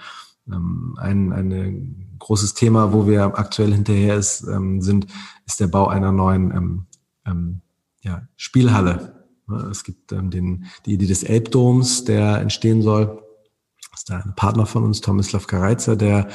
Ähm, 0.47 0.95
ein, 1.01 1.33
ein 1.33 2.17
großes 2.19 2.53
Thema, 2.53 2.93
wo 2.93 3.07
wir 3.07 3.39
aktuell 3.39 3.73
hinterher 3.73 4.17
ist, 4.17 4.43
ähm, 4.43 4.83
sind, 4.83 5.07
ist 5.47 5.59
der 5.59 5.69
Bau 5.69 5.89
einer 5.89 6.13
neuen 6.13 6.51
ähm, 6.51 6.87
ähm, 7.25 7.61
ja, 8.03 8.29
Spielhalle. 8.37 9.25
Es 9.71 9.85
gibt 9.85 10.13
ähm, 10.13 10.29
den, 10.29 10.67
die 10.85 10.93
Idee 10.93 11.07
des 11.07 11.23
Elbdoms, 11.23 12.05
der 12.05 12.43
entstehen 12.43 12.83
soll 12.83 13.23
ist 13.99 14.11
da 14.11 14.21
ein 14.21 14.35
Partner 14.37 14.67
von 14.67 14.85
uns, 14.85 15.01
Tomislav 15.01 15.47
Kareizer, 15.47 15.97
der 15.97 16.29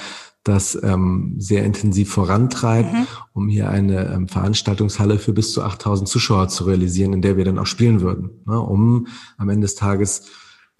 das 0.44 0.78
ähm, 0.84 1.36
sehr 1.38 1.64
intensiv 1.64 2.12
vorantreibt, 2.12 2.92
mhm. 2.92 3.08
um 3.32 3.48
hier 3.48 3.70
eine 3.70 4.14
ähm, 4.14 4.28
Veranstaltungshalle 4.28 5.18
für 5.18 5.32
bis 5.32 5.54
zu 5.54 5.64
8000 5.64 6.10
Zuschauer 6.10 6.50
zu 6.50 6.66
realisieren, 6.66 7.14
in 7.14 7.22
der 7.22 7.38
wir 7.38 7.46
dann 7.46 7.58
auch 7.58 7.66
spielen 7.66 8.02
würden, 8.02 8.32
ne, 8.46 8.60
um 8.60 9.08
am 9.38 9.50
Ende 9.50 9.66
des 9.66 9.76
Tages 9.76 10.24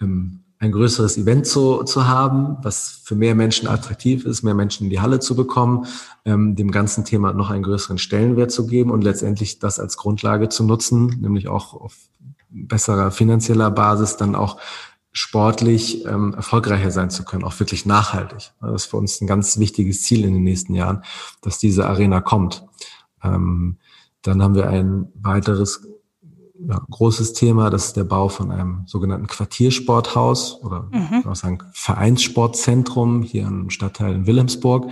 ähm, 0.02 0.40
ein 0.58 0.72
größeres 0.72 1.16
Event 1.16 1.46
zu, 1.46 1.82
zu 1.84 2.06
haben, 2.06 2.58
was 2.62 3.00
für 3.04 3.14
mehr 3.14 3.34
Menschen 3.34 3.66
attraktiv 3.66 4.26
ist, 4.26 4.42
mehr 4.42 4.54
Menschen 4.54 4.84
in 4.84 4.90
die 4.90 5.00
Halle 5.00 5.20
zu 5.20 5.34
bekommen, 5.34 5.86
ähm, 6.26 6.54
dem 6.56 6.70
ganzen 6.70 7.06
Thema 7.06 7.32
noch 7.32 7.50
einen 7.50 7.62
größeren 7.62 7.98
Stellenwert 7.98 8.50
zu 8.50 8.66
geben 8.66 8.90
und 8.90 9.02
letztendlich 9.02 9.58
das 9.58 9.80
als 9.80 9.96
Grundlage 9.96 10.50
zu 10.50 10.64
nutzen, 10.64 11.06
nämlich 11.20 11.48
auch 11.48 11.72
auf 11.72 11.96
besserer 12.50 13.10
finanzieller 13.10 13.70
Basis 13.70 14.16
dann 14.16 14.34
auch 14.34 14.58
sportlich 15.14 16.04
ähm, 16.06 16.34
erfolgreicher 16.34 16.90
sein 16.90 17.08
zu 17.08 17.24
können, 17.24 17.44
auch 17.44 17.58
wirklich 17.60 17.86
nachhaltig. 17.86 18.52
Das 18.60 18.82
ist 18.82 18.86
für 18.86 18.96
uns 18.96 19.20
ein 19.20 19.28
ganz 19.28 19.58
wichtiges 19.58 20.02
Ziel 20.02 20.24
in 20.24 20.34
den 20.34 20.42
nächsten 20.42 20.74
Jahren, 20.74 21.04
dass 21.40 21.58
diese 21.58 21.86
Arena 21.86 22.20
kommt. 22.20 22.66
Ähm, 23.22 23.78
dann 24.22 24.42
haben 24.42 24.56
wir 24.56 24.68
ein 24.68 25.12
weiteres 25.14 25.86
ja, 26.58 26.84
großes 26.90 27.32
Thema, 27.32 27.70
das 27.70 27.86
ist 27.86 27.96
der 27.96 28.04
Bau 28.04 28.28
von 28.28 28.50
einem 28.50 28.82
sogenannten 28.86 29.28
Quartiersporthaus 29.28 30.60
oder 30.62 30.88
mhm. 30.90 31.22
man 31.24 31.34
sagen 31.34 31.58
Vereinssportzentrum 31.72 33.22
hier 33.22 33.46
im 33.46 33.70
Stadtteil 33.70 34.14
in 34.14 34.26
Wilhelmsburg, 34.26 34.90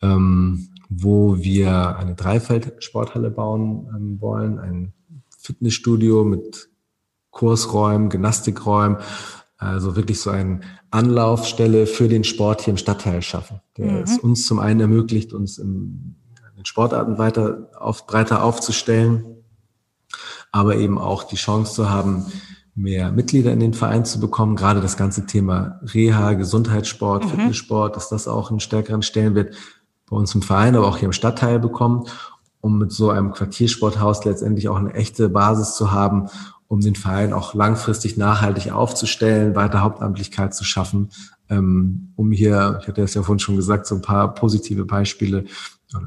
ähm, 0.00 0.68
wo 0.88 1.36
wir 1.38 1.98
eine 1.98 2.14
Dreifeld-Sporthalle 2.14 3.30
bauen 3.30 3.88
ähm, 3.94 4.20
wollen, 4.20 4.58
ein 4.58 4.92
Fitnessstudio 5.38 6.24
mit 6.24 6.70
Kursräumen, 7.34 8.08
Gymnastikräumen, 8.08 8.98
also 9.58 9.96
wirklich 9.96 10.20
so 10.20 10.30
eine 10.30 10.60
Anlaufstelle 10.90 11.86
für 11.86 12.08
den 12.08 12.24
Sport 12.24 12.62
hier 12.62 12.72
im 12.72 12.78
Stadtteil 12.78 13.20
schaffen, 13.22 13.60
der 13.76 13.92
mhm. 13.92 14.02
es 14.02 14.18
uns 14.18 14.46
zum 14.46 14.58
einen 14.58 14.80
ermöglicht, 14.80 15.32
uns 15.34 15.58
in 15.58 16.16
den 16.56 16.64
Sportarten 16.64 17.18
weiter 17.18 17.68
auf, 17.78 18.06
breiter 18.06 18.42
aufzustellen, 18.42 19.26
aber 20.52 20.76
eben 20.76 20.98
auch 20.98 21.24
die 21.24 21.36
Chance 21.36 21.74
zu 21.74 21.90
haben, 21.90 22.24
mehr 22.74 23.12
Mitglieder 23.12 23.52
in 23.52 23.60
den 23.60 23.74
Verein 23.74 24.04
zu 24.04 24.18
bekommen. 24.18 24.56
Gerade 24.56 24.80
das 24.80 24.96
ganze 24.96 25.26
Thema 25.26 25.80
Reha, 25.82 26.32
Gesundheitssport, 26.32 27.24
mhm. 27.24 27.28
Fitnesssport, 27.28 27.96
dass 27.96 28.08
das 28.08 28.26
auch 28.28 28.50
einen 28.50 28.60
stärkeren 28.60 29.02
Stellenwert 29.02 29.54
bei 30.08 30.16
uns 30.16 30.34
im 30.34 30.42
Verein, 30.42 30.76
aber 30.76 30.86
auch 30.86 30.96
hier 30.98 31.06
im 31.06 31.12
Stadtteil 31.12 31.58
bekommt, 31.58 32.10
um 32.60 32.78
mit 32.78 32.92
so 32.92 33.10
einem 33.10 33.32
Quartiersporthaus 33.32 34.24
letztendlich 34.24 34.68
auch 34.68 34.76
eine 34.76 34.94
echte 34.94 35.28
Basis 35.28 35.76
zu 35.76 35.92
haben, 35.92 36.28
um 36.68 36.80
den 36.80 36.94
Verein 36.94 37.32
auch 37.32 37.54
langfristig 37.54 38.16
nachhaltig 38.16 38.72
aufzustellen, 38.72 39.54
weiter 39.54 39.82
Hauptamtlichkeit 39.82 40.54
zu 40.54 40.64
schaffen, 40.64 41.10
ähm, 41.50 42.12
um 42.16 42.32
hier, 42.32 42.78
ich 42.80 42.88
hatte 42.88 43.02
es 43.02 43.14
ja 43.14 43.22
vorhin 43.22 43.38
schon 43.38 43.56
gesagt, 43.56 43.86
so 43.86 43.94
ein 43.94 44.02
paar 44.02 44.34
positive 44.34 44.84
Beispiele, 44.84 45.44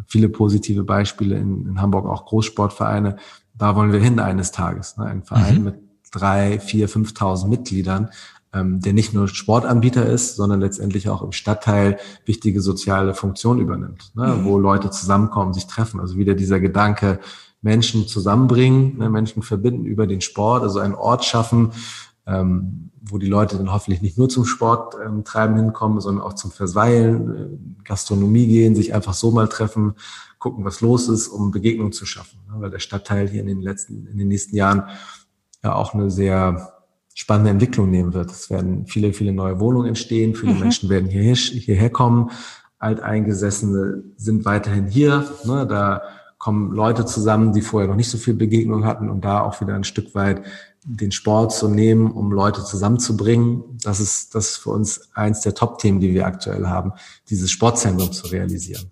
viele 0.08 0.30
positive 0.30 0.84
Beispiele 0.84 1.38
in, 1.38 1.66
in 1.68 1.82
Hamburg, 1.82 2.08
auch 2.08 2.26
Großsportvereine, 2.26 3.18
da 3.58 3.76
wollen 3.76 3.92
wir 3.92 4.00
hin 4.00 4.20
eines 4.20 4.52
Tages. 4.52 4.98
Ne? 4.98 5.06
Ein 5.06 5.24
Verein 5.24 5.60
mhm. 5.60 5.64
mit 5.64 5.76
drei, 6.12 6.60
vier, 6.60 6.90
fünftausend 6.90 7.50
Mitgliedern, 7.50 8.10
ähm, 8.54 8.80
der 8.82 8.94
nicht 8.94 9.14
nur 9.14 9.28
Sportanbieter 9.28 10.06
ist, 10.06 10.36
sondern 10.36 10.62
letztendlich 10.62 11.10
auch 11.10 11.22
im 11.22 11.32
Stadtteil 11.32 11.98
wichtige 12.26 12.62
soziale 12.62 13.14
Funktionen 13.14 13.62
übernimmt, 13.62 14.12
ne? 14.16 14.28
Mhm. 14.28 14.46
wo 14.46 14.58
Leute 14.58 14.90
zusammenkommen, 14.90 15.54
sich 15.54 15.68
treffen. 15.68 16.00
Also 16.00 16.18
wieder 16.18 16.34
dieser 16.34 16.60
Gedanke, 16.60 17.20
Menschen 17.62 18.08
zusammenbringen, 18.08 18.98
ne? 18.98 19.10
Menschen 19.10 19.42
verbinden 19.44 19.86
über 19.86 20.08
den 20.08 20.22
Sport, 20.22 20.64
also 20.64 20.80
einen 20.80 20.96
Ort 20.96 21.26
schaffen, 21.26 21.72
ähm, 22.26 22.92
wo 23.02 23.18
die 23.18 23.28
Leute 23.28 23.58
dann 23.58 23.72
hoffentlich 23.72 24.02
nicht 24.02 24.18
nur 24.18 24.30
zum 24.30 24.46
Sport 24.46 24.96
ähm, 25.04 25.24
treiben 25.24 25.56
hinkommen, 25.56 26.02
sondern 26.02 26.24
auch 26.24 26.34
zum 26.34 26.52
Versweilen, 26.52 27.36
äh, 27.36 27.84
Gastronomie 27.84 28.48
gehen, 28.48 28.76
sich 28.76 28.94
einfach 28.94 29.14
so 29.14 29.32
mal 29.32 29.48
treffen, 29.48 29.96
gucken, 30.40 30.66
was 30.66 30.82
los 30.82 31.08
ist, 31.08 31.30
um 31.30 31.52
Begegnungen 31.52 31.94
zu 31.94 32.06
schaffen. 32.06 32.40
Ne? 32.48 32.56
Weil 32.60 32.70
der 32.70 32.80
Stadtteil 32.80 33.28
hier 33.28 33.42
in 33.42 33.48
den 33.48 33.62
letzten, 33.62 34.08
in 34.08 34.18
den 34.18 34.28
nächsten 34.28 34.56
Jahren 34.56 34.84
ja 35.64 35.74
auch 35.74 35.94
eine 35.94 36.12
sehr 36.12 36.74
spannende 37.16 37.50
Entwicklung 37.50 37.90
nehmen 37.90 38.14
wird. 38.14 38.30
Es 38.30 38.50
werden 38.50 38.86
viele, 38.86 39.14
viele 39.14 39.34
neue 39.34 39.60
Wohnungen 39.60 39.88
entstehen, 39.88 40.36
viele 40.36 40.54
mhm. 40.54 40.60
Menschen 40.60 40.90
werden 40.90 41.10
hierher, 41.10 41.36
hierher 41.36 41.90
kommen, 41.90 42.30
Alteingesessene 42.80 44.04
sind 44.18 44.46
weiterhin 44.46 44.86
hier. 44.86 45.26
Ne? 45.46 45.66
Da 45.66 46.04
kommen 46.38 46.72
Leute 46.72 47.06
zusammen, 47.06 47.54
die 47.54 47.62
vorher 47.62 47.90
noch 47.90 47.96
nicht 47.96 48.10
so 48.10 48.18
viel 48.18 48.34
Begegnung 48.34 48.86
hatten 48.86 49.10
und 49.10 49.26
da 49.26 49.42
auch 49.42 49.60
wieder 49.62 49.74
ein 49.74 49.84
Stück 49.84 50.14
weit 50.16 50.44
den 50.84 51.12
Sport 51.12 51.52
zu 51.54 51.68
nehmen, 51.68 52.12
um 52.12 52.32
Leute 52.32 52.64
zusammenzubringen. 52.64 53.64
Das 53.84 54.00
ist, 54.00 54.36
das 54.36 54.52
ist 54.52 54.58
für 54.58 54.70
uns 54.70 55.10
eins 55.14 55.42
der 55.42 55.54
Top-Themen, 55.54 56.00
die 56.00 56.14
wir 56.14 56.26
aktuell 56.26 56.68
haben, 56.68 56.94
dieses 57.30 57.52
Sportzentrum 57.52 58.12
zu 58.12 58.28
realisieren. 58.28 58.92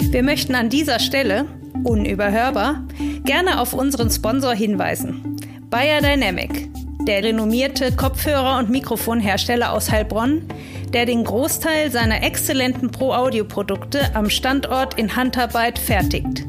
Wir 0.00 0.22
möchten 0.22 0.54
an 0.54 0.70
dieser 0.70 0.98
Stelle, 0.98 1.46
unüberhörbar, 1.84 2.86
gerne 3.24 3.60
auf 3.60 3.74
unseren 3.74 4.10
Sponsor 4.10 4.54
hinweisen. 4.54 5.36
Bayer 5.68 6.00
Dynamic, 6.00 6.70
der 7.06 7.22
renommierte 7.22 7.92
Kopfhörer- 7.92 8.58
und 8.58 8.70
Mikrofonhersteller 8.70 9.72
aus 9.72 9.90
Heilbronn, 9.90 10.44
der 10.92 11.06
den 11.06 11.24
Großteil 11.24 11.90
seiner 11.90 12.22
exzellenten 12.22 12.90
Pro-Audio-Produkte 12.90 14.14
am 14.14 14.30
Standort 14.30 14.98
in 14.98 15.16
Handarbeit 15.16 15.78
fertigt. 15.78 16.46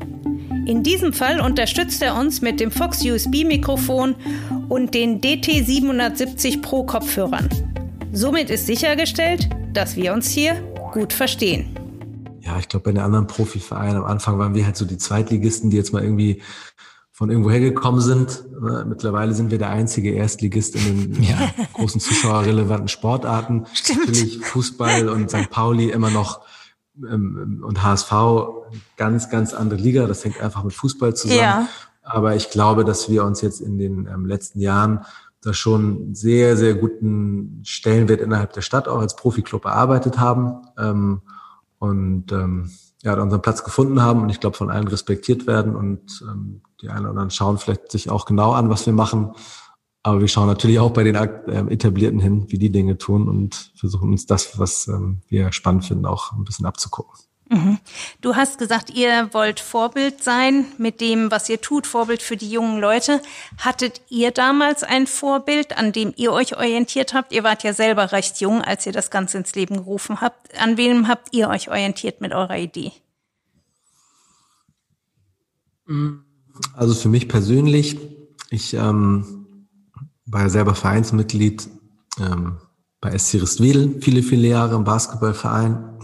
In 0.65 0.83
diesem 0.83 1.13
Fall 1.13 1.39
unterstützt 1.39 2.01
er 2.01 2.15
uns 2.15 2.41
mit 2.41 2.59
dem 2.59 2.71
Fox 2.71 3.03
USB-Mikrofon 3.03 4.15
und 4.69 4.93
den 4.93 5.19
DT770 5.19 6.61
Pro 6.61 6.83
Kopfhörern. 6.83 7.49
Somit 8.11 8.49
ist 8.49 8.67
sichergestellt, 8.67 9.49
dass 9.73 9.95
wir 9.95 10.13
uns 10.13 10.29
hier 10.29 10.55
gut 10.91 11.13
verstehen. 11.13 11.75
Ja, 12.41 12.57
ich 12.59 12.67
glaube, 12.67 12.85
bei 12.85 12.91
den 12.91 13.01
anderen 13.01 13.27
Profivereinen 13.27 13.97
am 13.97 14.05
Anfang 14.05 14.39
waren 14.39 14.55
wir 14.55 14.65
halt 14.65 14.77
so 14.77 14.85
die 14.85 14.97
Zweitligisten, 14.97 15.69
die 15.69 15.77
jetzt 15.77 15.93
mal 15.93 16.03
irgendwie 16.03 16.41
von 17.19 17.29
irgendwo 17.29 17.51
hergekommen 17.51 17.99
sind. 17.99 18.45
Ne, 18.61 18.85
mittlerweile 18.87 19.33
sind 19.33 19.51
wir 19.51 19.57
der 19.57 19.71
einzige 19.71 20.13
Erstligist 20.13 20.77
in 20.77 21.11
den 21.11 21.23
ja. 21.23 21.35
großen 21.73 21.99
zuschauerrelevanten 21.99 22.87
Sportarten. 22.87 23.65
Stimmt. 23.73 24.07
Natürlich 24.07 24.39
Fußball 24.39 25.09
und 25.09 25.29
St. 25.29 25.49
Pauli 25.49 25.89
immer 25.89 26.11
noch 26.11 26.39
ähm, 26.95 27.61
und 27.61 27.83
HSV 27.83 28.13
ganz, 28.95 29.29
ganz 29.29 29.53
andere 29.53 29.81
Liga. 29.81 30.07
Das 30.07 30.23
hängt 30.23 30.39
einfach 30.39 30.63
mit 30.63 30.71
Fußball 30.71 31.13
zusammen. 31.13 31.41
Ja. 31.41 31.67
Aber 32.03 32.37
ich 32.37 32.51
glaube, 32.51 32.85
dass 32.85 33.09
wir 33.09 33.25
uns 33.25 33.41
jetzt 33.41 33.59
in 33.59 33.77
den 33.77 34.07
ähm, 34.07 34.25
letzten 34.25 34.61
Jahren 34.61 35.01
da 35.41 35.53
schon 35.53 36.15
sehr, 36.15 36.55
sehr 36.55 36.75
guten 36.75 37.59
Stellenwert 37.65 38.21
innerhalb 38.21 38.53
der 38.53 38.61
Stadt 38.61 38.87
auch 38.87 38.99
als 38.99 39.17
Profiklub 39.17 39.65
erarbeitet 39.65 40.19
haben. 40.19 40.61
Ähm, 40.77 41.21
und 41.79 42.31
ja, 43.03 43.21
unseren 43.21 43.41
Platz 43.41 43.63
gefunden 43.63 44.01
haben 44.01 44.21
und 44.21 44.29
ich 44.29 44.39
glaube 44.41 44.57
von 44.57 44.69
allen 44.69 44.87
respektiert 44.87 45.47
werden 45.47 45.75
und 45.77 46.21
ähm, 46.29 46.61
die 46.81 46.89
einen 46.89 47.01
oder 47.01 47.09
anderen 47.09 47.31
schauen 47.31 47.57
vielleicht 47.57 47.91
sich 47.91 48.09
auch 48.09 48.25
genau 48.25 48.51
an, 48.51 48.69
was 48.69 48.85
wir 48.85 48.93
machen. 48.93 49.33
Aber 50.01 50.21
wir 50.21 50.27
schauen 50.29 50.47
natürlich 50.47 50.79
auch 50.79 50.91
bei 50.91 51.03
den 51.03 51.15
ähm, 51.15 51.69
Etablierten 51.69 52.19
hin, 52.19 52.45
wie 52.47 52.57
die 52.57 52.71
Dinge 52.71 52.97
tun 52.97 53.27
und 53.27 53.71
versuchen 53.75 54.11
uns 54.11 54.25
das, 54.25 54.57
was 54.57 54.87
ähm, 54.87 55.21
wir 55.27 55.51
spannend 55.51 55.85
finden, 55.85 56.05
auch 56.05 56.31
ein 56.31 56.45
bisschen 56.45 56.65
abzugucken. 56.65 57.19
Mhm. 57.49 57.79
Du 58.21 58.35
hast 58.35 58.59
gesagt, 58.59 58.91
ihr 58.91 59.33
wollt 59.33 59.59
Vorbild 59.59 60.23
sein 60.23 60.65
mit 60.77 61.01
dem, 61.01 61.31
was 61.31 61.49
ihr 61.49 61.59
tut, 61.59 61.87
Vorbild 61.87 62.21
für 62.21 62.37
die 62.37 62.49
jungen 62.49 62.79
Leute. 62.79 63.21
Hattet 63.57 64.01
ihr 64.07 64.31
damals 64.31 64.83
ein 64.83 65.07
Vorbild, 65.07 65.77
an 65.77 65.91
dem 65.91 66.13
ihr 66.15 66.31
euch 66.31 66.55
orientiert 66.55 67.13
habt? 67.15 67.33
Ihr 67.33 67.43
wart 67.43 67.63
ja 67.63 67.73
selber 67.73 68.11
recht 68.11 68.39
jung, 68.39 68.61
als 68.61 68.85
ihr 68.85 68.93
das 68.93 69.09
Ganze 69.09 69.39
ins 69.39 69.55
Leben 69.55 69.77
gerufen 69.77 70.21
habt. 70.21 70.57
An 70.59 70.77
wem 70.77 71.07
habt 71.07 71.29
ihr 71.33 71.49
euch 71.49 71.69
orientiert 71.69 72.21
mit 72.21 72.33
eurer 72.33 72.57
Idee? 72.57 72.91
Also 76.73 76.93
für 76.93 77.09
mich 77.09 77.27
persönlich, 77.27 77.97
ich 78.49 78.73
ähm, 78.73 79.45
war 80.25 80.41
ja 80.41 80.49
selber 80.49 80.75
Vereinsmitglied 80.75 81.67
ähm, 82.19 82.57
bei 83.01 83.17
SC 83.17 83.35
Ristwedel, 83.35 84.01
viele, 84.01 84.23
viele 84.23 84.47
Jahre 84.47 84.75
im 84.75 84.83
Basketballverein 84.83 85.97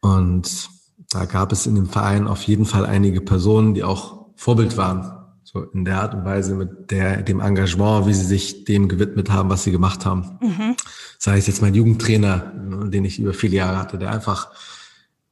und 0.00 0.70
da 1.10 1.24
gab 1.26 1.52
es 1.52 1.66
in 1.66 1.74
dem 1.74 1.86
Verein 1.86 2.26
auf 2.26 2.42
jeden 2.42 2.64
Fall 2.64 2.86
einige 2.86 3.20
Personen, 3.20 3.74
die 3.74 3.84
auch 3.84 4.26
Vorbild 4.36 4.76
waren. 4.76 5.18
So 5.44 5.62
in 5.62 5.84
der 5.84 6.00
Art 6.00 6.14
und 6.14 6.24
Weise 6.24 6.54
mit 6.54 6.90
der, 6.90 7.22
dem 7.22 7.40
Engagement, 7.40 8.06
wie 8.06 8.14
sie 8.14 8.24
sich 8.24 8.64
dem 8.64 8.88
gewidmet 8.88 9.30
haben, 9.30 9.50
was 9.50 9.64
sie 9.64 9.70
gemacht 9.70 10.06
haben. 10.06 10.38
Mhm. 10.40 10.76
Sei 11.18 11.36
es 11.36 11.46
jetzt 11.46 11.60
mein 11.60 11.74
Jugendtrainer, 11.74 12.52
den 12.88 13.04
ich 13.04 13.18
über 13.18 13.34
viele 13.34 13.56
Jahre 13.56 13.78
hatte, 13.78 13.98
der 13.98 14.10
einfach 14.10 14.50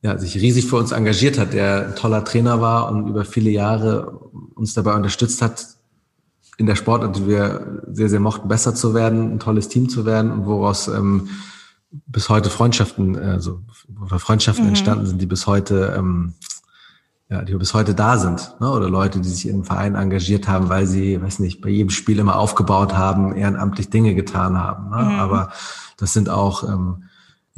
ja, 0.02 0.16
sich 0.18 0.36
riesig 0.36 0.66
für 0.66 0.76
uns 0.76 0.92
engagiert 0.92 1.38
hat, 1.38 1.52
der 1.52 1.88
ein 1.88 1.96
toller 1.96 2.24
Trainer 2.24 2.60
war 2.60 2.90
und 2.90 3.08
über 3.08 3.24
viele 3.24 3.50
Jahre 3.50 4.10
uns 4.54 4.72
dabei 4.74 4.94
unterstützt 4.94 5.42
hat, 5.42 5.66
in 6.56 6.66
der 6.66 6.76
Sportart, 6.76 7.16
die 7.16 7.26
wir 7.26 7.82
sehr, 7.90 8.08
sehr 8.08 8.20
mochten, 8.20 8.48
besser 8.48 8.74
zu 8.74 8.94
werden, 8.94 9.32
ein 9.32 9.40
tolles 9.40 9.68
Team 9.68 9.88
zu 9.88 10.04
werden 10.04 10.30
und 10.30 10.46
woraus 10.46 10.88
ähm, 10.88 11.28
bis 11.90 12.28
heute 12.28 12.50
Freundschaften, 12.50 13.18
also 13.18 13.60
Freundschaften 14.18 14.64
mhm. 14.64 14.70
entstanden 14.70 15.06
sind, 15.06 15.20
die 15.20 15.26
bis 15.26 15.46
heute, 15.46 15.94
ähm, 15.96 16.34
ja, 17.28 17.42
die 17.42 17.54
bis 17.54 17.74
heute 17.74 17.94
da 17.94 18.18
sind, 18.18 18.54
ne? 18.60 18.70
oder 18.70 18.88
Leute, 18.88 19.20
die 19.20 19.28
sich 19.28 19.46
in 19.46 19.54
einem 19.54 19.64
Verein 19.64 19.94
engagiert 19.94 20.48
haben, 20.48 20.68
weil 20.68 20.86
sie, 20.86 21.20
weiß 21.20 21.38
nicht, 21.38 21.60
bei 21.60 21.68
jedem 21.70 21.90
Spiel 21.90 22.18
immer 22.18 22.36
aufgebaut 22.36 22.94
haben, 22.94 23.34
ehrenamtlich 23.34 23.88
Dinge 23.88 24.14
getan 24.14 24.58
haben. 24.58 24.90
Ne? 24.90 25.14
Mhm. 25.14 25.18
Aber 25.18 25.52
das 25.96 26.12
sind 26.12 26.28
auch 26.28 26.64
ähm, 26.64 27.04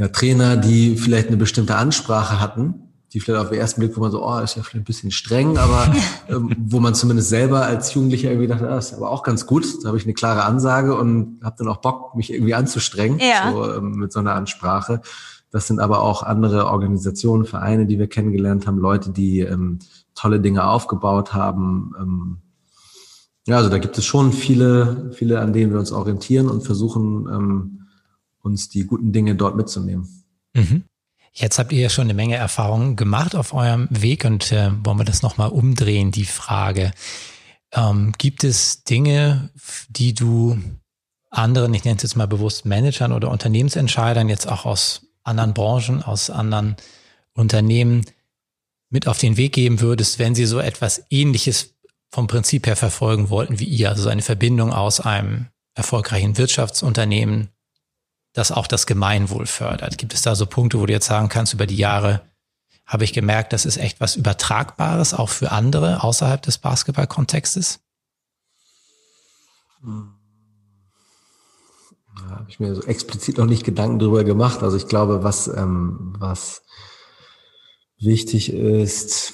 ja, 0.02 0.08
Trainer, 0.08 0.56
die 0.56 0.96
vielleicht 0.96 1.28
eine 1.28 1.36
bestimmte 1.36 1.76
Ansprache 1.76 2.40
hatten, 2.40 2.74
die 3.12 3.20
vielleicht 3.20 3.40
auf 3.40 3.50
den 3.50 3.60
ersten 3.60 3.80
Blick, 3.80 3.96
wo 3.96 4.00
man 4.00 4.10
so, 4.10 4.26
oh, 4.26 4.38
ist 4.40 4.56
ja 4.56 4.64
vielleicht 4.64 4.82
ein 4.82 4.84
bisschen 4.84 5.12
streng, 5.12 5.58
aber 5.58 5.94
ähm, 6.28 6.56
wo 6.58 6.80
man 6.80 6.96
zumindest 6.96 7.28
selber 7.28 7.64
als 7.64 7.94
Jugendlicher 7.94 8.28
irgendwie 8.28 8.48
dachte, 8.48 8.68
ah, 8.68 8.78
ist 8.78 8.94
aber 8.94 9.12
auch 9.12 9.22
ganz 9.22 9.46
gut, 9.46 9.64
da 9.82 9.88
habe 9.88 9.98
ich 9.98 10.02
eine 10.02 10.14
klare 10.14 10.42
Ansage 10.42 10.96
und 10.96 11.38
habe 11.44 11.54
dann 11.56 11.68
auch 11.68 11.76
Bock, 11.76 12.16
mich 12.16 12.32
irgendwie 12.32 12.54
anzustrengen, 12.54 13.20
ja. 13.20 13.52
so, 13.52 13.74
ähm, 13.74 13.92
mit 13.92 14.12
so 14.12 14.18
einer 14.18 14.34
Ansprache. 14.34 15.02
Das 15.52 15.68
sind 15.68 15.78
aber 15.78 16.00
auch 16.00 16.24
andere 16.24 16.66
Organisationen, 16.66 17.44
Vereine, 17.44 17.86
die 17.86 18.00
wir 18.00 18.08
kennengelernt 18.08 18.66
haben, 18.66 18.78
Leute, 18.78 19.10
die 19.10 19.38
ähm, 19.38 19.78
tolle 20.16 20.40
Dinge 20.40 20.66
aufgebaut 20.66 21.32
haben. 21.32 21.94
Ähm, 21.96 22.38
ja, 23.46 23.58
also 23.58 23.68
da 23.68 23.78
gibt 23.78 23.96
es 23.98 24.04
schon 24.04 24.32
viele, 24.32 25.12
viele, 25.14 25.38
an 25.38 25.52
denen 25.52 25.70
wir 25.70 25.78
uns 25.78 25.92
orientieren 25.92 26.48
und 26.48 26.64
versuchen, 26.64 27.28
ähm, 27.32 27.78
uns 28.42 28.68
die 28.68 28.84
guten 28.84 29.12
Dinge 29.12 29.34
dort 29.34 29.56
mitzunehmen. 29.56 30.24
Mhm. 30.54 30.84
Jetzt 31.32 31.58
habt 31.58 31.72
ihr 31.72 31.80
ja 31.80 31.88
schon 31.88 32.04
eine 32.04 32.14
Menge 32.14 32.36
Erfahrungen 32.36 32.94
gemacht 32.96 33.34
auf 33.34 33.54
eurem 33.54 33.88
Weg 33.90 34.24
und 34.24 34.52
äh, 34.52 34.70
wollen 34.84 34.98
wir 34.98 35.04
das 35.04 35.22
nochmal 35.22 35.48
umdrehen, 35.48 36.10
die 36.10 36.26
Frage. 36.26 36.92
Ähm, 37.72 38.12
gibt 38.18 38.44
es 38.44 38.84
Dinge, 38.84 39.50
die 39.88 40.12
du 40.12 40.58
anderen, 41.30 41.72
ich 41.72 41.84
nenne 41.84 41.96
es 41.96 42.02
jetzt 42.02 42.16
mal 42.16 42.28
bewusst 42.28 42.66
Managern 42.66 43.12
oder 43.12 43.30
Unternehmensentscheidern, 43.30 44.28
jetzt 44.28 44.46
auch 44.46 44.66
aus 44.66 45.06
anderen 45.24 45.54
Branchen, 45.54 46.02
aus 46.02 46.28
anderen 46.28 46.76
Unternehmen 47.32 48.04
mit 48.90 49.08
auf 49.08 49.16
den 49.16 49.38
Weg 49.38 49.54
geben 49.54 49.80
würdest, 49.80 50.18
wenn 50.18 50.34
sie 50.34 50.44
so 50.44 50.58
etwas 50.58 51.06
ähnliches 51.08 51.74
vom 52.10 52.26
Prinzip 52.26 52.66
her 52.66 52.76
verfolgen 52.76 53.30
wollten 53.30 53.58
wie 53.58 53.64
ihr, 53.64 53.88
also 53.88 54.10
eine 54.10 54.20
Verbindung 54.20 54.70
aus 54.70 55.00
einem 55.00 55.46
erfolgreichen 55.74 56.36
Wirtschaftsunternehmen 56.36 57.48
das 58.32 58.52
auch 58.52 58.66
das 58.66 58.86
Gemeinwohl 58.86 59.46
fördert? 59.46 59.98
Gibt 59.98 60.14
es 60.14 60.22
da 60.22 60.34
so 60.34 60.46
Punkte, 60.46 60.80
wo 60.80 60.86
du 60.86 60.92
jetzt 60.92 61.06
sagen 61.06 61.28
kannst, 61.28 61.54
über 61.54 61.66
die 61.66 61.76
Jahre 61.76 62.22
habe 62.86 63.04
ich 63.04 63.12
gemerkt, 63.12 63.52
das 63.52 63.64
ist 63.64 63.76
echt 63.76 64.00
was 64.00 64.16
Übertragbares, 64.16 65.14
auch 65.14 65.28
für 65.28 65.52
andere 65.52 66.02
außerhalb 66.02 66.42
des 66.42 66.58
Basketballkontextes? 66.58 67.80
Da 72.16 72.36
habe 72.36 72.46
ich 72.48 72.60
mir 72.60 72.74
so 72.74 72.82
explizit 72.82 73.38
noch 73.38 73.46
nicht 73.46 73.64
Gedanken 73.64 73.98
drüber 73.98 74.24
gemacht. 74.24 74.62
Also 74.62 74.76
ich 74.76 74.86
glaube, 74.86 75.24
was, 75.24 75.48
ähm, 75.48 76.14
was 76.18 76.62
wichtig 77.98 78.52
ist, 78.52 79.32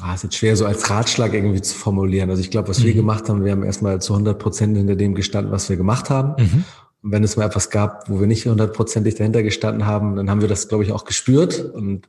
ah, 0.00 0.14
ist 0.14 0.24
jetzt 0.24 0.36
schwer 0.36 0.56
so 0.56 0.66
als 0.66 0.88
Ratschlag 0.88 1.34
irgendwie 1.34 1.62
zu 1.62 1.74
formulieren. 1.74 2.30
Also 2.30 2.40
ich 2.42 2.50
glaube, 2.50 2.68
was 2.68 2.80
mhm. 2.80 2.84
wir 2.84 2.94
gemacht 2.94 3.28
haben, 3.28 3.44
wir 3.44 3.52
haben 3.52 3.62
erstmal 3.64 4.00
zu 4.00 4.14
100 4.14 4.38
Prozent 4.38 4.76
hinter 4.76 4.96
dem 4.96 5.14
gestanden, 5.14 5.52
was 5.52 5.68
wir 5.68 5.76
gemacht 5.76 6.10
haben. 6.10 6.42
Mhm. 6.42 6.64
Und 7.02 7.12
wenn 7.12 7.24
es 7.24 7.36
mal 7.36 7.46
etwas 7.46 7.70
gab, 7.70 8.08
wo 8.08 8.20
wir 8.20 8.26
nicht 8.26 8.46
hundertprozentig 8.46 9.16
dahinter 9.16 9.42
gestanden 9.42 9.86
haben, 9.86 10.16
dann 10.16 10.30
haben 10.30 10.40
wir 10.40 10.48
das, 10.48 10.68
glaube 10.68 10.84
ich, 10.84 10.92
auch 10.92 11.04
gespürt 11.04 11.64
und 11.74 12.08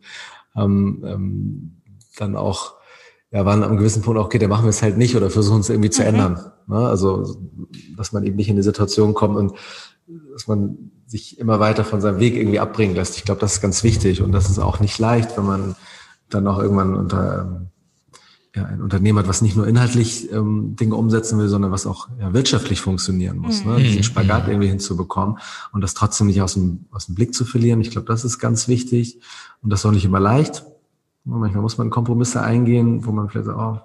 ähm, 0.55 1.03
ähm, 1.05 1.81
dann 2.17 2.35
auch 2.35 2.75
ja, 3.31 3.45
waren 3.45 3.63
am 3.63 3.77
gewissen 3.77 4.03
Punkt 4.03 4.19
auch, 4.19 4.25
okay, 4.25 4.37
dann 4.37 4.51
machen 4.51 4.65
wir 4.65 4.69
es 4.69 4.83
halt 4.83 4.97
nicht 4.97 5.15
oder 5.15 5.31
versuchen 5.31 5.61
es 5.61 5.69
irgendwie 5.69 5.89
zu 5.89 6.03
mhm. 6.03 6.07
ändern. 6.09 6.51
Ne? 6.67 6.77
Also, 6.77 7.35
dass 7.97 8.11
man 8.11 8.23
eben 8.23 8.35
nicht 8.35 8.49
in 8.49 8.55
die 8.55 8.61
Situation 8.61 9.15
kommt 9.15 9.35
und 9.35 9.53
dass 10.31 10.47
man 10.47 10.91
sich 11.07 11.39
immer 11.39 11.59
weiter 11.59 11.83
von 11.83 11.99
seinem 11.99 12.19
Weg 12.19 12.35
irgendwie 12.35 12.59
abbringen 12.59 12.95
lässt. 12.95 13.17
Ich 13.17 13.25
glaube, 13.25 13.41
das 13.41 13.53
ist 13.53 13.61
ganz 13.61 13.83
wichtig 13.83 14.21
und 14.21 14.31
das 14.31 14.49
ist 14.49 14.59
auch 14.59 14.79
nicht 14.79 14.99
leicht, 14.99 15.35
wenn 15.35 15.45
man 15.45 15.75
dann 16.29 16.47
auch 16.47 16.59
irgendwann 16.59 16.95
unter 16.95 17.41
ähm, 17.41 17.67
ja, 18.55 18.65
ein 18.65 18.81
Unternehmen 18.81 19.17
hat, 19.17 19.27
was 19.27 19.41
nicht 19.41 19.55
nur 19.55 19.67
inhaltlich 19.67 20.31
ähm, 20.31 20.75
Dinge 20.75 20.95
umsetzen 20.95 21.39
will, 21.39 21.47
sondern 21.47 21.71
was 21.71 21.87
auch 21.87 22.07
ja, 22.19 22.33
wirtschaftlich 22.33 22.81
funktionieren 22.81 23.37
muss, 23.37 23.65
ne? 23.65 23.73
mhm. 23.73 23.77
diesen 23.77 24.03
Spagat 24.03 24.47
irgendwie 24.47 24.67
hinzubekommen 24.67 25.39
und 25.71 25.81
das 25.81 25.95
trotzdem 25.95 26.27
nicht 26.27 26.41
aus 26.41 26.53
dem, 26.53 26.85
aus 26.91 27.07
dem 27.07 27.15
Blick 27.15 27.33
zu 27.33 27.45
verlieren. 27.45 27.81
Ich 27.81 27.89
glaube, 27.89 28.05
das 28.05 28.23
ist 28.23 28.37
ganz 28.37 28.67
wichtig 28.67 29.19
und 29.63 29.71
das 29.71 29.79
ist 29.79 29.85
auch 29.87 29.91
nicht 29.91 30.05
immer 30.05 30.19
leicht. 30.19 30.65
Manchmal 31.25 31.63
muss 31.63 31.77
man 31.77 31.89
Kompromisse 31.89 32.41
eingehen, 32.41 33.05
wo 33.05 33.11
man 33.11 33.29
vielleicht 33.29 33.49
auch, 33.49 33.77
oh, 33.77 33.81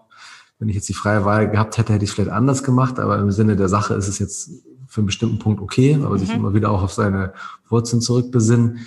wenn 0.59 0.69
ich 0.69 0.75
jetzt 0.75 0.89
die 0.89 0.95
freie 0.95 1.25
Wahl 1.25 1.49
gehabt 1.49 1.79
hätte, 1.79 1.95
hätte 1.95 2.05
ich 2.05 2.11
es 2.11 2.15
vielleicht 2.15 2.33
anders 2.33 2.63
gemacht, 2.63 2.99
aber 2.99 3.19
im 3.19 3.31
Sinne 3.31 3.57
der 3.57 3.69
Sache 3.69 3.95
ist 3.95 4.09
es 4.09 4.19
jetzt 4.19 4.51
für 4.87 5.01
einen 5.01 5.07
bestimmten 5.07 5.39
Punkt 5.39 5.63
okay, 5.63 5.95
aber 5.95 6.17
mhm. 6.17 6.19
sich 6.19 6.35
immer 6.35 6.53
wieder 6.53 6.71
auch 6.71 6.83
auf 6.83 6.93
seine 6.93 7.33
Wurzeln 7.69 8.03
zurückbesinnen. 8.03 8.81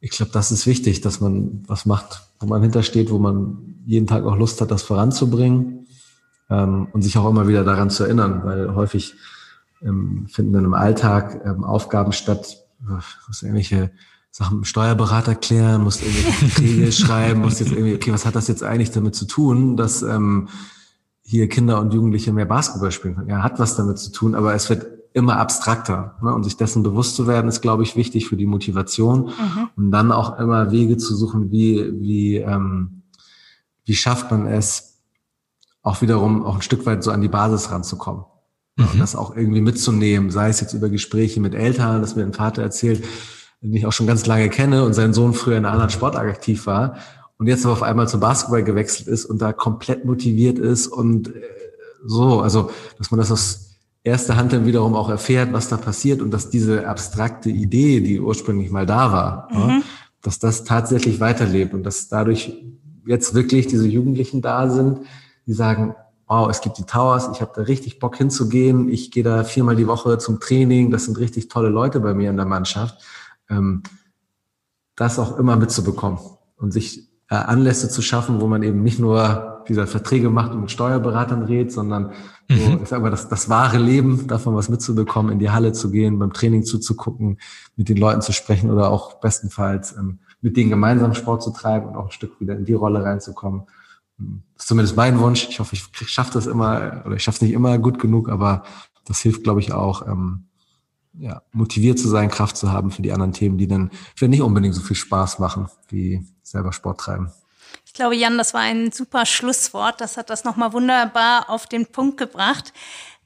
Ich 0.00 0.10
glaube, 0.10 0.32
das 0.32 0.50
ist 0.52 0.66
wichtig, 0.66 1.02
dass 1.02 1.20
man 1.20 1.62
was 1.66 1.84
macht, 1.84 2.28
wo 2.38 2.46
man 2.46 2.62
hintersteht, 2.62 3.10
wo 3.10 3.18
man 3.18 3.75
jeden 3.86 4.06
Tag 4.06 4.24
auch 4.24 4.36
Lust 4.36 4.60
hat, 4.60 4.70
das 4.70 4.82
voranzubringen 4.82 5.86
ähm, 6.50 6.88
und 6.92 7.02
sich 7.02 7.16
auch 7.16 7.28
immer 7.30 7.48
wieder 7.48 7.64
daran 7.64 7.88
zu 7.88 8.04
erinnern, 8.04 8.42
weil 8.44 8.74
häufig 8.74 9.14
ähm, 9.82 10.26
finden 10.28 10.52
dann 10.52 10.64
im 10.64 10.74
Alltag 10.74 11.42
ähm, 11.44 11.64
Aufgaben 11.64 12.12
statt, 12.12 12.58
äh, 12.82 13.00
was 13.28 13.42
irgendwelche 13.42 13.90
Sachen 14.30 14.58
mit 14.58 14.66
Steuerberater 14.66 15.34
klären, 15.34 15.82
musst 15.82 16.02
irgendwelche 16.02 16.32
Verträge 16.32 16.92
schreiben, 16.92 17.40
musst 17.40 17.60
jetzt 17.60 17.72
irgendwie, 17.72 17.94
okay, 17.94 18.12
was 18.12 18.26
hat 18.26 18.34
das 18.34 18.48
jetzt 18.48 18.62
eigentlich 18.62 18.90
damit 18.90 19.14
zu 19.14 19.26
tun, 19.26 19.76
dass 19.76 20.02
ähm, 20.02 20.48
hier 21.22 21.48
Kinder 21.48 21.80
und 21.80 21.94
Jugendliche 21.94 22.32
mehr 22.32 22.44
Basketball 22.44 22.92
spielen 22.92 23.14
können? 23.14 23.30
Ja, 23.30 23.42
hat 23.42 23.58
was 23.58 23.76
damit 23.76 23.98
zu 23.98 24.12
tun, 24.12 24.34
aber 24.34 24.54
es 24.54 24.68
wird 24.68 24.86
immer 25.14 25.38
abstrakter. 25.38 26.16
Ne? 26.22 26.34
Und 26.34 26.44
sich 26.44 26.58
dessen 26.58 26.82
bewusst 26.82 27.16
zu 27.16 27.26
werden, 27.26 27.48
ist, 27.48 27.62
glaube 27.62 27.82
ich, 27.82 27.96
wichtig 27.96 28.28
für 28.28 28.36
die 28.36 28.46
Motivation. 28.46 29.26
Mhm. 29.28 29.68
Und 29.74 29.90
dann 29.90 30.12
auch 30.12 30.38
immer 30.38 30.70
Wege 30.70 30.98
zu 30.98 31.16
suchen, 31.16 31.50
wie, 31.50 31.90
wie 32.00 32.36
ähm, 32.36 32.95
wie 33.86 33.94
schafft 33.94 34.30
man 34.30 34.46
es, 34.46 34.98
auch 35.82 36.02
wiederum 36.02 36.44
auch 36.44 36.56
ein 36.56 36.62
Stück 36.62 36.84
weit 36.84 37.02
so 37.02 37.12
an 37.12 37.22
die 37.22 37.28
Basis 37.28 37.70
ranzukommen. 37.70 38.24
Mhm. 38.76 38.88
Und 38.92 38.98
das 38.98 39.16
auch 39.16 39.34
irgendwie 39.34 39.60
mitzunehmen, 39.60 40.30
sei 40.30 40.48
es 40.48 40.60
jetzt 40.60 40.74
über 40.74 40.90
Gespräche 40.90 41.40
mit 41.40 41.54
Eltern, 41.54 42.02
dass 42.02 42.16
mir 42.16 42.24
ein 42.24 42.34
Vater 42.34 42.62
erzählt, 42.62 43.04
den 43.62 43.72
ich 43.72 43.86
auch 43.86 43.92
schon 43.92 44.06
ganz 44.06 44.26
lange 44.26 44.50
kenne 44.50 44.84
und 44.84 44.92
sein 44.92 45.14
Sohn 45.14 45.32
früher 45.32 45.56
in 45.56 45.64
einer 45.64 45.72
anderen 45.72 45.90
Sportart 45.90 46.26
aktiv 46.26 46.66
war 46.66 46.98
und 47.38 47.46
jetzt 47.46 47.64
aber 47.64 47.72
auf 47.72 47.82
einmal 47.82 48.08
zum 48.08 48.20
Basketball 48.20 48.64
gewechselt 48.64 49.08
ist 49.08 49.24
und 49.24 49.40
da 49.40 49.52
komplett 49.52 50.04
motiviert 50.04 50.58
ist 50.58 50.88
und 50.88 51.28
äh, 51.28 51.42
so, 52.04 52.40
also 52.40 52.70
dass 52.98 53.10
man 53.10 53.18
das 53.18 53.32
aus 53.32 53.76
erster 54.02 54.36
Hand 54.36 54.52
dann 54.52 54.66
wiederum 54.66 54.94
auch 54.94 55.08
erfährt, 55.08 55.52
was 55.52 55.68
da 55.68 55.76
passiert 55.76 56.22
und 56.22 56.30
dass 56.30 56.50
diese 56.50 56.86
abstrakte 56.86 57.50
Idee, 57.50 58.00
die 58.00 58.20
ursprünglich 58.20 58.70
mal 58.70 58.86
da 58.86 59.12
war, 59.12 59.48
mhm. 59.52 59.82
dass 60.22 60.38
das 60.38 60.64
tatsächlich 60.64 61.18
weiterlebt 61.20 61.74
und 61.74 61.82
dass 61.82 62.08
dadurch 62.08 62.52
jetzt 63.06 63.34
wirklich 63.34 63.66
diese 63.66 63.86
Jugendlichen 63.86 64.42
da 64.42 64.68
sind, 64.68 65.00
die 65.46 65.52
sagen, 65.52 65.94
wow, 66.26 66.48
es 66.50 66.60
gibt 66.60 66.78
die 66.78 66.84
Towers, 66.84 67.28
ich 67.32 67.40
habe 67.40 67.52
da 67.54 67.62
richtig 67.62 67.98
Bock 67.98 68.16
hinzugehen, 68.16 68.88
ich 68.88 69.10
gehe 69.10 69.22
da 69.22 69.44
viermal 69.44 69.76
die 69.76 69.86
Woche 69.86 70.18
zum 70.18 70.40
Training, 70.40 70.90
das 70.90 71.04
sind 71.04 71.18
richtig 71.18 71.48
tolle 71.48 71.68
Leute 71.68 72.00
bei 72.00 72.14
mir 72.14 72.30
in 72.30 72.36
der 72.36 72.46
Mannschaft. 72.46 73.00
Ähm, 73.48 73.82
das 74.96 75.18
auch 75.18 75.38
immer 75.38 75.56
mitzubekommen 75.56 76.18
und 76.56 76.72
sich 76.72 77.08
äh, 77.28 77.34
Anlässe 77.34 77.88
zu 77.88 78.02
schaffen, 78.02 78.40
wo 78.40 78.46
man 78.46 78.62
eben 78.62 78.82
nicht 78.82 78.98
nur 78.98 79.64
diese 79.68 79.86
Verträge 79.86 80.30
macht 80.30 80.52
und 80.52 80.62
mit 80.62 80.70
Steuerberatern 80.70 81.42
redet, 81.42 81.72
sondern 81.72 82.12
so, 82.48 82.54
mhm. 82.54 82.80
ich 82.82 82.88
sag 82.88 83.02
mal, 83.02 83.10
das, 83.10 83.28
das 83.28 83.48
wahre 83.48 83.78
Leben, 83.78 84.26
davon 84.26 84.54
was 84.54 84.68
mitzubekommen, 84.68 85.32
in 85.32 85.38
die 85.38 85.50
Halle 85.50 85.72
zu 85.72 85.90
gehen, 85.90 86.18
beim 86.18 86.32
Training 86.32 86.64
zuzugucken, 86.64 87.38
mit 87.76 87.88
den 87.88 87.96
Leuten 87.96 88.22
zu 88.22 88.32
sprechen 88.32 88.70
oder 88.70 88.90
auch 88.90 89.20
bestenfalls 89.20 89.96
ähm, 89.96 90.20
mit 90.40 90.56
denen 90.56 90.70
gemeinsam 90.70 91.14
Sport 91.14 91.42
zu 91.42 91.50
treiben 91.50 91.88
und 91.88 91.96
auch 91.96 92.06
ein 92.06 92.12
Stück 92.12 92.40
wieder 92.40 92.56
in 92.56 92.64
die 92.64 92.74
Rolle 92.74 93.02
reinzukommen. 93.02 93.62
Das 94.18 94.64
ist 94.64 94.68
zumindest 94.68 94.96
mein 94.96 95.18
Wunsch. 95.20 95.48
Ich 95.48 95.60
hoffe, 95.60 95.74
ich 95.74 96.08
schaffe 96.08 96.32
das 96.32 96.46
immer, 96.46 97.02
oder 97.04 97.16
ich 97.16 97.22
schaffe 97.22 97.36
es 97.36 97.42
nicht 97.42 97.52
immer 97.52 97.78
gut 97.78 97.98
genug, 97.98 98.28
aber 98.28 98.64
das 99.04 99.20
hilft, 99.20 99.44
glaube 99.44 99.60
ich, 99.60 99.72
auch, 99.72 100.06
ähm, 100.06 100.46
ja, 101.18 101.42
motiviert 101.52 101.98
zu 101.98 102.08
sein, 102.08 102.30
Kraft 102.30 102.56
zu 102.56 102.72
haben 102.72 102.90
für 102.90 103.02
die 103.02 103.12
anderen 103.12 103.32
Themen, 103.32 103.56
die 103.58 103.68
dann 103.68 103.90
vielleicht 104.14 104.30
nicht 104.30 104.42
unbedingt 104.42 104.74
so 104.74 104.82
viel 104.82 104.96
Spaß 104.96 105.38
machen, 105.38 105.68
wie 105.88 106.26
selber 106.42 106.72
Sport 106.72 107.00
treiben. 107.00 107.32
Ich 107.86 107.94
glaube, 107.94 108.16
Jan, 108.16 108.36
das 108.36 108.52
war 108.52 108.60
ein 108.60 108.92
super 108.92 109.24
Schlusswort. 109.24 110.00
Das 110.00 110.16
hat 110.16 110.28
das 110.28 110.44
nochmal 110.44 110.72
wunderbar 110.72 111.48
auf 111.48 111.66
den 111.66 111.86
Punkt 111.86 112.18
gebracht. 112.18 112.72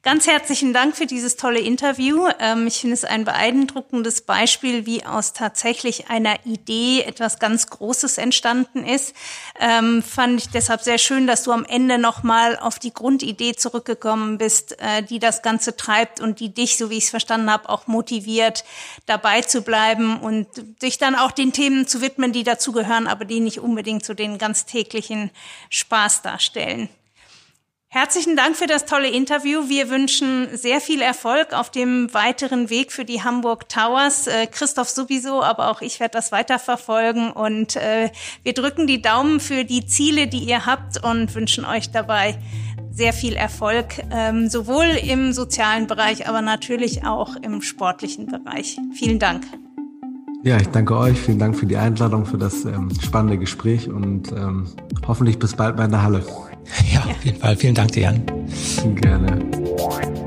Ganz 0.03 0.25
herzlichen 0.25 0.73
Dank 0.73 0.97
für 0.97 1.05
dieses 1.05 1.35
tolle 1.35 1.59
Interview. 1.59 2.27
Ähm, 2.39 2.65
ich 2.65 2.79
finde 2.79 2.95
es 2.95 3.05
ein 3.05 3.23
beeindruckendes 3.23 4.21
Beispiel, 4.21 4.87
wie 4.87 5.05
aus 5.05 5.33
tatsächlich 5.33 6.09
einer 6.09 6.43
Idee 6.43 7.03
etwas 7.03 7.37
ganz 7.37 7.67
Großes 7.67 8.17
entstanden 8.17 8.83
ist. 8.83 9.15
Ähm, 9.59 10.01
fand 10.01 10.41
ich 10.41 10.49
deshalb 10.49 10.81
sehr 10.81 10.97
schön, 10.97 11.27
dass 11.27 11.43
du 11.43 11.51
am 11.51 11.65
Ende 11.65 11.99
nochmal 11.99 12.57
auf 12.57 12.79
die 12.79 12.91
Grundidee 12.91 13.53
zurückgekommen 13.53 14.39
bist, 14.39 14.75
äh, 14.79 15.03
die 15.03 15.19
das 15.19 15.43
Ganze 15.43 15.77
treibt 15.77 16.19
und 16.19 16.39
die 16.39 16.51
dich, 16.51 16.77
so 16.77 16.89
wie 16.89 16.97
ich 16.97 17.03
es 17.03 17.09
verstanden 17.11 17.51
habe, 17.51 17.69
auch 17.69 17.85
motiviert, 17.85 18.63
dabei 19.05 19.41
zu 19.41 19.61
bleiben 19.61 20.19
und 20.19 20.47
dich 20.81 20.97
dann 20.97 21.13
auch 21.13 21.29
den 21.29 21.53
Themen 21.53 21.85
zu 21.85 22.01
widmen, 22.01 22.33
die 22.33 22.43
dazugehören, 22.43 23.05
aber 23.05 23.25
die 23.25 23.39
nicht 23.39 23.59
unbedingt 23.59 24.03
so 24.03 24.15
den 24.15 24.39
ganz 24.39 24.65
täglichen 24.65 25.29
Spaß 25.69 26.23
darstellen. 26.23 26.89
Herzlichen 27.93 28.37
Dank 28.37 28.55
für 28.55 28.67
das 28.67 28.85
tolle 28.85 29.09
Interview. 29.09 29.67
Wir 29.67 29.89
wünschen 29.89 30.47
sehr 30.53 30.79
viel 30.79 31.01
Erfolg 31.01 31.51
auf 31.51 31.69
dem 31.69 32.13
weiteren 32.13 32.69
Weg 32.69 32.93
für 32.93 33.03
die 33.03 33.21
Hamburg 33.21 33.67
Towers. 33.67 34.27
Äh, 34.27 34.47
Christoph 34.47 34.87
sowieso, 34.87 35.43
aber 35.43 35.69
auch 35.69 35.81
ich 35.81 35.99
werde 35.99 36.13
das 36.13 36.31
weiterverfolgen 36.31 37.31
und 37.31 37.75
äh, 37.75 38.09
wir 38.43 38.53
drücken 38.53 38.87
die 38.87 39.01
Daumen 39.01 39.41
für 39.41 39.65
die 39.65 39.85
Ziele, 39.85 40.27
die 40.27 40.37
ihr 40.37 40.65
habt 40.65 41.03
und 41.03 41.35
wünschen 41.35 41.65
euch 41.65 41.91
dabei 41.91 42.37
sehr 42.91 43.11
viel 43.11 43.33
Erfolg, 43.33 44.01
ähm, 44.09 44.47
sowohl 44.47 44.85
im 44.85 45.33
sozialen 45.33 45.87
Bereich, 45.87 46.29
aber 46.29 46.41
natürlich 46.41 47.05
auch 47.05 47.35
im 47.35 47.61
sportlichen 47.61 48.25
Bereich. 48.25 48.79
Vielen 48.93 49.19
Dank. 49.19 49.43
Ja, 50.43 50.55
ich 50.55 50.69
danke 50.69 50.95
euch. 50.95 51.19
Vielen 51.19 51.39
Dank 51.39 51.57
für 51.57 51.65
die 51.65 51.75
Einladung, 51.75 52.25
für 52.25 52.37
das 52.37 52.63
ähm, 52.63 52.89
spannende 53.01 53.37
Gespräch 53.37 53.89
und 53.89 54.31
ähm, 54.31 54.67
hoffentlich 55.05 55.39
bis 55.39 55.57
bald 55.57 55.75
bei 55.75 55.87
der 55.87 56.01
Halle. 56.01 56.23
Ja, 56.93 57.05
ja, 57.05 57.11
auf 57.11 57.25
jeden 57.25 57.39
Fall. 57.39 57.55
Vielen 57.55 57.75
Dank 57.75 57.91
dir, 57.91 58.03
Jan. 58.03 58.21
Gerne. 58.95 60.20